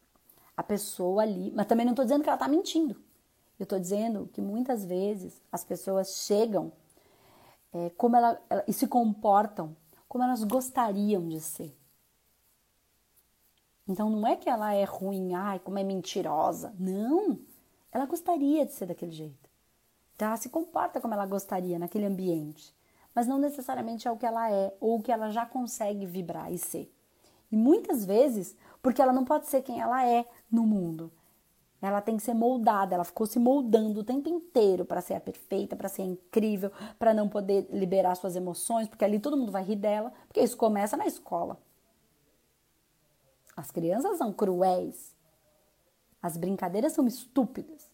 A 0.57 0.63
pessoa 0.63 1.23
ali, 1.23 1.51
mas 1.55 1.67
também 1.67 1.87
não 1.87 1.95
tô 1.95 2.03
dizendo 2.03 2.23
que 2.23 2.29
ela 2.29 2.39
tá 2.39 2.49
mentindo. 2.49 3.01
Eu 3.59 3.67
tô 3.67 3.79
dizendo 3.79 4.29
que 4.33 4.41
muitas 4.41 4.85
vezes 4.85 5.41
as 5.51 5.65
pessoas 5.65 6.17
chegam 6.27 6.73
é, 7.73 7.91
como 7.91 8.17
ela, 8.17 8.41
ela, 8.51 8.65
e 8.67 8.73
se 8.73 8.87
comportam 8.87 9.77
como 10.13 10.25
elas 10.25 10.45
gostariam 10.45 11.27
de 11.27 11.41
ser. 11.41 11.75
Então 13.89 14.11
não 14.11 14.27
é 14.27 14.37
que 14.37 14.47
ela 14.47 14.75
é 14.75 14.85
ruim, 14.85 15.33
ai, 15.33 15.59
como 15.59 15.79
é 15.79 15.83
mentirosa. 15.83 16.75
Não. 16.79 17.39
Ela 17.91 18.05
gostaria 18.05 18.67
de 18.67 18.75
ser 18.75 18.85
daquele 18.85 19.11
jeito. 19.11 19.49
Então 20.15 20.29
ela 20.29 20.37
se 20.37 20.51
comporta 20.51 21.01
como 21.01 21.15
ela 21.15 21.25
gostaria 21.25 21.79
naquele 21.79 22.05
ambiente, 22.05 22.77
mas 23.15 23.27
não 23.27 23.39
necessariamente 23.39 24.07
é 24.07 24.11
o 24.11 24.19
que 24.19 24.27
ela 24.27 24.53
é 24.53 24.77
ou 24.79 24.99
o 24.99 25.03
que 25.03 25.11
ela 25.11 25.31
já 25.31 25.47
consegue 25.47 26.05
vibrar 26.05 26.53
e 26.53 26.59
ser. 26.59 26.95
E 27.51 27.57
muitas 27.57 28.05
vezes, 28.05 28.55
porque 28.83 29.01
ela 29.01 29.15
não 29.15 29.25
pode 29.25 29.47
ser 29.47 29.63
quem 29.63 29.81
ela 29.81 30.07
é 30.07 30.27
no 30.51 30.67
mundo. 30.67 31.11
Ela 31.83 32.01
tem 32.01 32.17
que 32.17 32.23
ser 32.23 32.33
moldada, 32.33 32.95
ela 32.95 33.03
ficou 33.03 33.27
se 33.27 33.41
moldando 33.41 34.01
o 34.01 34.05
tempo 34.05 34.29
inteiro 34.29 34.85
para 34.85 35.01
ser 35.01 35.15
a 35.15 35.21
perfeita, 35.21 35.75
para 35.75 35.89
ser 35.89 36.03
incrível, 36.03 36.71
para 36.97 37.13
não 37.13 37.29
poder 37.29 37.69
liberar 37.73 38.15
suas 38.15 38.37
emoções, 38.37 38.87
porque 38.87 39.05
ali 39.05 39.19
todo 39.19 39.37
mundo 39.37 39.51
vai 39.51 39.65
rir 39.65 39.75
dela, 39.75 40.13
porque 40.29 40.41
isso 40.41 40.57
começa 40.57 40.97
na 40.97 41.07
escola. 41.07 41.61
As 43.57 43.73
crianças 43.73 44.17
são 44.17 44.33
cruéis. 44.33 45.13
As 46.23 46.37
brincadeiras 46.37 46.93
são 46.93 47.05
estúpidas. 47.07 47.91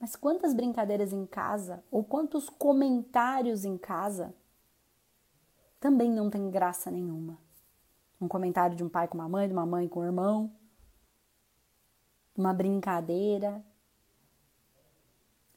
Mas 0.00 0.16
quantas 0.16 0.52
brincadeiras 0.52 1.12
em 1.12 1.24
casa 1.24 1.84
ou 1.88 2.02
quantos 2.02 2.50
comentários 2.50 3.64
em 3.64 3.78
casa 3.78 4.34
também 5.78 6.10
não 6.10 6.28
tem 6.28 6.50
graça 6.50 6.90
nenhuma. 6.90 7.38
Um 8.20 8.26
comentário 8.26 8.74
de 8.74 8.82
um 8.82 8.88
pai 8.88 9.06
com 9.06 9.16
uma 9.18 9.28
mãe, 9.28 9.46
de 9.46 9.54
uma 9.54 9.64
mãe 9.64 9.88
com 9.88 10.00
um 10.00 10.04
irmão, 10.04 10.52
uma 12.36 12.52
brincadeira, 12.52 13.64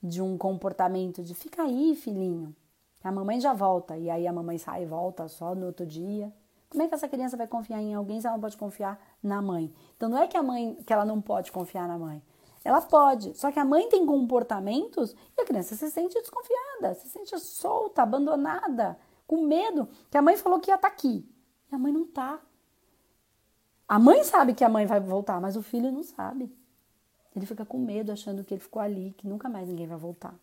de 0.02 0.22
um 0.22 0.38
comportamento 0.38 1.24
de 1.24 1.34
fica 1.34 1.64
aí, 1.64 1.96
filhinho, 1.96 2.56
a 3.04 3.12
mamãe 3.12 3.40
já 3.40 3.54
volta, 3.54 3.98
e 3.98 4.10
aí 4.10 4.26
a 4.26 4.34
mamãe 4.34 4.58
sai 4.58 4.84
e 4.84 4.86
volta 4.86 5.28
só 5.28 5.54
no 5.54 5.68
outro 5.68 5.86
dia. 5.86 6.34
Como 6.70 6.82
é 6.82 6.88
que 6.88 6.96
essa 6.96 7.08
criança 7.08 7.38
vai 7.38 7.48
confiar 7.48 7.80
em 7.80 7.94
alguém 7.94 8.20
se 8.20 8.26
ela 8.26 8.36
não 8.36 8.42
pode 8.42 8.58
confiar 8.58 9.00
na 9.22 9.42
mãe? 9.42 9.72
Então 9.96 10.10
não 10.10 10.18
é 10.18 10.28
que 10.28 10.36
a 10.36 10.42
mãe 10.42 10.76
que 10.84 10.92
ela 10.92 11.06
não 11.06 11.22
pode 11.22 11.52
confiar 11.52 11.88
na 11.88 12.00
mãe. 12.00 12.22
Ela 12.64 12.82
pode, 12.82 13.38
só 13.38 13.52
que 13.52 13.60
a 13.60 13.64
mãe 13.64 13.88
tem 13.90 14.08
comportamentos 14.08 15.16
e 15.38 15.42
a 15.42 15.46
criança 15.46 15.76
se 15.76 15.92
sente 15.92 16.20
desconfiada, 16.20 16.96
se 16.96 17.08
sente 17.08 17.38
solta, 17.40 18.02
abandonada, 18.02 18.98
com 19.28 19.46
medo, 19.46 19.88
que 20.10 20.18
a 20.18 20.22
mãe 20.22 20.36
falou 20.36 20.60
que 20.60 20.72
ia 20.72 20.76
estar 20.76 20.90
tá 20.90 20.94
aqui. 20.94 21.24
E 21.72 21.76
a 21.76 21.78
mãe 21.78 21.94
não 21.94 22.08
tá. 22.08 22.40
A 23.88 24.00
mãe 24.00 24.24
sabe 24.24 24.56
que 24.56 24.64
a 24.64 24.70
mãe 24.70 24.88
vai 24.88 25.00
voltar, 25.00 25.40
mas 25.40 25.56
o 25.56 25.62
filho 25.62 25.92
não 25.92 26.02
sabe. 26.02 26.52
Ele 27.36 27.46
fica 27.46 27.66
com 27.66 27.78
medo, 27.78 28.12
achando 28.12 28.44
que 28.44 28.54
ele 28.54 28.62
ficou 28.62 28.82
ali, 28.82 29.14
que 29.18 29.28
nunca 29.28 29.50
mais 29.50 29.68
ninguém 29.68 29.88
vai 29.88 29.98
voltar. 29.98 30.34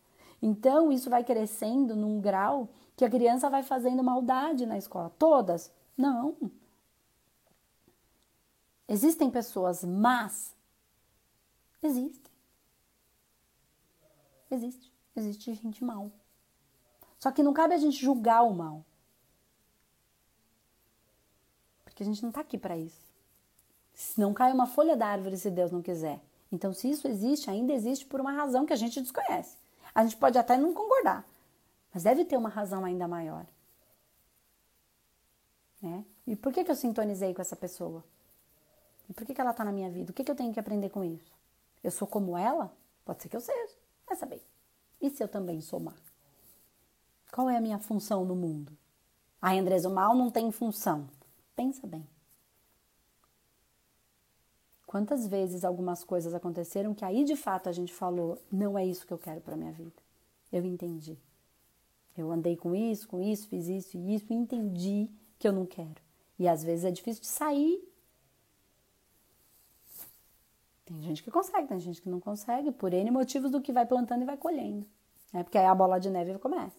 Então, 0.43 0.93
isso 0.93 1.09
vai 1.09 1.25
crescendo 1.25 1.97
num 1.97 2.21
grau 2.21 2.69
que 2.97 3.05
a 3.05 3.11
criança 3.11 3.49
vai 3.49 3.63
fazendo 3.63 4.03
maldade 4.03 4.67
na 4.67 4.77
escola. 4.77 5.11
Todas? 5.19 5.73
Não. 5.97 6.37
Existem 8.87 9.31
pessoas 9.31 9.83
más? 9.85 10.55
Existem. 11.83 12.31
Existe. 14.51 14.93
Existe 15.17 15.55
gente 15.55 15.83
mal. 15.83 16.11
Só 17.19 17.31
que 17.31 17.43
não 17.43 17.55
cabe 17.55 17.75
a 17.75 17.79
gente 17.79 18.03
julgar 18.03 18.43
o 18.43 18.53
mal. 18.53 18.85
Porque 21.85 22.03
a 22.03 22.07
gente 22.07 22.21
não 22.23 22.29
está 22.29 22.41
aqui 22.41 22.59
para 22.59 22.77
isso. 22.77 23.01
Se 23.95 24.21
não 24.21 24.35
cai 24.35 24.53
uma 24.53 24.67
folha 24.67 24.97
da 24.97 25.07
árvore 25.07 25.39
se 25.39 25.51
Deus 25.51 25.71
não 25.71 25.81
quiser. 25.81 26.21
Então, 26.53 26.73
se 26.73 26.91
isso 26.91 27.09
existe, 27.09 27.51
ainda 27.51 27.73
existe 27.73 28.05
por 28.05 28.21
uma 28.21 28.31
razão 28.31 28.67
que 28.67 28.75
a 28.75 28.77
gente 28.77 29.01
desconhece. 29.01 29.57
A 29.95 30.05
gente 30.05 30.17
pode 30.17 30.37
até 30.37 30.57
não 30.59 30.75
concordar, 30.75 31.27
mas 31.93 32.03
deve 32.03 32.25
ter 32.27 32.37
uma 32.37 32.51
razão 32.51 32.85
ainda 32.85 33.09
maior. 33.09 33.47
Né? 35.81 36.05
E 36.27 36.37
por 36.37 36.53
que, 36.53 36.63
que 36.63 36.71
eu 36.71 36.77
sintonizei 36.77 37.35
com 37.35 37.41
essa 37.41 37.57
pessoa? 37.57 38.05
E 39.09 39.15
por 39.15 39.27
que, 39.27 39.35
que 39.35 39.41
ela 39.41 39.51
está 39.51 39.65
na 39.65 39.73
minha 39.73 39.91
vida? 39.91 40.11
O 40.11 40.15
que, 40.15 40.23
que 40.23 40.31
eu 40.31 40.37
tenho 40.37 40.53
que 40.53 40.61
aprender 40.61 40.91
com 40.91 41.03
isso? 41.03 41.33
Eu 41.83 41.91
sou 41.91 42.07
como 42.07 42.37
ela? 42.37 42.73
Pode 43.05 43.23
ser 43.23 43.29
que 43.29 43.37
eu 43.37 43.41
seja. 43.41 43.75
Vai 44.07 44.17
saber. 44.17 44.43
E 45.01 45.11
se 45.11 45.23
eu 45.23 45.29
também 45.29 45.61
sou 45.61 45.81
má? 45.81 45.95
Qual 47.33 47.51
é 47.51 47.57
a 47.57 47.61
minha 47.61 47.79
função 47.79 48.25
no 48.25 48.37
mundo? 48.37 48.77
A 49.41 49.53
Andresa, 49.53 49.89
o 49.89 49.95
mal 49.95 50.15
não 50.15 50.31
tem 50.31 50.53
função. 50.53 51.09
Pensa 51.57 51.87
bem. 51.87 52.07
Quantas 54.93 55.27
vezes 55.27 55.65
algumas 55.65 56.05
coisas 56.05 56.35
aconteceram 56.35 56.95
que 56.95 57.03
aí 57.03 57.25
de 57.25 57.35
fato 57.35 57.67
a 57.67 57.73
gente 57.73 57.95
falou: 57.95 58.39
não 58.53 58.79
é 58.79 58.85
isso 58.85 59.07
que 59.07 59.13
eu 59.15 59.17
quero 59.17 59.41
para 59.41 59.57
minha 59.57 59.73
vida. 59.73 59.97
Eu 60.53 60.67
entendi. 60.67 61.17
Eu 62.15 62.31
andei 62.31 62.59
com 62.59 62.75
isso, 62.75 63.09
com 63.09 63.23
isso, 63.23 63.49
fiz 63.49 63.69
isso 63.69 63.97
e 63.97 64.15
isso, 64.15 64.31
entendi 64.31 65.09
que 65.39 65.49
eu 65.49 65.53
não 65.55 65.65
quero. 65.65 65.97
E 66.39 66.47
às 66.47 66.63
vezes 66.63 66.85
é 66.85 66.91
difícil 66.91 67.23
de 67.23 67.29
sair. 67.29 67.83
Tem 70.85 71.01
gente 71.01 71.23
que 71.23 71.31
consegue, 71.31 71.69
tem 71.69 71.81
gente 71.81 72.03
que 72.03 72.11
não 72.11 72.21
consegue, 72.21 72.71
por 72.71 72.93
N 72.93 73.11
motivos 73.11 73.51
do 73.51 73.63
que 73.63 73.73
vai 73.73 73.87
plantando 73.87 74.21
e 74.21 74.27
vai 74.27 74.37
colhendo. 74.37 74.87
Né? 75.33 75.43
Porque 75.43 75.57
aí 75.57 75.65
a 75.65 75.75
bola 75.75 75.99
de 75.99 76.11
neve 76.11 76.39
começa. 76.39 76.79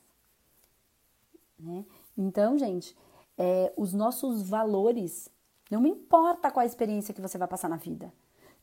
Né? 1.58 1.84
Então, 2.16 2.60
gente, 2.60 2.96
é, 3.40 3.74
os 3.76 3.92
nossos 3.92 4.48
valores, 4.48 5.32
não 5.80 5.88
importa 5.88 6.52
qual 6.52 6.64
a 6.64 6.66
experiência 6.68 7.14
que 7.14 7.22
você 7.22 7.38
vai 7.38 7.48
passar 7.48 7.70
na 7.70 7.78
vida. 7.78 8.12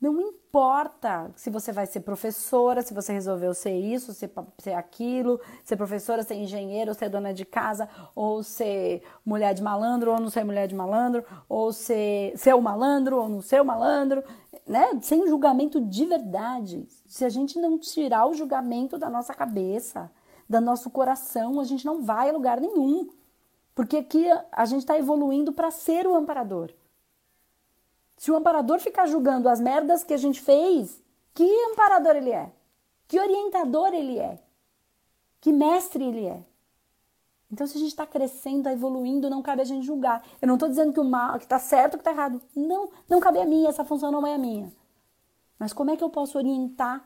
Não 0.01 0.19
importa 0.19 1.31
se 1.37 1.51
você 1.51 1.73
vai 1.73 1.85
ser 1.85 2.01
professora, 2.01 2.81
se 2.81 2.95
você 2.95 3.13
resolveu 3.13 3.53
ser 3.53 3.79
isso, 3.79 4.15
ser, 4.15 4.33
ser 4.59 4.73
aquilo, 4.73 5.39
ser 5.63 5.77
professora, 5.77 6.23
ser 6.23 6.37
engenheiro, 6.37 6.95
ser 6.95 7.11
dona 7.11 7.35
de 7.35 7.45
casa, 7.45 7.87
ou 8.15 8.43
ser 8.43 9.03
mulher 9.23 9.53
de 9.53 9.63
malandro, 9.63 10.11
ou 10.13 10.19
não 10.19 10.31
ser 10.31 10.43
mulher 10.43 10.67
de 10.67 10.75
malandro, 10.75 11.23
ou 11.47 11.71
ser, 11.71 12.33
ser 12.35 12.55
o 12.55 12.63
malandro, 12.63 13.19
ou 13.19 13.29
não 13.29 13.43
ser 13.43 13.61
o 13.61 13.65
malandro, 13.65 14.25
né? 14.67 14.99
Sem 15.03 15.29
julgamento 15.29 15.79
de 15.83 16.07
verdade. 16.07 16.89
Se 17.07 17.27
a 17.27 17.29
gente 17.29 17.59
não 17.59 17.79
tirar 17.79 18.27
o 18.27 18.33
julgamento 18.33 18.97
da 18.97 19.11
nossa 19.11 19.35
cabeça, 19.35 20.11
do 20.49 20.61
nosso 20.63 20.89
coração, 20.89 21.61
a 21.61 21.65
gente 21.65 21.85
não 21.85 22.03
vai 22.03 22.31
a 22.31 22.33
lugar 22.33 22.59
nenhum. 22.59 23.11
Porque 23.75 23.99
aqui 23.99 24.27
a 24.51 24.65
gente 24.65 24.81
está 24.81 24.99
evoluindo 24.99 25.53
para 25.53 25.71
ser 25.71 26.07
o 26.07 26.15
amparador. 26.15 26.71
Se 28.21 28.31
o 28.31 28.37
amparador 28.37 28.79
ficar 28.79 29.07
julgando 29.07 29.49
as 29.49 29.59
merdas 29.59 30.05
que 30.05 30.13
a 30.13 30.17
gente 30.19 30.43
fez, 30.43 31.03
que 31.33 31.43
amparador 31.71 32.15
ele 32.15 32.31
é? 32.31 32.53
Que 33.09 33.19
orientador 33.19 33.95
ele 33.95 34.19
é? 34.19 34.39
Que 35.41 35.51
mestre 35.51 36.05
ele 36.05 36.27
é? 36.27 36.45
Então, 37.51 37.67
se 37.67 37.79
a 37.79 37.81
gente 37.81 37.89
está 37.89 38.07
crescendo, 38.07 38.59
está 38.59 38.73
evoluindo, 38.75 39.31
não 39.31 39.41
cabe 39.41 39.63
a 39.63 39.65
gente 39.65 39.87
julgar. 39.87 40.23
Eu 40.39 40.49
não 40.49 40.57
estou 40.57 40.69
dizendo 40.69 40.93
que 40.93 41.01
o 41.01 41.05
mal, 41.05 41.39
que 41.39 41.47
está 41.47 41.59
certo, 41.59 41.93
que 41.93 42.03
está 42.03 42.11
errado. 42.11 42.43
Não, 42.55 42.91
não 43.09 43.21
cabe 43.21 43.41
a 43.41 43.47
mim, 43.47 43.67
essa 43.67 43.87
função 43.87 44.13
não 44.13 44.27
é 44.27 44.35
a 44.35 44.39
minha. 44.39 44.71
Mas 45.59 45.73
como 45.73 45.89
é 45.89 45.97
que 45.97 46.05
eu 46.05 46.11
posso 46.11 46.37
orientar 46.37 47.03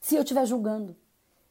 se 0.00 0.16
eu 0.16 0.22
estiver 0.22 0.46
julgando? 0.46 0.96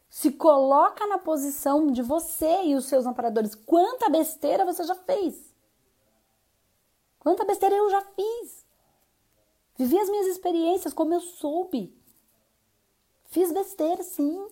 Se 0.09 0.31
coloca 0.31 1.05
na 1.05 1.19
posição 1.19 1.91
de 1.91 2.01
você 2.01 2.63
e 2.63 2.73
os 2.73 2.85
seus 2.85 3.05
amparadores. 3.05 3.53
Quanta 3.53 4.09
besteira 4.09 4.65
você 4.65 4.83
já 4.83 4.95
fez? 4.95 5.50
Quanta 7.21 7.45
besteira 7.45 7.75
eu 7.75 7.87
já 7.91 8.01
fiz. 8.01 8.65
Vivi 9.77 9.97
as 9.99 10.09
minhas 10.09 10.25
experiências 10.25 10.91
como 10.91 11.13
eu 11.13 11.21
soube. 11.21 11.95
Fiz 13.25 13.51
besteira, 13.51 14.01
sim. 14.01 14.47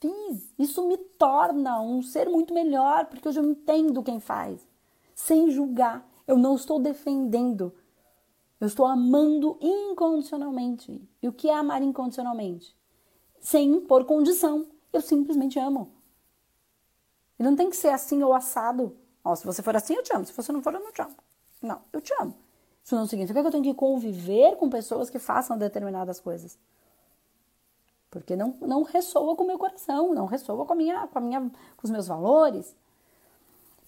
Fiz. 0.00 0.54
Isso 0.56 0.86
me 0.86 0.96
torna 0.96 1.80
um 1.80 2.00
ser 2.02 2.28
muito 2.28 2.54
melhor, 2.54 3.06
porque 3.06 3.28
hoje 3.28 3.40
eu 3.40 3.44
entendo 3.44 4.04
quem 4.04 4.20
faz. 4.20 4.64
Sem 5.16 5.50
julgar. 5.50 6.08
Eu 6.28 6.38
não 6.38 6.54
estou 6.54 6.78
defendendo. 6.78 7.74
Eu 8.60 8.68
estou 8.68 8.86
amando 8.86 9.58
incondicionalmente. 9.60 11.02
E 11.20 11.26
o 11.26 11.32
que 11.32 11.50
é 11.50 11.54
amar 11.54 11.82
incondicionalmente? 11.82 12.74
Sem 13.40 13.68
impor 13.68 14.04
condição. 14.04 14.64
Eu 14.92 15.00
simplesmente 15.00 15.58
amo. 15.58 15.92
Ele 17.36 17.48
não 17.50 17.56
tem 17.56 17.68
que 17.68 17.76
ser 17.76 17.88
assim 17.88 18.22
ou 18.22 18.32
assado. 18.32 18.96
Ó, 19.24 19.34
se 19.34 19.44
você 19.44 19.60
for 19.60 19.74
assim, 19.74 19.94
eu 19.94 20.04
te 20.04 20.14
amo. 20.14 20.24
Se 20.24 20.32
você 20.32 20.52
não 20.52 20.62
for, 20.62 20.72
eu 20.72 20.80
não 20.80 20.92
te 20.92 21.02
amo. 21.02 21.25
Não, 21.62 21.80
eu 21.92 22.00
te 22.00 22.12
amo. 22.20 22.34
Isso 22.84 22.94
não 22.94 23.06
significa 23.06 23.40
que 23.40 23.46
eu 23.46 23.50
tenho 23.50 23.64
que 23.64 23.74
conviver 23.74 24.56
com 24.56 24.70
pessoas 24.70 25.10
que 25.10 25.18
façam 25.18 25.58
determinadas 25.58 26.20
coisas. 26.20 26.58
Porque 28.10 28.36
não, 28.36 28.56
não 28.60 28.82
ressoa 28.82 29.34
com 29.34 29.44
o 29.44 29.46
meu 29.46 29.58
coração, 29.58 30.14
não 30.14 30.26
ressoa 30.26 30.64
com, 30.64 30.72
a 30.72 30.76
minha, 30.76 31.06
com, 31.08 31.18
a 31.18 31.20
minha, 31.20 31.40
com 31.40 31.84
os 31.84 31.90
meus 31.90 32.06
valores. 32.06 32.74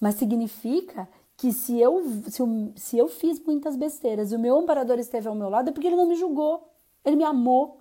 Mas 0.00 0.16
significa 0.16 1.08
que 1.36 1.52
se 1.52 1.78
eu, 1.78 2.02
se, 2.28 2.42
eu, 2.42 2.72
se 2.74 2.98
eu 2.98 3.08
fiz 3.08 3.38
muitas 3.40 3.76
besteiras 3.76 4.32
e 4.32 4.36
o 4.36 4.38
meu 4.38 4.58
amparador 4.58 4.98
esteve 4.98 5.28
ao 5.28 5.34
meu 5.34 5.48
lado, 5.48 5.68
é 5.68 5.72
porque 5.72 5.86
ele 5.86 5.96
não 5.96 6.06
me 6.06 6.16
julgou, 6.16 6.68
ele 7.04 7.14
me 7.14 7.24
amou. 7.24 7.80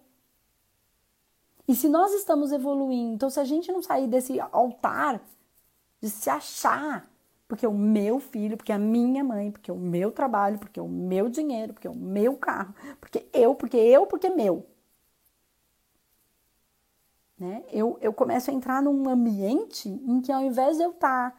E 1.68 1.76
se 1.76 1.90
nós 1.90 2.14
estamos 2.14 2.52
evoluindo, 2.52 3.16
então 3.16 3.30
se 3.30 3.40
a 3.40 3.44
gente 3.44 3.72
não 3.72 3.82
sair 3.82 4.08
desse 4.08 4.40
altar 4.40 5.20
de 6.00 6.10
se 6.10 6.30
achar 6.30 7.10
porque 7.48 7.66
o 7.66 7.74
meu 7.74 8.20
filho, 8.20 8.58
porque 8.58 8.72
a 8.72 8.78
minha 8.78 9.24
mãe, 9.24 9.52
porque 9.52 9.72
o 9.72 9.78
meu 9.78 10.12
trabalho, 10.12 10.60
porque 10.60 10.80
o 10.82 10.88
meu 10.88 11.30
dinheiro, 11.30 11.74
porque 11.74 11.88
o 11.88 11.96
meu 11.96 12.36
carro, 12.38 12.74
porque 13.00 13.26
eu, 13.32 13.56
porque 13.56 13.78
eu, 13.78 14.06
porque 14.06 14.30
meu. 14.30 14.66
Né? 17.40 17.64
Eu, 17.72 17.98
eu 18.02 18.12
começo 18.12 18.50
a 18.50 18.54
entrar 18.54 18.82
num 18.82 19.08
ambiente 19.08 19.88
em 19.88 20.20
que 20.22 20.32
ao 20.32 20.42
invés 20.42 20.78
de 20.78 20.84
eu 20.84 20.92
estar, 20.92 21.32
tá, 21.32 21.38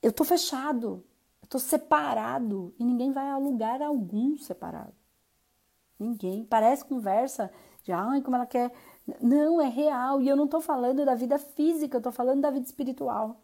eu 0.00 0.10
estou 0.10 0.26
fechado, 0.26 1.04
eu 1.40 1.44
estou 1.44 1.60
separado 1.60 2.72
e 2.78 2.84
ninguém 2.84 3.10
vai 3.10 3.28
a 3.30 3.38
lugar 3.38 3.82
algum 3.82 4.36
separado. 4.36 4.94
Ninguém. 5.98 6.44
Parece 6.44 6.84
conversa 6.84 7.50
de, 7.82 7.92
ai, 7.92 8.20
como 8.20 8.36
ela 8.36 8.46
quer. 8.46 8.72
Não, 9.20 9.60
é 9.60 9.68
real. 9.68 10.20
E 10.20 10.28
eu 10.28 10.36
não 10.36 10.44
estou 10.44 10.60
falando 10.60 11.04
da 11.04 11.14
vida 11.14 11.38
física, 11.38 11.96
eu 11.96 12.00
estou 12.00 12.12
falando 12.12 12.40
da 12.40 12.50
vida 12.50 12.66
espiritual. 12.66 13.40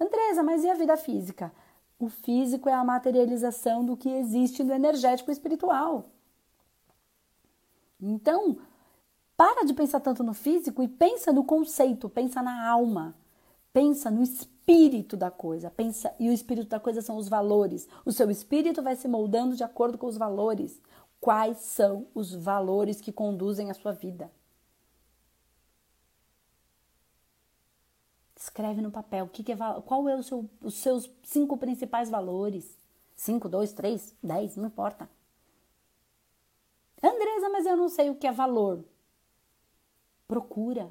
Andresa, 0.00 0.42
mas 0.42 0.64
e 0.64 0.70
a 0.70 0.74
vida 0.74 0.96
física? 0.96 1.52
O 1.98 2.08
físico 2.08 2.68
é 2.68 2.72
a 2.72 2.84
materialização 2.84 3.84
do 3.84 3.96
que 3.96 4.08
existe 4.08 4.62
no 4.62 4.72
energético 4.72 5.30
espiritual. 5.30 6.10
Então, 8.00 8.58
para 9.36 9.64
de 9.64 9.74
pensar 9.74 10.00
tanto 10.00 10.22
no 10.22 10.32
físico 10.32 10.82
e 10.82 10.88
pensa 10.88 11.32
no 11.32 11.44
conceito, 11.44 12.08
pensa 12.08 12.40
na 12.40 12.68
alma, 12.68 13.16
pensa 13.72 14.10
no 14.10 14.22
espírito 14.22 15.16
da 15.16 15.30
coisa, 15.30 15.70
pensa 15.70 16.14
e 16.20 16.28
o 16.28 16.32
espírito 16.32 16.68
da 16.68 16.78
coisa 16.78 17.02
são 17.02 17.16
os 17.16 17.28
valores. 17.28 17.88
O 18.04 18.12
seu 18.12 18.30
espírito 18.30 18.82
vai 18.82 18.94
se 18.94 19.08
moldando 19.08 19.56
de 19.56 19.64
acordo 19.64 19.98
com 19.98 20.06
os 20.06 20.16
valores. 20.16 20.80
Quais 21.20 21.58
são 21.58 22.06
os 22.14 22.32
valores 22.32 23.00
que 23.00 23.10
conduzem 23.10 23.70
a 23.70 23.74
sua 23.74 23.92
vida? 23.92 24.30
Escreve 28.48 28.80
no 28.80 28.90
papel 28.90 29.26
o 29.26 29.28
que, 29.28 29.44
que 29.44 29.52
é, 29.52 29.56
qual 29.84 30.08
é 30.08 30.16
o 30.16 30.22
seu, 30.22 30.48
os 30.62 30.74
seus 30.74 31.10
cinco 31.22 31.58
principais 31.58 32.08
valores. 32.08 32.78
Cinco, 33.14 33.46
dois, 33.46 33.74
três, 33.74 34.16
dez, 34.22 34.56
não 34.56 34.68
importa. 34.68 35.08
Andresa, 37.02 37.50
mas 37.50 37.66
eu 37.66 37.76
não 37.76 37.90
sei 37.90 38.08
o 38.08 38.14
que 38.14 38.26
é 38.26 38.32
valor. 38.32 38.82
Procura, 40.26 40.90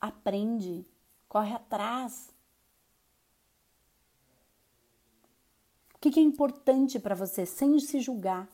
aprende, 0.00 0.86
corre 1.28 1.52
atrás. 1.52 2.32
O 5.96 5.98
que, 5.98 6.12
que 6.12 6.20
é 6.20 6.22
importante 6.22 7.00
para 7.00 7.16
você, 7.16 7.44
sem 7.44 7.78
se 7.80 8.00
julgar? 8.00 8.48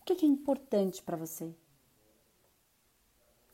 O 0.00 0.04
que, 0.06 0.14
que 0.14 0.24
é 0.24 0.28
importante 0.28 1.02
para 1.02 1.18
você? 1.18 1.54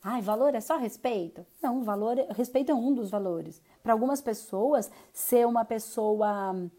Ai, 0.03 0.21
valor 0.21 0.53
é 0.53 0.59
só 0.59 0.77
respeito? 0.77 1.45
Não, 1.61 1.81
valor, 1.83 2.19
é, 2.19 2.27
respeito 2.33 2.71
é 2.71 2.75
um 2.75 2.93
dos 2.93 3.09
valores. 3.09 3.61
Para 3.81 3.93
algumas 3.93 4.21
pessoas, 4.21 4.91
ser 5.13 5.47
uma 5.47 5.63
pessoa, 5.63 6.69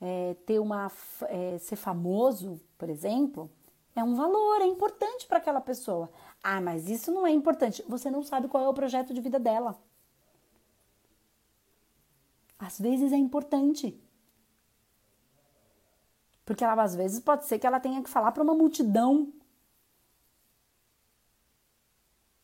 é, 0.00 0.34
ter 0.46 0.60
uma, 0.60 0.90
é, 1.22 1.58
ser 1.58 1.74
famoso, 1.74 2.60
por 2.78 2.88
exemplo, 2.88 3.50
é 3.96 4.04
um 4.04 4.14
valor, 4.14 4.60
é 4.62 4.66
importante 4.66 5.26
para 5.26 5.38
aquela 5.38 5.60
pessoa. 5.60 6.08
Ah, 6.42 6.60
mas 6.60 6.88
isso 6.88 7.10
não 7.10 7.26
é 7.26 7.32
importante. 7.32 7.84
Você 7.88 8.10
não 8.10 8.22
sabe 8.22 8.46
qual 8.46 8.62
é 8.64 8.68
o 8.68 8.74
projeto 8.74 9.12
de 9.12 9.20
vida 9.20 9.40
dela. 9.40 9.76
Às 12.56 12.78
vezes 12.78 13.12
é 13.12 13.16
importante. 13.16 14.00
Porque 16.44 16.62
ela, 16.62 16.80
às 16.80 16.94
vezes 16.94 17.18
pode 17.18 17.44
ser 17.44 17.58
que 17.58 17.66
ela 17.66 17.80
tenha 17.80 18.02
que 18.02 18.08
falar 18.08 18.30
para 18.30 18.42
uma 18.42 18.54
multidão 18.54 19.32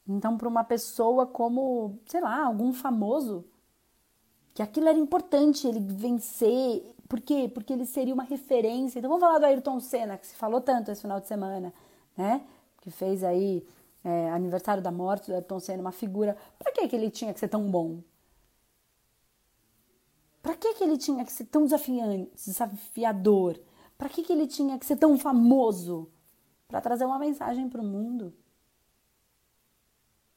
Então, 0.07 0.37
para 0.37 0.49
uma 0.49 0.65
pessoa 0.65 1.27
como, 1.27 1.99
sei 2.07 2.21
lá, 2.21 2.45
algum 2.45 2.73
famoso, 2.73 3.45
que 4.53 4.63
aquilo 4.63 4.89
era 4.89 4.99
importante 4.99 5.67
ele 5.67 5.81
vencer. 5.81 6.95
Por 7.09 7.21
quê? 7.21 7.51
Porque 7.53 7.73
ele 7.73 7.87
seria 7.87 8.15
uma 8.15 8.23
referência. 8.23 8.99
Então, 8.99 9.09
vamos 9.09 9.25
falar 9.25 9.39
do 9.39 9.47
Ayrton 9.47 9.81
Senna, 9.81 10.19
que 10.19 10.27
se 10.27 10.37
falou 10.37 10.61
tanto 10.61 10.91
esse 10.91 11.03
final 11.03 11.21
de 11.21 11.27
semana, 11.27 11.73
né? 12.17 12.47
Que 12.81 12.91
fez 12.91 13.25
aí 13.25 13.67
é, 14.05 14.31
aniversário 14.31 14.83
da 14.83 14.91
morte 14.93 15.29
do 15.29 15.35
Ayrton 15.35 15.59
Senna, 15.59 15.81
uma 15.81 15.93
figura. 15.93 16.37
Para 16.59 16.73
que, 16.73 16.87
que 16.87 16.97
ele 16.97 17.11
tinha 17.11 17.33
que 17.33 17.41
ser 17.41 17.49
tão 17.49 17.71
bom? 17.71 18.01
Para 20.43 20.55
que, 20.55 20.75
que 20.75 20.85
ele 20.85 20.99
tinha 20.99 21.25
que 21.25 21.33
ser 21.33 21.47
tão 21.47 21.65
desafiante, 21.65 22.31
desafiador? 22.35 23.59
Para 23.97 24.11
que, 24.11 24.23
que 24.23 24.33
ele 24.33 24.47
tinha 24.47 24.79
que 24.79 24.85
ser 24.85 24.97
tão 24.97 25.19
famoso? 25.19 26.11
Para 26.69 26.83
trazer 26.83 27.07
uma 27.07 27.19
mensagem 27.19 27.69
para 27.69 27.81
o 27.81 27.85
mundo. 27.85 28.35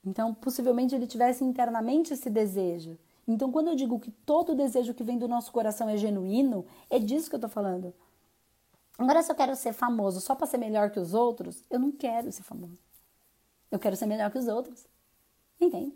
Então, 0.08 0.34
possivelmente 0.34 0.96
ele 0.96 1.06
tivesse 1.06 1.44
internamente 1.44 2.14
esse 2.14 2.30
desejo. 2.30 2.98
Então, 3.28 3.52
quando 3.52 3.68
eu 3.68 3.76
digo 3.76 4.00
que 4.00 4.10
todo 4.10 4.56
desejo 4.56 4.94
que 4.94 5.04
vem 5.04 5.18
do 5.18 5.28
nosso 5.28 5.52
coração 5.52 5.90
é 5.90 5.98
genuíno, 5.98 6.66
é 6.90 6.98
disso 6.98 7.30
que 7.30 7.36
eu 7.36 7.40
estou 7.40 7.50
falando. 7.50 7.94
Agora, 8.98 9.22
se 9.22 9.30
eu 9.30 9.36
quero 9.36 9.54
ser 9.54 9.74
famoso 9.74 10.22
só 10.22 10.34
para 10.34 10.48
ser 10.48 10.60
melhor 10.60 10.92
que 10.92 11.00
os 11.00 11.14
outros, 11.14 11.62
eu 11.70 11.78
não 11.78 11.92
quero 11.92 12.32
ser 12.32 12.44
famoso. 12.44 12.80
Eu 13.70 13.78
quero 13.78 13.98
ser 13.98 14.06
melhor 14.06 14.32
que 14.32 14.38
os 14.38 14.48
outros. 14.48 14.88
Entende? 15.60 15.94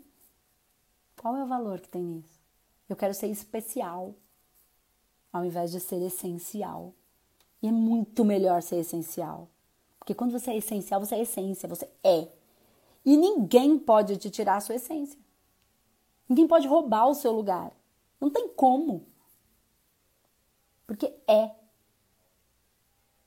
Qual 1.18 1.34
é 1.34 1.42
o 1.42 1.46
valor 1.46 1.80
que 1.80 1.88
tem 1.88 2.02
nisso? 2.02 2.38
Eu 2.90 2.96
quero 2.96 3.14
ser 3.14 3.28
especial, 3.28 4.14
ao 5.32 5.42
invés 5.42 5.72
de 5.72 5.80
ser 5.80 6.02
essencial. 6.02 6.92
E 7.62 7.66
é 7.68 7.72
muito 7.72 8.26
melhor 8.26 8.60
ser 8.60 8.76
essencial. 8.76 9.48
Porque 9.98 10.14
quando 10.14 10.32
você 10.32 10.50
é 10.50 10.58
essencial, 10.58 11.00
você 11.00 11.14
é 11.14 11.22
essência, 11.22 11.66
você 11.66 11.88
é. 12.04 12.41
E 13.04 13.16
ninguém 13.16 13.78
pode 13.78 14.16
te 14.16 14.30
tirar 14.30 14.56
a 14.56 14.60
sua 14.60 14.76
essência. 14.76 15.18
Ninguém 16.28 16.46
pode 16.46 16.68
roubar 16.68 17.08
o 17.08 17.14
seu 17.14 17.32
lugar. 17.32 17.72
Não 18.20 18.30
tem 18.30 18.48
como. 18.48 19.06
Porque 20.86 21.12
é. 21.26 21.54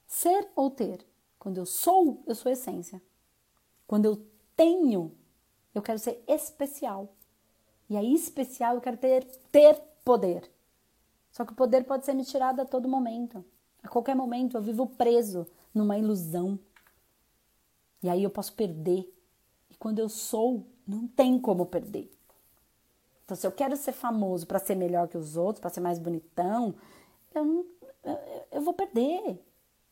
Ser 0.08 0.48
ou 0.56 0.70
ter. 0.72 1.06
Quando 1.38 1.58
eu 1.58 1.66
sou, 1.66 2.24
eu 2.26 2.34
sou 2.34 2.52
essência. 2.52 3.02
Quando 3.86 4.06
eu 4.06 4.26
tenho, 4.56 5.12
eu 5.74 5.82
quero 5.82 6.00
ser 6.00 6.24
especial. 6.28 7.14
E 7.90 7.96
aí, 7.98 8.14
especial, 8.14 8.76
eu 8.76 8.82
quero 8.82 8.98
ter, 8.98 9.26
ter 9.52 9.80
poder. 10.04 10.50
Só 11.32 11.46
que 11.46 11.52
o 11.52 11.56
poder 11.56 11.84
pode 11.84 12.06
ser 12.06 12.14
me 12.14 12.24
tirado 12.24 12.62
a 12.62 12.66
todo 12.66 12.88
momento. 12.88 13.44
A 13.84 13.88
qualquer 13.88 14.16
momento 14.16 14.58
eu 14.58 14.62
vivo 14.62 14.88
preso 14.88 15.46
numa 15.74 15.98
ilusão. 15.98 16.58
E 18.02 18.10
aí 18.10 18.24
eu 18.24 18.30
posso 18.30 18.54
perder. 18.54 19.14
E 19.76 19.78
quando 19.78 20.00
eu 20.00 20.08
sou, 20.08 20.66
não 20.88 21.06
tem 21.06 21.38
como 21.38 21.66
perder. 21.66 22.10
Então, 23.26 23.36
se 23.36 23.46
eu 23.46 23.52
quero 23.52 23.76
ser 23.76 23.92
famoso 23.92 24.48
para 24.48 24.58
ser 24.58 24.76
melhor 24.76 25.10
que 25.10 25.18
os 25.18 25.36
outros, 25.36 25.60
para 25.60 25.70
ser 25.70 25.82
mais 25.82 26.00
bonitão, 26.00 26.74
eu, 27.34 27.44
não, 27.44 27.66
eu, 28.06 28.20
eu 28.54 28.62
vou 28.62 28.74
perder. 28.74 29.38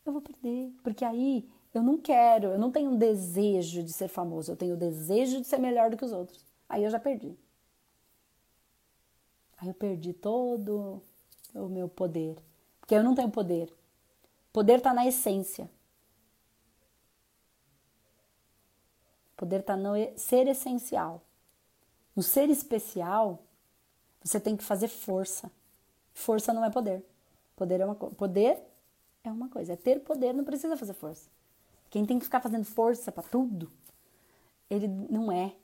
Eu 0.06 0.14
vou 0.14 0.22
perder. 0.22 0.72
Porque 0.82 1.04
aí 1.04 1.46
eu 1.74 1.84
não 1.84 1.98
quero, 1.98 2.48
eu 2.48 2.58
não 2.58 2.72
tenho 2.72 2.92
um 2.92 2.98
desejo 2.98 3.84
de 3.84 3.92
ser 3.92 4.08
famoso, 4.08 4.52
eu 4.52 4.56
tenho 4.56 4.76
o 4.76 4.78
desejo 4.78 5.42
de 5.42 5.48
ser 5.48 5.58
melhor 5.58 5.90
do 5.90 5.98
que 5.98 6.06
os 6.06 6.14
outros. 6.14 6.46
Aí 6.70 6.86
eu 6.86 6.90
já 6.90 7.00
perdi. 7.00 7.36
Aí 9.58 9.68
eu 9.68 9.74
perdi 9.74 10.14
todo 10.14 11.02
o 11.54 11.68
meu 11.68 11.90
poder. 11.90 12.38
Porque 12.80 12.96
eu 12.96 13.04
não 13.04 13.14
tenho 13.14 13.30
poder. 13.30 13.74
Poder 14.54 14.78
está 14.78 14.94
na 14.94 15.06
essência. 15.06 15.70
Poder 19.36 19.62
está 19.62 19.76
no 19.76 19.94
ser 20.18 20.48
essencial. 20.48 21.22
No 22.16 22.22
ser 22.22 22.50
especial, 22.50 23.44
você 24.24 24.40
tem 24.40 24.56
que 24.56 24.64
fazer 24.64 24.88
força. 24.88 25.52
Força 26.14 26.54
não 26.54 26.64
é 26.64 26.70
poder. 26.70 27.04
Poder 27.56 27.82
é 27.82 27.86
uma 27.86 27.96
coisa. 27.96 28.16
Poder 28.16 28.64
é 29.24 29.32
uma 29.32 29.50
coisa. 29.50 29.74
É 29.74 29.76
ter 29.76 30.00
poder, 30.02 30.34
não 30.34 30.44
precisa 30.44 30.78
fazer 30.78 30.94
força. 30.94 31.30
Quem 31.90 32.06
tem 32.06 32.18
que 32.18 32.26
ficar 32.26 32.40
fazendo 32.40 32.66
força 32.66 33.12
para 33.12 33.24
tudo, 33.24 33.72
ele 34.70 34.88
não 34.88 35.32
é. 35.32 35.56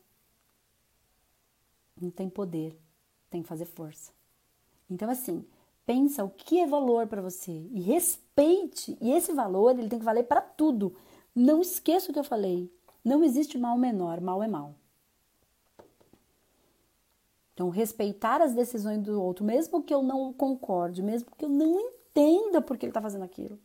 Não 1.99 2.09
tem 2.09 2.29
poder. 2.29 2.79
Tem 3.29 3.41
que 3.41 3.47
fazer 3.47 3.65
força. 3.65 4.11
Então, 4.89 5.09
assim, 5.09 5.45
pensa 5.85 6.23
o 6.23 6.29
que 6.29 6.59
é 6.59 6.67
valor 6.67 7.07
para 7.07 7.21
você 7.21 7.51
e 7.51 7.81
respeite. 7.81 8.97
E 8.99 9.11
esse 9.11 9.33
valor 9.33 9.77
ele 9.77 9.89
tem 9.89 9.99
que 9.99 10.05
valer 10.05 10.23
para 10.23 10.41
tudo. 10.41 10.95
Não 11.35 11.61
esqueça 11.61 12.09
o 12.09 12.13
que 12.13 12.19
eu 12.19 12.23
falei. 12.23 12.71
Não 13.09 13.23
existe 13.23 13.57
mal 13.57 13.75
menor, 13.75 14.21
mal 14.21 14.43
é 14.43 14.47
mal. 14.47 14.75
Então, 17.51 17.69
respeitar 17.69 18.39
as 18.39 18.53
decisões 18.53 19.01
do 19.01 19.19
outro, 19.19 19.43
mesmo 19.43 19.81
que 19.81 19.91
eu 19.91 20.03
não 20.03 20.31
concorde, 20.31 21.01
mesmo 21.01 21.31
que 21.35 21.43
eu 21.43 21.49
não 21.49 21.79
entenda 21.79 22.61
por 22.61 22.77
que 22.77 22.85
ele 22.85 22.91
está 22.91 23.01
fazendo 23.01 23.23
aquilo. 23.23 23.57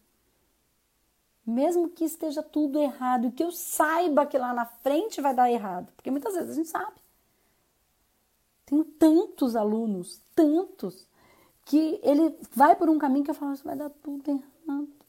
Mesmo 1.46 1.90
que 1.90 2.06
esteja 2.06 2.42
tudo 2.42 2.80
errado 2.80 3.26
e 3.26 3.32
que 3.32 3.44
eu 3.44 3.52
saiba 3.52 4.24
que 4.24 4.38
lá 4.38 4.54
na 4.54 4.64
frente 4.64 5.20
vai 5.20 5.34
dar 5.34 5.52
errado, 5.52 5.92
porque 5.94 6.10
muitas 6.10 6.32
vezes 6.32 6.52
a 6.52 6.54
gente 6.54 6.70
sabe. 6.70 6.96
Tenho 8.64 8.82
tantos 8.82 9.54
alunos, 9.54 10.22
tantos, 10.34 11.06
que 11.66 12.00
ele 12.02 12.34
vai 12.50 12.74
por 12.74 12.88
um 12.88 12.98
caminho 12.98 13.26
que 13.26 13.30
eu 13.30 13.34
falo, 13.34 13.52
isso 13.52 13.62
vai 13.62 13.76
dar 13.76 13.90
tudo 13.90 14.42
errado. 14.66 15.03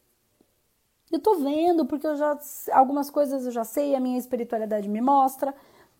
Eu 1.11 1.19
tô 1.19 1.35
vendo, 1.35 1.85
porque 1.85 2.05
eu 2.07 2.15
já 2.15 2.37
algumas 2.73 3.09
coisas 3.09 3.45
eu 3.45 3.51
já 3.51 3.63
sei, 3.63 3.95
a 3.95 3.99
minha 3.99 4.17
espiritualidade 4.17 4.89
me 4.89 5.01
mostra, 5.01 5.53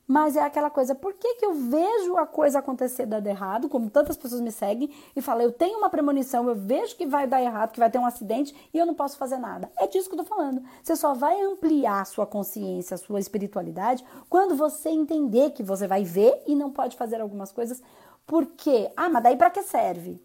mas 0.08 0.36
é 0.36 0.42
aquela 0.42 0.70
coisa, 0.70 0.94
por 0.94 1.14
que, 1.14 1.36
que 1.36 1.46
eu 1.46 1.54
vejo 1.54 2.18
a 2.18 2.28
coisa 2.28 2.60
acontecer 2.60 3.06
dando 3.08 3.26
errado, 3.26 3.68
como 3.68 3.90
tantas 3.90 4.16
pessoas 4.18 4.42
me 4.42 4.52
seguem 4.52 4.90
e 5.16 5.22
falam, 5.22 5.44
eu 5.44 5.52
tenho 5.52 5.80
uma 5.80 5.90
premonição, 5.90 6.48
eu 6.48 6.56
vejo 6.56 6.96
que 6.96 7.08
vai 7.08 7.26
dar 7.26 7.42
errado, 7.42 7.72
que 7.72 7.80
vai 7.80 7.90
ter 7.90 7.98
um 7.98 8.06
acidente 8.06 8.56
e 8.74 8.78
eu 8.78 8.86
não 8.86 8.94
posso 8.94 9.18
fazer 9.18 9.38
nada. 9.38 9.72
É 9.78 9.88
disso 9.88 10.08
que 10.10 10.16
eu 10.16 10.24
tô 10.24 10.26
falando. 10.26 10.62
Você 10.84 10.96
só 10.96 11.14
vai 11.14 11.42
ampliar 11.42 12.02
a 12.02 12.06
sua 12.06 12.28
consciência, 12.28 12.96
a 12.96 12.98
sua 13.00 13.20
espiritualidade, 13.20 14.06
quando 14.30 14.56
você 14.56 14.90
entender 14.90 15.52
que 15.52 15.64
você 15.64 15.88
vai 15.88 16.04
ver 16.04 16.44
e 16.46 16.56
não 16.56 16.72
pode 16.72 16.98
fazer 16.98 17.20
algumas 17.20 17.52
coisas. 17.52 17.82
Por 18.28 18.46
quê? 18.46 18.92
Ah, 18.96 19.10
mas 19.10 19.24
daí 19.24 19.36
para 19.36 19.50
que 19.50 19.64
serve? 19.64 20.22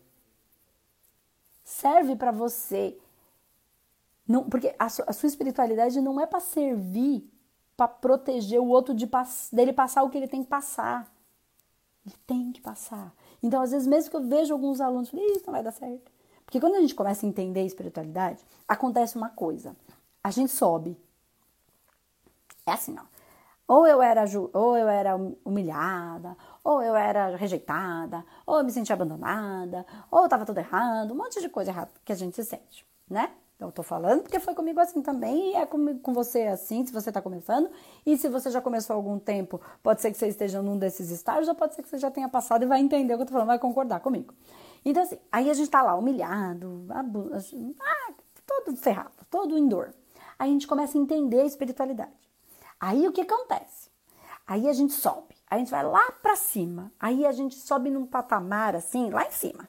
serve 1.70 2.16
para 2.16 2.32
você. 2.32 2.96
Não, 4.30 4.48
porque 4.48 4.72
a 4.78 4.88
sua, 4.88 5.06
a 5.08 5.12
sua 5.12 5.26
espiritualidade 5.26 6.00
não 6.00 6.20
é 6.20 6.24
para 6.24 6.38
servir, 6.38 7.28
para 7.76 7.88
proteger 7.88 8.60
o 8.60 8.68
outro 8.68 8.94
de 8.94 9.10
dele 9.52 9.72
passar 9.72 10.04
o 10.04 10.08
que 10.08 10.16
ele 10.16 10.28
tem 10.28 10.44
que 10.44 10.48
passar. 10.48 11.12
Ele 12.06 12.14
tem 12.28 12.52
que 12.52 12.60
passar. 12.60 13.12
Então, 13.42 13.60
às 13.60 13.72
vezes, 13.72 13.88
mesmo 13.88 14.08
que 14.08 14.16
eu 14.16 14.22
vejo 14.22 14.52
alguns 14.52 14.80
alunos, 14.80 15.10
falei, 15.10 15.26
isso 15.32 15.42
não 15.44 15.52
vai 15.52 15.64
dar 15.64 15.72
certo. 15.72 16.12
Porque 16.44 16.60
quando 16.60 16.76
a 16.76 16.80
gente 16.80 16.94
começa 16.94 17.26
a 17.26 17.28
entender 17.28 17.58
a 17.58 17.64
espiritualidade, 17.64 18.44
acontece 18.68 19.16
uma 19.16 19.30
coisa. 19.30 19.74
A 20.22 20.30
gente 20.30 20.52
sobe. 20.52 20.96
É 22.64 22.70
assim, 22.70 22.96
ó. 22.96 23.02
Ou 23.66 23.84
eu 23.84 24.00
era, 24.00 24.24
ou 24.52 24.76
eu 24.76 24.88
era 24.88 25.16
humilhada, 25.44 26.36
ou 26.62 26.80
eu 26.80 26.94
era 26.94 27.34
rejeitada, 27.34 28.24
ou 28.46 28.58
eu 28.58 28.64
me 28.64 28.70
sentia 28.70 28.94
abandonada, 28.94 29.84
ou 30.08 30.22
estava 30.22 30.46
tudo 30.46 30.58
errado, 30.58 31.14
um 31.14 31.16
monte 31.16 31.40
de 31.40 31.48
coisa 31.48 31.72
errada 31.72 31.90
que 32.04 32.12
a 32.12 32.16
gente 32.16 32.36
se 32.36 32.44
sente, 32.44 32.86
né? 33.08 33.32
Então, 33.60 33.68
eu 33.68 33.72
tô 33.72 33.82
falando 33.82 34.22
porque 34.22 34.40
foi 34.40 34.54
comigo 34.54 34.80
assim 34.80 35.02
também, 35.02 35.50
e 35.50 35.54
é 35.54 35.66
com, 35.66 35.98
com 35.98 36.14
você 36.14 36.44
assim, 36.44 36.86
se 36.86 36.90
você 36.90 37.10
está 37.10 37.20
começando, 37.20 37.70
e 38.06 38.16
se 38.16 38.26
você 38.26 38.50
já 38.50 38.58
começou 38.58 38.94
há 38.94 38.96
algum 38.96 39.18
tempo, 39.18 39.60
pode 39.82 40.00
ser 40.00 40.10
que 40.10 40.16
você 40.16 40.28
esteja 40.28 40.62
num 40.62 40.78
desses 40.78 41.10
estágios, 41.10 41.46
ou 41.46 41.54
pode 41.54 41.74
ser 41.74 41.82
que 41.82 41.88
você 41.90 41.98
já 41.98 42.10
tenha 42.10 42.26
passado 42.26 42.62
e 42.62 42.66
vai 42.66 42.80
entender 42.80 43.12
o 43.12 43.18
que 43.18 43.24
eu 43.24 43.26
tô 43.26 43.32
falando, 43.32 43.48
vai 43.48 43.58
concordar 43.58 44.00
comigo. 44.00 44.32
Então, 44.82 45.02
assim, 45.02 45.18
aí 45.30 45.50
a 45.50 45.52
gente 45.52 45.70
tá 45.70 45.82
lá 45.82 45.94
humilhado, 45.94 46.86
ah, 46.88 47.04
todo 48.46 48.74
ferrado, 48.78 49.12
todo 49.30 49.58
em 49.58 49.68
dor. 49.68 49.92
Aí 50.38 50.48
a 50.48 50.52
gente 50.54 50.66
começa 50.66 50.96
a 50.96 51.00
entender 51.02 51.42
a 51.42 51.44
espiritualidade. 51.44 52.30
Aí 52.80 53.06
o 53.06 53.12
que 53.12 53.20
acontece? 53.20 53.90
Aí 54.46 54.70
a 54.70 54.72
gente 54.72 54.94
sobe, 54.94 55.34
a 55.46 55.58
gente 55.58 55.70
vai 55.70 55.84
lá 55.84 56.10
para 56.22 56.34
cima, 56.34 56.90
aí 56.98 57.26
a 57.26 57.32
gente 57.32 57.56
sobe 57.56 57.90
num 57.90 58.06
patamar 58.06 58.74
assim, 58.74 59.10
lá 59.10 59.26
em 59.26 59.30
cima. 59.30 59.68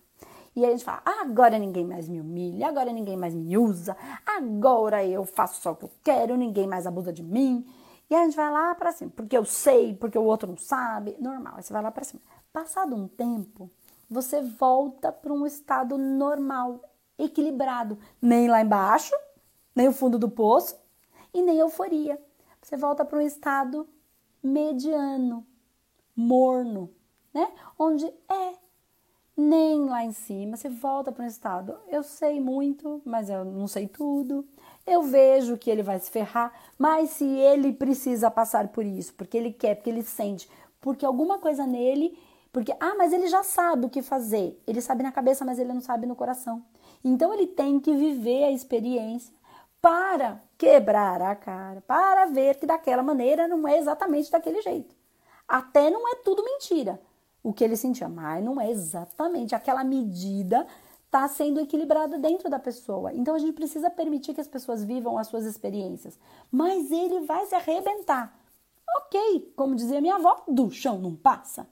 E 0.56 0.64
aí 0.64 0.68
a 0.68 0.72
gente 0.72 0.84
fala: 0.84 1.02
agora 1.06 1.58
ninguém 1.58 1.86
mais 1.86 2.08
me 2.08 2.20
humilha, 2.20 2.68
agora 2.68 2.92
ninguém 2.92 3.18
mais 3.18 3.34
me 3.34 3.58
usa, 3.58 3.96
agora 4.26 5.06
eu 5.06 5.26
faço 5.26 5.62
só 5.62 5.72
o 5.72 5.76
que 5.76 5.86
eu 5.86 5.92
quero, 6.04 6.38
ninguém 6.38 6.68
mais 6.68 6.86
abusa 6.86 7.12
de 7.12 7.24
mim. 7.24 7.66
E 8.10 8.16
aí 8.16 8.22
a 8.22 8.26
gente 8.26 8.36
vai 8.36 8.52
lá 8.52 8.76
para 8.76 8.92
cima, 8.92 9.12
porque 9.16 9.38
eu 9.38 9.46
sei, 9.46 9.94
porque 9.94 10.18
o 10.18 10.24
outro 10.24 10.50
não 10.50 10.58
sabe, 10.58 11.16
normal. 11.20 11.54
Aí 11.58 11.64
você 11.64 11.72
vai 11.72 11.82
lá 11.82 11.92
para 11.92 12.04
cima. 12.04 12.22
Passado 12.52 12.96
um 12.96 13.08
tempo, 13.08 13.70
você 14.10 14.42
volta 14.42 15.12
para 15.12 15.32
um 15.32 15.46
estado 15.46 15.98
normal, 15.98 16.82
equilibrado, 17.18 17.98
nem 18.22 18.50
lá 18.50 18.62
embaixo, 18.62 19.16
nem 19.74 19.88
o 19.88 19.94
fundo 19.94 20.20
do 20.20 20.30
poço 20.30 20.76
e 21.34 21.42
nem 21.42 21.60
euforia 21.60 22.20
você 22.62 22.78
volta 22.78 23.04
para 23.04 23.18
um 23.18 23.22
estado 23.22 23.88
mediano, 24.42 25.46
morno, 26.16 26.94
né? 27.34 27.52
Onde 27.78 28.06
é 28.06 28.54
nem 29.36 29.86
lá 29.86 30.04
em 30.04 30.12
cima, 30.12 30.58
você 30.58 30.70
volta 30.70 31.12
para 31.12 31.24
um 31.24 31.28
estado. 31.28 31.78
Eu 31.88 32.04
sei 32.04 32.40
muito, 32.40 33.02
mas 33.06 33.30
eu 33.30 33.46
não 33.46 33.68
sei 33.68 33.88
tudo. 33.88 34.46
Eu 34.86 35.04
vejo 35.04 35.58
que 35.58 35.70
ele 35.70 35.84
vai 35.84 36.00
se 36.00 36.12
ferrar, 36.12 36.54
mas 36.78 37.12
se 37.12 37.26
ele 37.26 37.72
precisa 37.72 38.32
passar 38.32 38.68
por 38.70 38.86
isso, 38.86 39.14
porque 39.14 39.38
ele 39.38 39.52
quer, 39.52 39.76
porque 39.76 39.90
ele 39.90 40.04
sente, 40.04 40.50
porque 40.80 41.06
alguma 41.06 41.40
coisa 41.40 41.66
nele, 41.66 42.18
porque 42.52 42.74
ah, 42.80 42.96
mas 42.98 43.14
ele 43.14 43.28
já 43.28 43.44
sabe 43.44 43.86
o 43.86 43.90
que 43.90 44.02
fazer. 44.02 44.62
Ele 44.68 44.82
sabe 44.82 45.04
na 45.04 45.12
cabeça, 45.12 45.46
mas 45.46 45.60
ele 45.60 45.74
não 45.74 45.82
sabe 45.82 46.06
no 46.06 46.16
coração. 46.16 46.64
Então 47.04 47.34
ele 47.34 47.48
tem 47.48 47.80
que 47.80 47.94
viver 47.94 48.44
a 48.46 48.52
experiência 48.52 49.34
para 49.82 50.42
quebrar 50.58 51.22
a 51.22 51.36
cara, 51.36 51.82
para 51.82 52.26
ver 52.28 52.56
que 52.56 52.66
daquela 52.66 53.02
maneira 53.02 53.48
não 53.48 53.68
é 53.68 53.78
exatamente 53.80 54.30
daquele 54.30 54.62
jeito. 54.62 54.96
Até 55.48 55.90
não 55.90 56.08
é 56.08 56.16
tudo 56.16 56.44
mentira 56.44 57.00
o 57.44 57.52
que 57.52 57.64
ele 57.64 57.76
sentia, 57.76 58.08
mas 58.08 58.44
não 58.44 58.60
é 58.60 58.70
exatamente 58.70 59.56
aquela 59.56 59.84
medida 59.84 60.66
está 61.12 61.28
sendo 61.28 61.60
equilibrada 61.60 62.18
dentro 62.18 62.50
da 62.50 62.58
pessoa. 62.58 63.14
Então 63.14 63.36
a 63.36 63.40
gente 63.40 63.54
precisa 63.54 63.90
permitir 63.90 64.34
que 64.34 64.40
as 64.40 64.48
pessoas 64.48 64.84
vivam 64.84 65.18
as 65.18 65.28
suas 65.28 65.44
experiências, 65.44 66.18
mas 66.50 66.90
ele 66.90 67.22
vai 67.22 67.46
se 67.46 67.54
arrebentar. 67.54 68.34
Ok, 68.98 69.54
como 69.56 69.76
dizia 69.76 70.00
minha 70.00 70.16
avó, 70.16 70.44
do 70.48 70.70
chão 70.70 71.00
não 71.00 71.16
passa. 71.16 71.68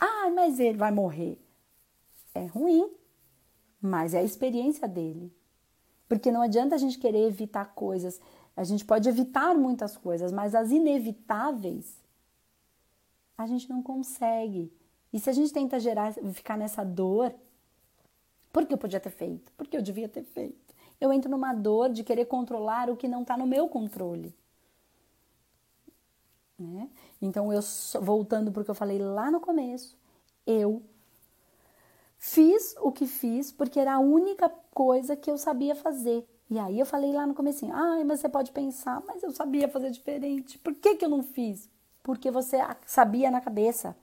Ah, 0.00 0.30
mas 0.34 0.58
ele 0.58 0.76
vai 0.76 0.90
morrer. 0.90 1.40
É 2.34 2.46
ruim, 2.46 2.90
mas 3.80 4.14
é 4.14 4.18
a 4.18 4.24
experiência 4.24 4.88
dele. 4.88 5.32
Porque 6.08 6.30
não 6.30 6.42
adianta 6.42 6.74
a 6.74 6.78
gente 6.78 6.98
querer 6.98 7.26
evitar 7.26 7.66
coisas. 7.74 8.20
A 8.56 8.64
gente 8.64 8.84
pode 8.84 9.08
evitar 9.08 9.54
muitas 9.54 9.96
coisas, 9.96 10.32
mas 10.32 10.54
as 10.54 10.70
inevitáveis 10.70 12.00
a 13.38 13.46
gente 13.46 13.68
não 13.68 13.82
consegue. 13.82 14.72
E 15.16 15.18
se 15.18 15.30
a 15.30 15.32
gente 15.32 15.50
tenta 15.50 15.80
gerar, 15.80 16.12
ficar 16.34 16.58
nessa 16.58 16.84
dor, 16.84 17.34
porque 18.52 18.74
eu 18.74 18.76
podia 18.76 19.00
ter 19.00 19.08
feito, 19.08 19.50
porque 19.56 19.74
eu 19.74 19.80
devia 19.80 20.06
ter 20.10 20.22
feito, 20.22 20.74
eu 21.00 21.10
entro 21.10 21.30
numa 21.30 21.54
dor 21.54 21.88
de 21.88 22.04
querer 22.04 22.26
controlar 22.26 22.90
o 22.90 22.96
que 22.98 23.08
não 23.08 23.22
está 23.22 23.34
no 23.34 23.46
meu 23.46 23.66
controle. 23.66 24.34
Né? 26.58 26.90
Então, 27.22 27.50
eu 27.50 27.62
voltando 27.98 28.52
porque 28.52 28.70
eu 28.70 28.74
falei 28.74 28.98
lá 28.98 29.30
no 29.30 29.40
começo, 29.40 29.96
eu 30.46 30.82
fiz 32.18 32.76
o 32.78 32.92
que 32.92 33.06
fiz 33.06 33.50
porque 33.50 33.80
era 33.80 33.94
a 33.94 33.98
única 33.98 34.50
coisa 34.74 35.16
que 35.16 35.30
eu 35.30 35.38
sabia 35.38 35.74
fazer. 35.74 36.28
E 36.50 36.58
aí 36.58 36.78
eu 36.78 36.84
falei 36.84 37.10
lá 37.10 37.26
no 37.26 37.32
começo, 37.32 37.64
ah, 37.72 38.04
mas 38.04 38.20
você 38.20 38.28
pode 38.28 38.52
pensar, 38.52 39.02
mas 39.06 39.22
eu 39.22 39.30
sabia 39.30 39.66
fazer 39.66 39.90
diferente. 39.90 40.58
Por 40.58 40.74
que, 40.74 40.94
que 40.96 41.06
eu 41.06 41.08
não 41.08 41.22
fiz? 41.22 41.70
Porque 42.02 42.30
você 42.30 42.58
sabia 42.84 43.30
na 43.30 43.40
cabeça, 43.40 43.96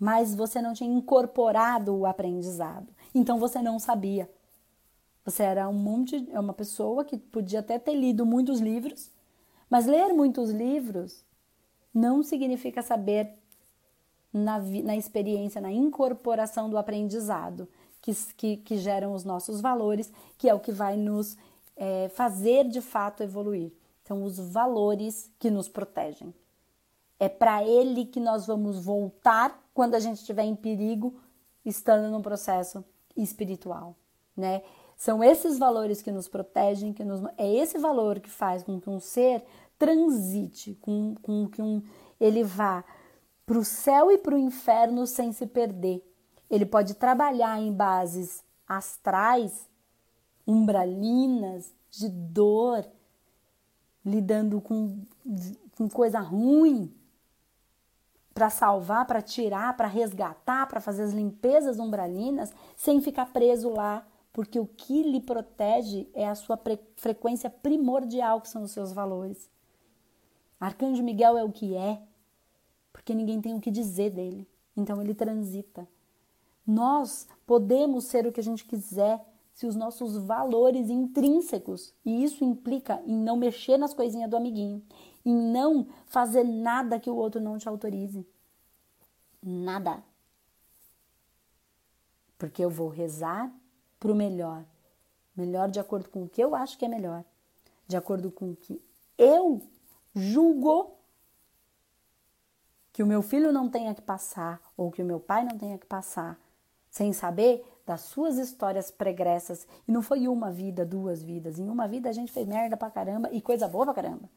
mas 0.00 0.34
você 0.34 0.62
não 0.62 0.72
tinha 0.72 0.90
incorporado 0.90 1.94
o 1.94 2.06
aprendizado. 2.06 2.88
Então 3.14 3.38
você 3.38 3.60
não 3.60 3.78
sabia. 3.78 4.30
Você 5.22 5.42
era 5.42 5.68
um 5.68 5.74
monte, 5.74 6.16
uma 6.32 6.54
pessoa 6.54 7.04
que 7.04 7.18
podia 7.18 7.60
até 7.60 7.78
ter 7.78 7.94
lido 7.94 8.24
muitos 8.24 8.60
livros, 8.60 9.10
mas 9.68 9.86
ler 9.86 10.14
muitos 10.14 10.50
livros 10.50 11.22
não 11.92 12.22
significa 12.22 12.80
saber 12.80 13.38
na, 14.32 14.58
na 14.58 14.96
experiência, 14.96 15.60
na 15.60 15.70
incorporação 15.70 16.70
do 16.70 16.78
aprendizado 16.78 17.68
que, 18.00 18.14
que, 18.36 18.56
que, 18.56 18.78
geram 18.78 19.12
os 19.12 19.24
nossos 19.24 19.60
valores, 19.60 20.10
que 20.38 20.48
é 20.48 20.54
o 20.54 20.60
que 20.60 20.72
vai 20.72 20.96
nos 20.96 21.36
é, 21.76 22.08
fazer 22.08 22.66
de 22.66 22.80
fato 22.80 23.22
evoluir. 23.22 23.70
São 24.04 24.24
os 24.24 24.38
valores 24.38 25.30
que 25.38 25.50
nos 25.50 25.68
protegem. 25.68 26.32
É 27.20 27.28
para 27.28 27.62
ele 27.62 28.06
que 28.06 28.18
nós 28.18 28.46
vamos 28.46 28.84
voltar 28.84 29.62
quando 29.72 29.94
a 29.94 30.00
gente 30.00 30.16
estiver 30.16 30.44
em 30.44 30.56
perigo, 30.56 31.20
estando 31.64 32.10
no 32.10 32.22
processo 32.22 32.82
espiritual, 33.16 33.94
né? 34.36 34.62
São 34.96 35.22
esses 35.22 35.58
valores 35.58 36.02
que 36.02 36.10
nos 36.10 36.28
protegem, 36.28 36.92
que 36.92 37.04
nos, 37.04 37.22
é 37.38 37.54
esse 37.54 37.78
valor 37.78 38.20
que 38.20 38.28
faz 38.28 38.62
com 38.62 38.80
que 38.80 38.90
um 38.90 39.00
ser 39.00 39.44
transite, 39.78 40.74
com, 40.80 41.14
com 41.22 41.48
que 41.48 41.62
um, 41.62 41.82
ele 42.20 42.42
vá 42.42 42.84
para 43.46 43.58
o 43.58 43.64
céu 43.64 44.10
e 44.10 44.18
para 44.18 44.34
o 44.34 44.38
inferno 44.38 45.06
sem 45.06 45.32
se 45.32 45.46
perder. 45.46 46.06
Ele 46.50 46.66
pode 46.66 46.94
trabalhar 46.94 47.58
em 47.60 47.72
bases 47.72 48.44
astrais, 48.66 49.68
umbralinas, 50.46 51.72
de 51.90 52.08
dor, 52.08 52.86
lidando 54.04 54.60
com, 54.60 54.98
com 55.76 55.88
coisa 55.88 56.20
ruim, 56.20 56.94
para 58.32 58.50
salvar, 58.50 59.06
para 59.06 59.20
tirar, 59.20 59.76
para 59.76 59.88
resgatar, 59.88 60.66
para 60.66 60.80
fazer 60.80 61.02
as 61.02 61.12
limpezas 61.12 61.78
umbralinas, 61.78 62.52
sem 62.76 63.00
ficar 63.00 63.26
preso 63.26 63.68
lá 63.70 64.06
porque 64.32 64.58
o 64.58 64.66
que 64.66 65.02
lhe 65.02 65.20
protege 65.20 66.08
é 66.14 66.28
a 66.28 66.34
sua 66.34 66.58
frequência 66.96 67.50
primordial, 67.50 68.40
que 68.40 68.48
são 68.48 68.62
os 68.62 68.70
seus 68.70 68.92
valores. 68.92 69.50
Arcanjo 70.58 71.02
Miguel 71.02 71.36
é 71.36 71.44
o 71.44 71.50
que 71.50 71.74
é, 71.74 72.00
porque 72.92 73.14
ninguém 73.14 73.40
tem 73.40 73.54
o 73.54 73.60
que 73.60 73.70
dizer 73.70 74.10
dele, 74.10 74.46
então 74.76 75.00
ele 75.00 75.14
transita. 75.14 75.88
Nós 76.66 77.26
podemos 77.46 78.04
ser 78.04 78.26
o 78.26 78.32
que 78.32 78.40
a 78.40 78.42
gente 78.42 78.64
quiser 78.64 79.24
se 79.52 79.66
os 79.66 79.74
nossos 79.74 80.16
valores 80.16 80.88
intrínsecos, 80.88 81.92
e 82.04 82.22
isso 82.22 82.44
implica 82.44 83.02
em 83.06 83.16
não 83.16 83.36
mexer 83.36 83.76
nas 83.76 83.92
coisinhas 83.92 84.30
do 84.30 84.36
amiguinho, 84.36 84.82
em 85.24 85.34
não 85.34 85.86
fazer 86.06 86.44
nada 86.44 86.98
que 86.98 87.10
o 87.10 87.16
outro 87.16 87.40
não 87.40 87.58
te 87.58 87.68
autorize. 87.68 88.26
Nada. 89.42 90.02
Porque 92.38 92.64
eu 92.64 92.70
vou 92.70 92.88
rezar 92.88 93.52
para 93.98 94.10
o 94.10 94.14
melhor. 94.14 94.64
Melhor 95.36 95.70
de 95.70 95.78
acordo 95.78 96.08
com 96.08 96.24
o 96.24 96.28
que 96.28 96.42
eu 96.42 96.54
acho 96.54 96.78
que 96.78 96.84
é 96.84 96.88
melhor. 96.88 97.24
De 97.86 97.96
acordo 97.96 98.30
com 98.30 98.50
o 98.50 98.56
que 98.56 98.80
eu 99.18 99.62
julgo 100.14 100.96
que 102.92 103.02
o 103.02 103.06
meu 103.06 103.22
filho 103.22 103.52
não 103.52 103.68
tenha 103.68 103.94
que 103.94 104.02
passar 104.02 104.60
ou 104.76 104.90
que 104.90 105.02
o 105.02 105.04
meu 105.04 105.20
pai 105.20 105.44
não 105.44 105.56
tenha 105.56 105.78
que 105.78 105.86
passar, 105.86 106.38
sem 106.90 107.12
saber 107.12 107.64
das 107.86 108.02
suas 108.02 108.36
histórias 108.36 108.90
pregressas. 108.90 109.66
E 109.86 109.92
não 109.92 110.02
foi 110.02 110.28
uma 110.28 110.50
vida, 110.50 110.84
duas 110.84 111.22
vidas. 111.22 111.58
Em 111.58 111.68
uma 111.68 111.86
vida 111.86 112.08
a 112.08 112.12
gente 112.12 112.32
fez 112.32 112.46
merda 112.46 112.76
pra 112.76 112.90
caramba 112.90 113.28
e 113.32 113.40
coisa 113.40 113.68
boa 113.68 113.84
pra 113.84 113.94
caramba. 113.94 114.28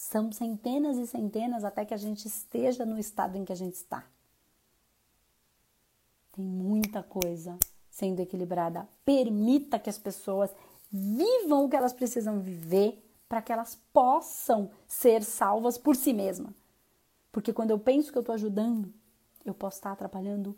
São 0.00 0.32
centenas 0.32 0.96
e 0.96 1.06
centenas 1.06 1.62
até 1.62 1.84
que 1.84 1.92
a 1.92 1.96
gente 1.98 2.26
esteja 2.26 2.86
no 2.86 2.98
estado 2.98 3.36
em 3.36 3.44
que 3.44 3.52
a 3.52 3.56
gente 3.56 3.74
está. 3.74 4.02
Tem 6.32 6.42
muita 6.42 7.02
coisa 7.02 7.58
sendo 7.90 8.20
equilibrada. 8.20 8.88
Permita 9.04 9.78
que 9.78 9.90
as 9.90 9.98
pessoas 9.98 10.50
vivam 10.90 11.66
o 11.66 11.68
que 11.68 11.76
elas 11.76 11.92
precisam 11.92 12.40
viver 12.40 12.98
para 13.28 13.42
que 13.42 13.52
elas 13.52 13.78
possam 13.92 14.70
ser 14.88 15.22
salvas 15.22 15.76
por 15.76 15.94
si 15.94 16.14
mesmas. 16.14 16.54
Porque 17.30 17.52
quando 17.52 17.70
eu 17.70 17.78
penso 17.78 18.10
que 18.10 18.16
eu 18.16 18.22
estou 18.22 18.34
ajudando, 18.34 18.90
eu 19.44 19.52
posso 19.52 19.76
estar 19.76 19.92
atrapalhando 19.92 20.56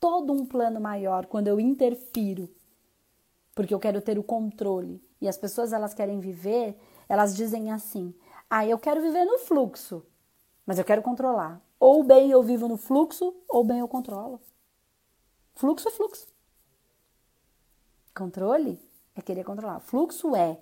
todo 0.00 0.32
um 0.32 0.46
plano 0.46 0.80
maior 0.80 1.26
quando 1.26 1.48
eu 1.48 1.60
interfiro. 1.60 2.48
Porque 3.54 3.74
eu 3.74 3.78
quero 3.78 4.00
ter 4.00 4.18
o 4.18 4.24
controle. 4.24 4.98
E 5.20 5.28
as 5.28 5.36
pessoas 5.36 5.74
elas 5.74 5.92
querem 5.92 6.18
viver, 6.20 6.74
elas 7.06 7.36
dizem 7.36 7.70
assim: 7.70 8.14
"Ah, 8.50 8.66
eu 8.66 8.78
quero 8.78 9.00
viver 9.00 9.24
no 9.24 9.38
fluxo, 9.38 10.04
mas 10.64 10.78
eu 10.78 10.84
quero 10.84 11.02
controlar. 11.02 11.60
Ou 11.78 12.02
bem 12.02 12.30
eu 12.30 12.42
vivo 12.42 12.66
no 12.66 12.76
fluxo, 12.76 13.34
ou 13.48 13.64
bem 13.64 13.78
eu 13.78 13.88
controlo. 13.88 14.40
Fluxo 15.54 15.88
é 15.88 15.90
fluxo. 15.90 16.26
Controle 18.14 18.80
é 19.14 19.22
querer 19.22 19.44
controlar. 19.44 19.80
Fluxo 19.80 20.34
é 20.34 20.60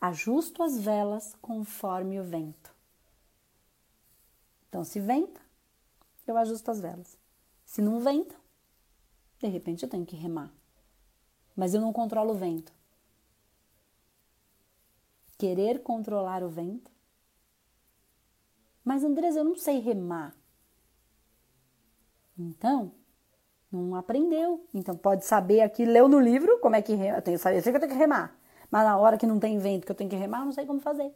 ajusto 0.00 0.62
as 0.62 0.78
velas 0.78 1.34
conforme 1.40 2.20
o 2.20 2.24
vento. 2.24 2.74
Então, 4.68 4.84
se 4.84 5.00
venta, 5.00 5.40
eu 6.26 6.36
ajusto 6.36 6.70
as 6.70 6.80
velas. 6.80 7.16
Se 7.64 7.80
não 7.80 8.00
venta, 8.00 8.34
de 9.38 9.46
repente 9.46 9.82
eu 9.82 9.88
tenho 9.88 10.04
que 10.04 10.16
remar. 10.16 10.52
Mas 11.56 11.74
eu 11.74 11.80
não 11.80 11.92
controlo 11.92 12.32
o 12.32 12.36
vento. 12.36 12.72
Querer 15.38 15.82
controlar 15.82 16.42
o 16.42 16.48
vento. 16.48 16.90
Mas, 18.84 19.02
Andresa, 19.02 19.40
eu 19.40 19.44
não 19.44 19.56
sei 19.56 19.80
remar. 19.80 20.34
Então, 22.38 22.92
não 23.70 23.94
aprendeu. 23.94 24.64
Então 24.72 24.96
pode 24.96 25.24
saber 25.24 25.60
aqui, 25.60 25.84
leu 25.84 26.08
no 26.08 26.20
livro 26.20 26.58
como 26.60 26.76
é 26.76 26.82
que 26.82 26.94
rema. 26.94 27.18
Eu 27.18 27.22
tenho 27.22 27.34
eu 27.36 27.38
sei 27.38 27.62
que 27.62 27.70
eu 27.70 27.80
tenho 27.80 27.92
que 27.92 27.98
remar. 27.98 28.36
Mas 28.70 28.84
na 28.84 28.96
hora 28.98 29.16
que 29.18 29.26
não 29.26 29.38
tem 29.38 29.58
vento, 29.58 29.84
que 29.86 29.92
eu 29.92 29.96
tenho 29.96 30.10
que 30.10 30.16
remar, 30.16 30.40
eu 30.40 30.46
não 30.46 30.52
sei 30.52 30.66
como 30.66 30.80
fazer. 30.80 31.12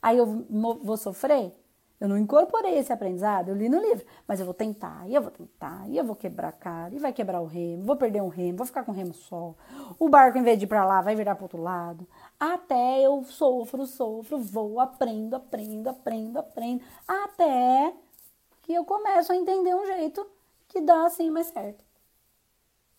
Aí 0.00 0.18
eu 0.18 0.26
vou 0.82 0.96
sofrer? 0.96 1.52
Eu 2.02 2.08
não 2.08 2.18
incorporei 2.18 2.78
esse 2.78 2.92
aprendizado, 2.92 3.50
eu 3.50 3.54
li 3.54 3.68
no 3.68 3.80
livro, 3.80 4.04
mas 4.26 4.40
eu 4.40 4.44
vou 4.44 4.52
tentar, 4.52 5.08
e 5.08 5.14
eu 5.14 5.22
vou 5.22 5.30
tentar, 5.30 5.88
e 5.88 5.96
eu 5.96 6.04
vou 6.04 6.16
quebrar 6.16 6.48
a 6.48 6.52
cara, 6.52 6.92
e 6.92 6.98
vai 6.98 7.12
quebrar 7.12 7.40
o 7.40 7.46
remo, 7.46 7.84
vou 7.84 7.94
perder 7.94 8.20
um 8.20 8.26
remo, 8.26 8.58
vou 8.58 8.66
ficar 8.66 8.82
com 8.82 8.90
o 8.90 8.94
remo 8.94 9.14
só. 9.14 9.54
O 10.00 10.08
barco, 10.08 10.36
em 10.36 10.42
vez 10.42 10.58
de 10.58 10.64
ir 10.64 10.66
para 10.66 10.84
lá, 10.84 11.00
vai 11.00 11.14
virar 11.14 11.36
para 11.36 11.44
outro 11.44 11.62
lado. 11.62 12.04
Até 12.40 13.02
eu 13.02 13.22
sofro, 13.22 13.86
sofro, 13.86 14.36
vou, 14.36 14.80
aprendo, 14.80 15.36
aprendo, 15.36 15.90
aprendo, 15.90 16.40
aprendo, 16.40 16.82
até 17.06 17.94
que 18.62 18.74
eu 18.74 18.84
começo 18.84 19.30
a 19.30 19.36
entender 19.36 19.72
um 19.72 19.86
jeito 19.86 20.26
que 20.66 20.80
dá 20.80 21.06
assim 21.06 21.30
mais 21.30 21.46
certo. 21.46 21.84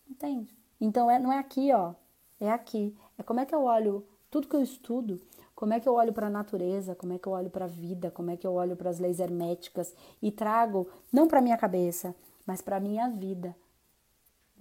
Entende? 0.08 0.56
Então 0.80 1.10
é, 1.10 1.18
não 1.18 1.30
é 1.30 1.36
aqui, 1.36 1.70
ó. 1.74 1.92
É 2.40 2.50
aqui. 2.50 2.96
É 3.18 3.22
como 3.22 3.38
é 3.38 3.44
que 3.44 3.54
eu 3.54 3.64
olho 3.64 4.02
tudo 4.30 4.48
que 4.48 4.56
eu 4.56 4.62
estudo, 4.62 5.20
como 5.54 5.72
é 5.72 5.80
que 5.80 5.88
eu 5.88 5.94
olho 5.94 6.12
para 6.12 6.26
a 6.26 6.30
natureza, 6.30 6.94
como 6.94 7.12
é 7.12 7.18
que 7.18 7.28
eu 7.28 7.32
olho 7.32 7.50
para 7.50 7.66
a 7.66 7.68
vida, 7.68 8.10
como 8.10 8.30
é 8.30 8.36
que 8.36 8.46
eu 8.46 8.54
olho 8.54 8.76
para 8.76 8.90
as 8.90 8.98
leis 8.98 9.20
herméticas 9.20 9.94
e 10.20 10.30
trago 10.30 10.88
não 11.12 11.28
para 11.28 11.40
minha 11.40 11.56
cabeça, 11.56 12.14
mas 12.46 12.60
para 12.60 12.80
minha 12.80 13.08
vida. 13.08 13.54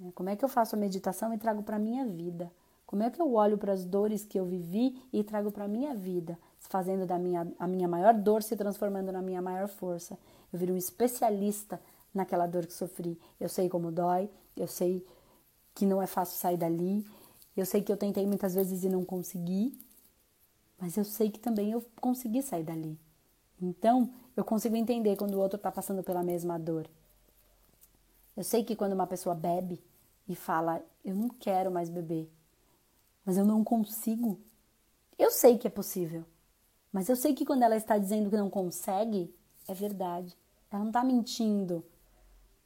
É, 0.02 0.12
como 0.12 0.30
é 0.30 0.36
que 0.36 0.46
eu 0.46 0.50
faço 0.50 0.76
a 0.76 0.80
meditação 0.80 1.34
e 1.34 1.38
trago 1.38 1.64
para 1.64 1.80
minha 1.80 2.06
vida? 2.06 2.52
Como 2.86 3.02
é 3.02 3.10
que 3.10 3.20
eu 3.20 3.34
olho 3.34 3.58
para 3.58 3.74
as 3.74 3.84
dores 3.86 4.24
que 4.24 4.40
eu 4.40 4.46
vivi 4.46 5.02
e 5.12 5.24
trago 5.24 5.52
para 5.52 5.68
minha 5.68 5.96
vida, 5.96 6.38
fazendo 6.60 7.08
da 7.08 7.18
minha 7.18 7.48
a 7.58 7.68
minha 7.68 7.88
maior 7.88 8.14
dor 8.14 8.44
se 8.44 8.56
transformando 8.56 9.12
na 9.12 9.22
minha 9.22 9.42
maior 9.42 9.68
força? 9.68 10.18
Eu 10.52 10.60
viro 10.60 10.74
um 10.74 10.78
especialista 10.78 11.82
naquela 12.14 12.46
dor 12.46 12.68
que 12.68 12.74
sofri. 12.74 13.20
Eu 13.40 13.50
sei 13.50 13.68
como 13.68 13.92
dói, 13.92 14.30
eu 14.56 14.68
sei 14.68 15.04
que 15.74 15.88
não 15.88 16.02
é 16.02 16.08
fácil 16.08 16.38
sair 16.38 16.58
dali. 16.58 17.04
Eu 17.58 17.66
sei 17.66 17.82
que 17.82 17.92
eu 17.92 17.98
tentei 17.98 18.26
muitas 18.28 18.54
vezes 18.54 18.84
e 18.84 18.90
não 18.90 19.04
consegui, 19.04 19.78
mas 20.84 20.98
eu 20.98 21.06
sei 21.06 21.32
que 21.32 21.40
também 21.40 21.72
eu 21.72 21.82
consegui 22.02 22.42
sair 22.42 22.66
dali. 22.66 23.00
Então, 23.62 24.14
eu 24.36 24.44
consigo 24.44 24.76
entender 24.76 25.16
quando 25.16 25.36
o 25.36 25.40
outro 25.40 25.56
está 25.56 25.72
passando 25.72 26.04
pela 26.04 26.22
mesma 26.22 26.60
dor. 26.60 26.90
Eu 28.36 28.44
sei 28.44 28.66
que 28.66 28.76
quando 28.76 28.92
uma 28.92 29.08
pessoa 29.08 29.34
bebe 29.34 29.82
e 30.28 30.36
fala, 30.36 30.84
eu 31.02 31.16
não 31.16 31.30
quero 31.30 31.72
mais 31.72 31.90
beber, 31.90 32.30
mas 33.26 33.38
eu 33.38 33.46
não 33.46 33.64
consigo, 33.64 34.38
eu 35.18 35.32
sei 35.32 35.58
que 35.58 35.68
é 35.68 35.70
possível. 35.70 36.26
Mas 36.92 37.08
eu 37.08 37.16
sei 37.16 37.34
que 37.34 37.46
quando 37.46 37.64
ela 37.64 37.78
está 37.78 37.98
dizendo 37.98 38.30
que 38.30 38.36
não 38.36 38.50
consegue, 38.50 39.34
é 39.70 39.74
verdade. 39.74 40.38
Ela 40.70 40.82
não 40.82 40.90
está 40.90 41.02
mentindo. 41.02 41.82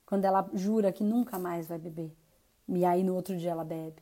quando 0.07 0.26
ela 0.26 0.49
jura 0.55 0.91
que 0.91 1.03
nunca 1.03 1.38
mais 1.38 1.68
vai 1.68 1.78
beber. 1.78 2.11
E 2.68 2.84
aí 2.84 3.03
no 3.03 3.13
outro 3.13 3.38
dia 3.38 3.51
ela 3.51 3.63
bebe. 3.63 4.01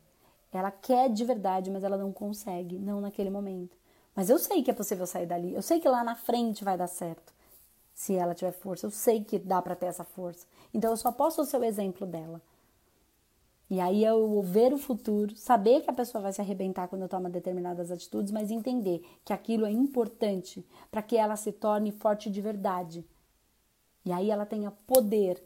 Ela 0.53 0.71
quer 0.71 1.09
de 1.09 1.25
verdade, 1.25 1.69
mas 1.69 1.83
ela 1.83 1.97
não 1.97 2.13
consegue, 2.13 2.79
não 2.79 3.01
naquele 3.01 3.29
momento. 3.29 3.75
Mas 4.15 4.29
eu 4.29 4.39
sei 4.39 4.63
que 4.63 4.71
é 4.71 4.73
possível 4.73 5.05
sair 5.05 5.25
dali. 5.25 5.53
Eu 5.53 5.61
sei 5.61 5.79
que 5.79 5.89
lá 5.89 6.03
na 6.03 6.15
frente 6.15 6.63
vai 6.63 6.77
dar 6.77 6.87
certo. 6.87 7.33
Se 7.93 8.15
ela 8.15 8.33
tiver 8.33 8.51
força, 8.51 8.85
eu 8.85 8.91
sei 8.91 9.23
que 9.23 9.37
dá 9.37 9.61
para 9.61 9.75
ter 9.75 9.87
essa 9.87 10.03
força. 10.03 10.47
Então 10.73 10.91
eu 10.91 10.97
só 10.97 11.11
posso 11.11 11.43
ser 11.45 11.57
o 11.57 11.63
exemplo 11.63 12.07
dela. 12.07 12.41
E 13.69 13.79
aí 13.79 14.03
eu 14.03 14.41
ver 14.43 14.73
o 14.73 14.77
futuro, 14.77 15.35
saber 15.35 15.81
que 15.81 15.89
a 15.89 15.93
pessoa 15.93 16.21
vai 16.21 16.31
se 16.31 16.39
arrebentar 16.39 16.87
quando 16.87 17.07
toma 17.07 17.29
determinadas 17.29 17.89
atitudes, 17.89 18.31
mas 18.31 18.51
entender 18.51 19.03
que 19.23 19.33
aquilo 19.33 19.65
é 19.65 19.71
importante 19.71 20.65
para 20.91 21.01
que 21.01 21.17
ela 21.17 21.35
se 21.35 21.51
torne 21.51 21.91
forte 21.91 22.29
de 22.29 22.41
verdade. 22.41 23.03
E 24.05 24.11
aí 24.11 24.29
ela 24.29 24.45
tenha 24.45 24.69
poder 24.69 25.43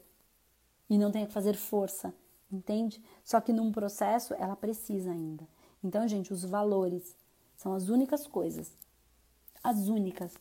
e 0.90 0.98
não 0.98 1.12
tenha 1.12 1.28
que 1.28 1.32
fazer 1.32 1.56
força, 1.56 2.14
entende? 2.52 3.02
Só 3.24 3.40
que 3.40 3.54
num 3.54 3.72
processo 3.72 4.34
ela 4.34 4.56
precisa 4.56 5.12
ainda. 5.12 5.48
Então, 5.82 6.06
gente, 6.06 6.34
os 6.34 6.44
valores 6.44 7.16
são 7.60 7.74
as 7.74 7.90
únicas 7.90 8.26
coisas, 8.26 8.72
as 9.62 9.90
únicas 9.90 10.34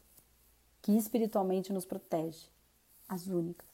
que 0.81 0.93
espiritualmente 0.97 1.73
nos 1.73 1.85
protege, 1.85 2.47
as 3.09 3.27
únicas, 3.27 3.67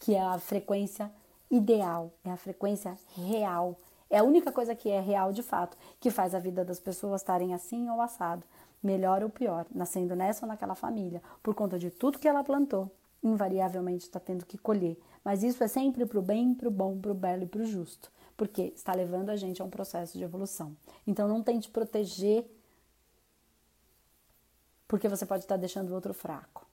que 0.00 0.16
é 0.16 0.20
a 0.20 0.36
frequência 0.40 1.08
ideal, 1.48 2.12
é 2.24 2.30
a 2.30 2.36
frequência 2.36 2.98
real. 3.14 3.78
É 4.10 4.18
a 4.18 4.24
única 4.24 4.50
coisa 4.50 4.74
que 4.74 4.90
é 4.90 5.00
real 5.00 5.32
de 5.32 5.44
fato, 5.44 5.76
que 6.00 6.10
faz 6.10 6.34
a 6.34 6.40
vida 6.40 6.64
das 6.64 6.80
pessoas 6.80 7.20
estarem 7.20 7.54
assim 7.54 7.88
ou 7.88 8.00
assado, 8.00 8.42
melhor 8.82 9.22
ou 9.22 9.30
pior, 9.30 9.64
nascendo 9.72 10.16
nessa 10.16 10.44
ou 10.44 10.48
naquela 10.48 10.74
família, 10.74 11.22
por 11.40 11.54
conta 11.54 11.78
de 11.78 11.90
tudo 11.90 12.18
que 12.18 12.26
ela 12.26 12.42
plantou, 12.42 12.90
invariavelmente 13.22 14.06
está 14.06 14.18
tendo 14.18 14.44
que 14.44 14.58
colher. 14.58 14.98
Mas 15.22 15.44
isso 15.44 15.62
é 15.62 15.68
sempre 15.68 16.04
para 16.04 16.18
o 16.18 16.22
bem, 16.22 16.52
para 16.52 16.66
o 16.68 16.70
bom, 16.70 16.98
para 16.98 17.12
o 17.12 17.14
belo 17.14 17.44
e 17.44 17.46
para 17.46 17.62
o 17.62 17.66
justo, 17.66 18.10
porque 18.36 18.72
está 18.74 18.92
levando 18.92 19.30
a 19.30 19.36
gente 19.36 19.62
a 19.62 19.64
um 19.64 19.70
processo 19.70 20.18
de 20.18 20.24
evolução. 20.24 20.76
Então 21.06 21.28
não 21.28 21.44
tente 21.44 21.70
proteger, 21.70 22.44
porque 24.88 25.08
você 25.08 25.24
pode 25.24 25.44
estar 25.44 25.56
deixando 25.56 25.90
o 25.90 25.94
outro 25.94 26.12
fraco. 26.12 26.66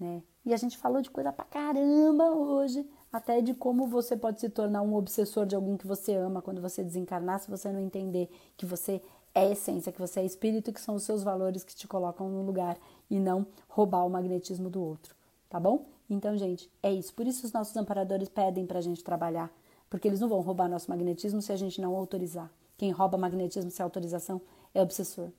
Né? 0.00 0.22
E 0.44 0.54
a 0.54 0.56
gente 0.56 0.78
falou 0.78 1.02
de 1.02 1.10
coisa 1.10 1.32
pra 1.32 1.44
caramba 1.44 2.30
hoje, 2.30 2.88
até 3.12 3.40
de 3.42 3.52
como 3.52 3.86
você 3.86 4.16
pode 4.16 4.40
se 4.40 4.48
tornar 4.48 4.80
um 4.80 4.94
obsessor 4.94 5.44
de 5.44 5.54
alguém 5.54 5.76
que 5.76 5.86
você 5.86 6.14
ama 6.14 6.40
quando 6.40 6.62
você 6.62 6.82
desencarnar, 6.82 7.40
se 7.40 7.50
você 7.50 7.70
não 7.70 7.80
entender 7.80 8.30
que 8.56 8.64
você 8.64 9.02
é 9.34 9.50
essência, 9.50 9.92
que 9.92 10.00
você 10.00 10.20
é 10.20 10.24
espírito, 10.24 10.72
que 10.72 10.80
são 10.80 10.94
os 10.94 11.02
seus 11.02 11.22
valores 11.22 11.64
que 11.64 11.74
te 11.74 11.86
colocam 11.86 12.30
no 12.30 12.42
lugar 12.42 12.78
e 13.10 13.18
não 13.18 13.46
roubar 13.68 14.06
o 14.06 14.10
magnetismo 14.10 14.70
do 14.70 14.82
outro 14.82 15.16
tá 15.48 15.60
bom? 15.60 15.86
Então, 16.08 16.36
gente, 16.36 16.70
é 16.82 16.92
isso. 16.92 17.14
Por 17.14 17.26
isso 17.26 17.46
os 17.46 17.52
nossos 17.52 17.76
amparadores 17.76 18.28
pedem 18.28 18.66
pra 18.66 18.80
gente 18.80 19.02
trabalhar, 19.02 19.50
porque 19.88 20.06
eles 20.06 20.20
não 20.20 20.28
vão 20.28 20.40
roubar 20.40 20.68
nosso 20.68 20.90
magnetismo 20.90 21.42
se 21.42 21.52
a 21.52 21.56
gente 21.56 21.80
não 21.80 21.96
autorizar. 21.96 22.50
Quem 22.76 22.90
rouba 22.90 23.16
magnetismo 23.16 23.70
sem 23.70 23.82
autorização 23.82 24.40
é 24.74 24.82
obsessor, 24.82 25.30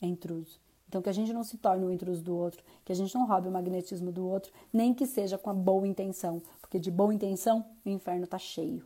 é 0.00 0.06
intruso. 0.06 0.58
Então, 0.90 1.00
que 1.00 1.08
a 1.08 1.12
gente 1.12 1.32
não 1.32 1.44
se 1.44 1.56
torne 1.56 1.84
o 1.86 1.92
intruso 1.92 2.20
do 2.20 2.36
outro, 2.36 2.64
que 2.84 2.90
a 2.90 2.96
gente 2.96 3.14
não 3.14 3.24
roube 3.24 3.46
o 3.46 3.52
magnetismo 3.52 4.10
do 4.10 4.26
outro, 4.26 4.52
nem 4.72 4.92
que 4.92 5.06
seja 5.06 5.38
com 5.38 5.48
a 5.48 5.54
boa 5.54 5.86
intenção, 5.86 6.42
porque 6.60 6.80
de 6.80 6.90
boa 6.90 7.14
intenção 7.14 7.64
o 7.86 7.88
inferno 7.88 8.26
tá 8.26 8.38
cheio. 8.38 8.84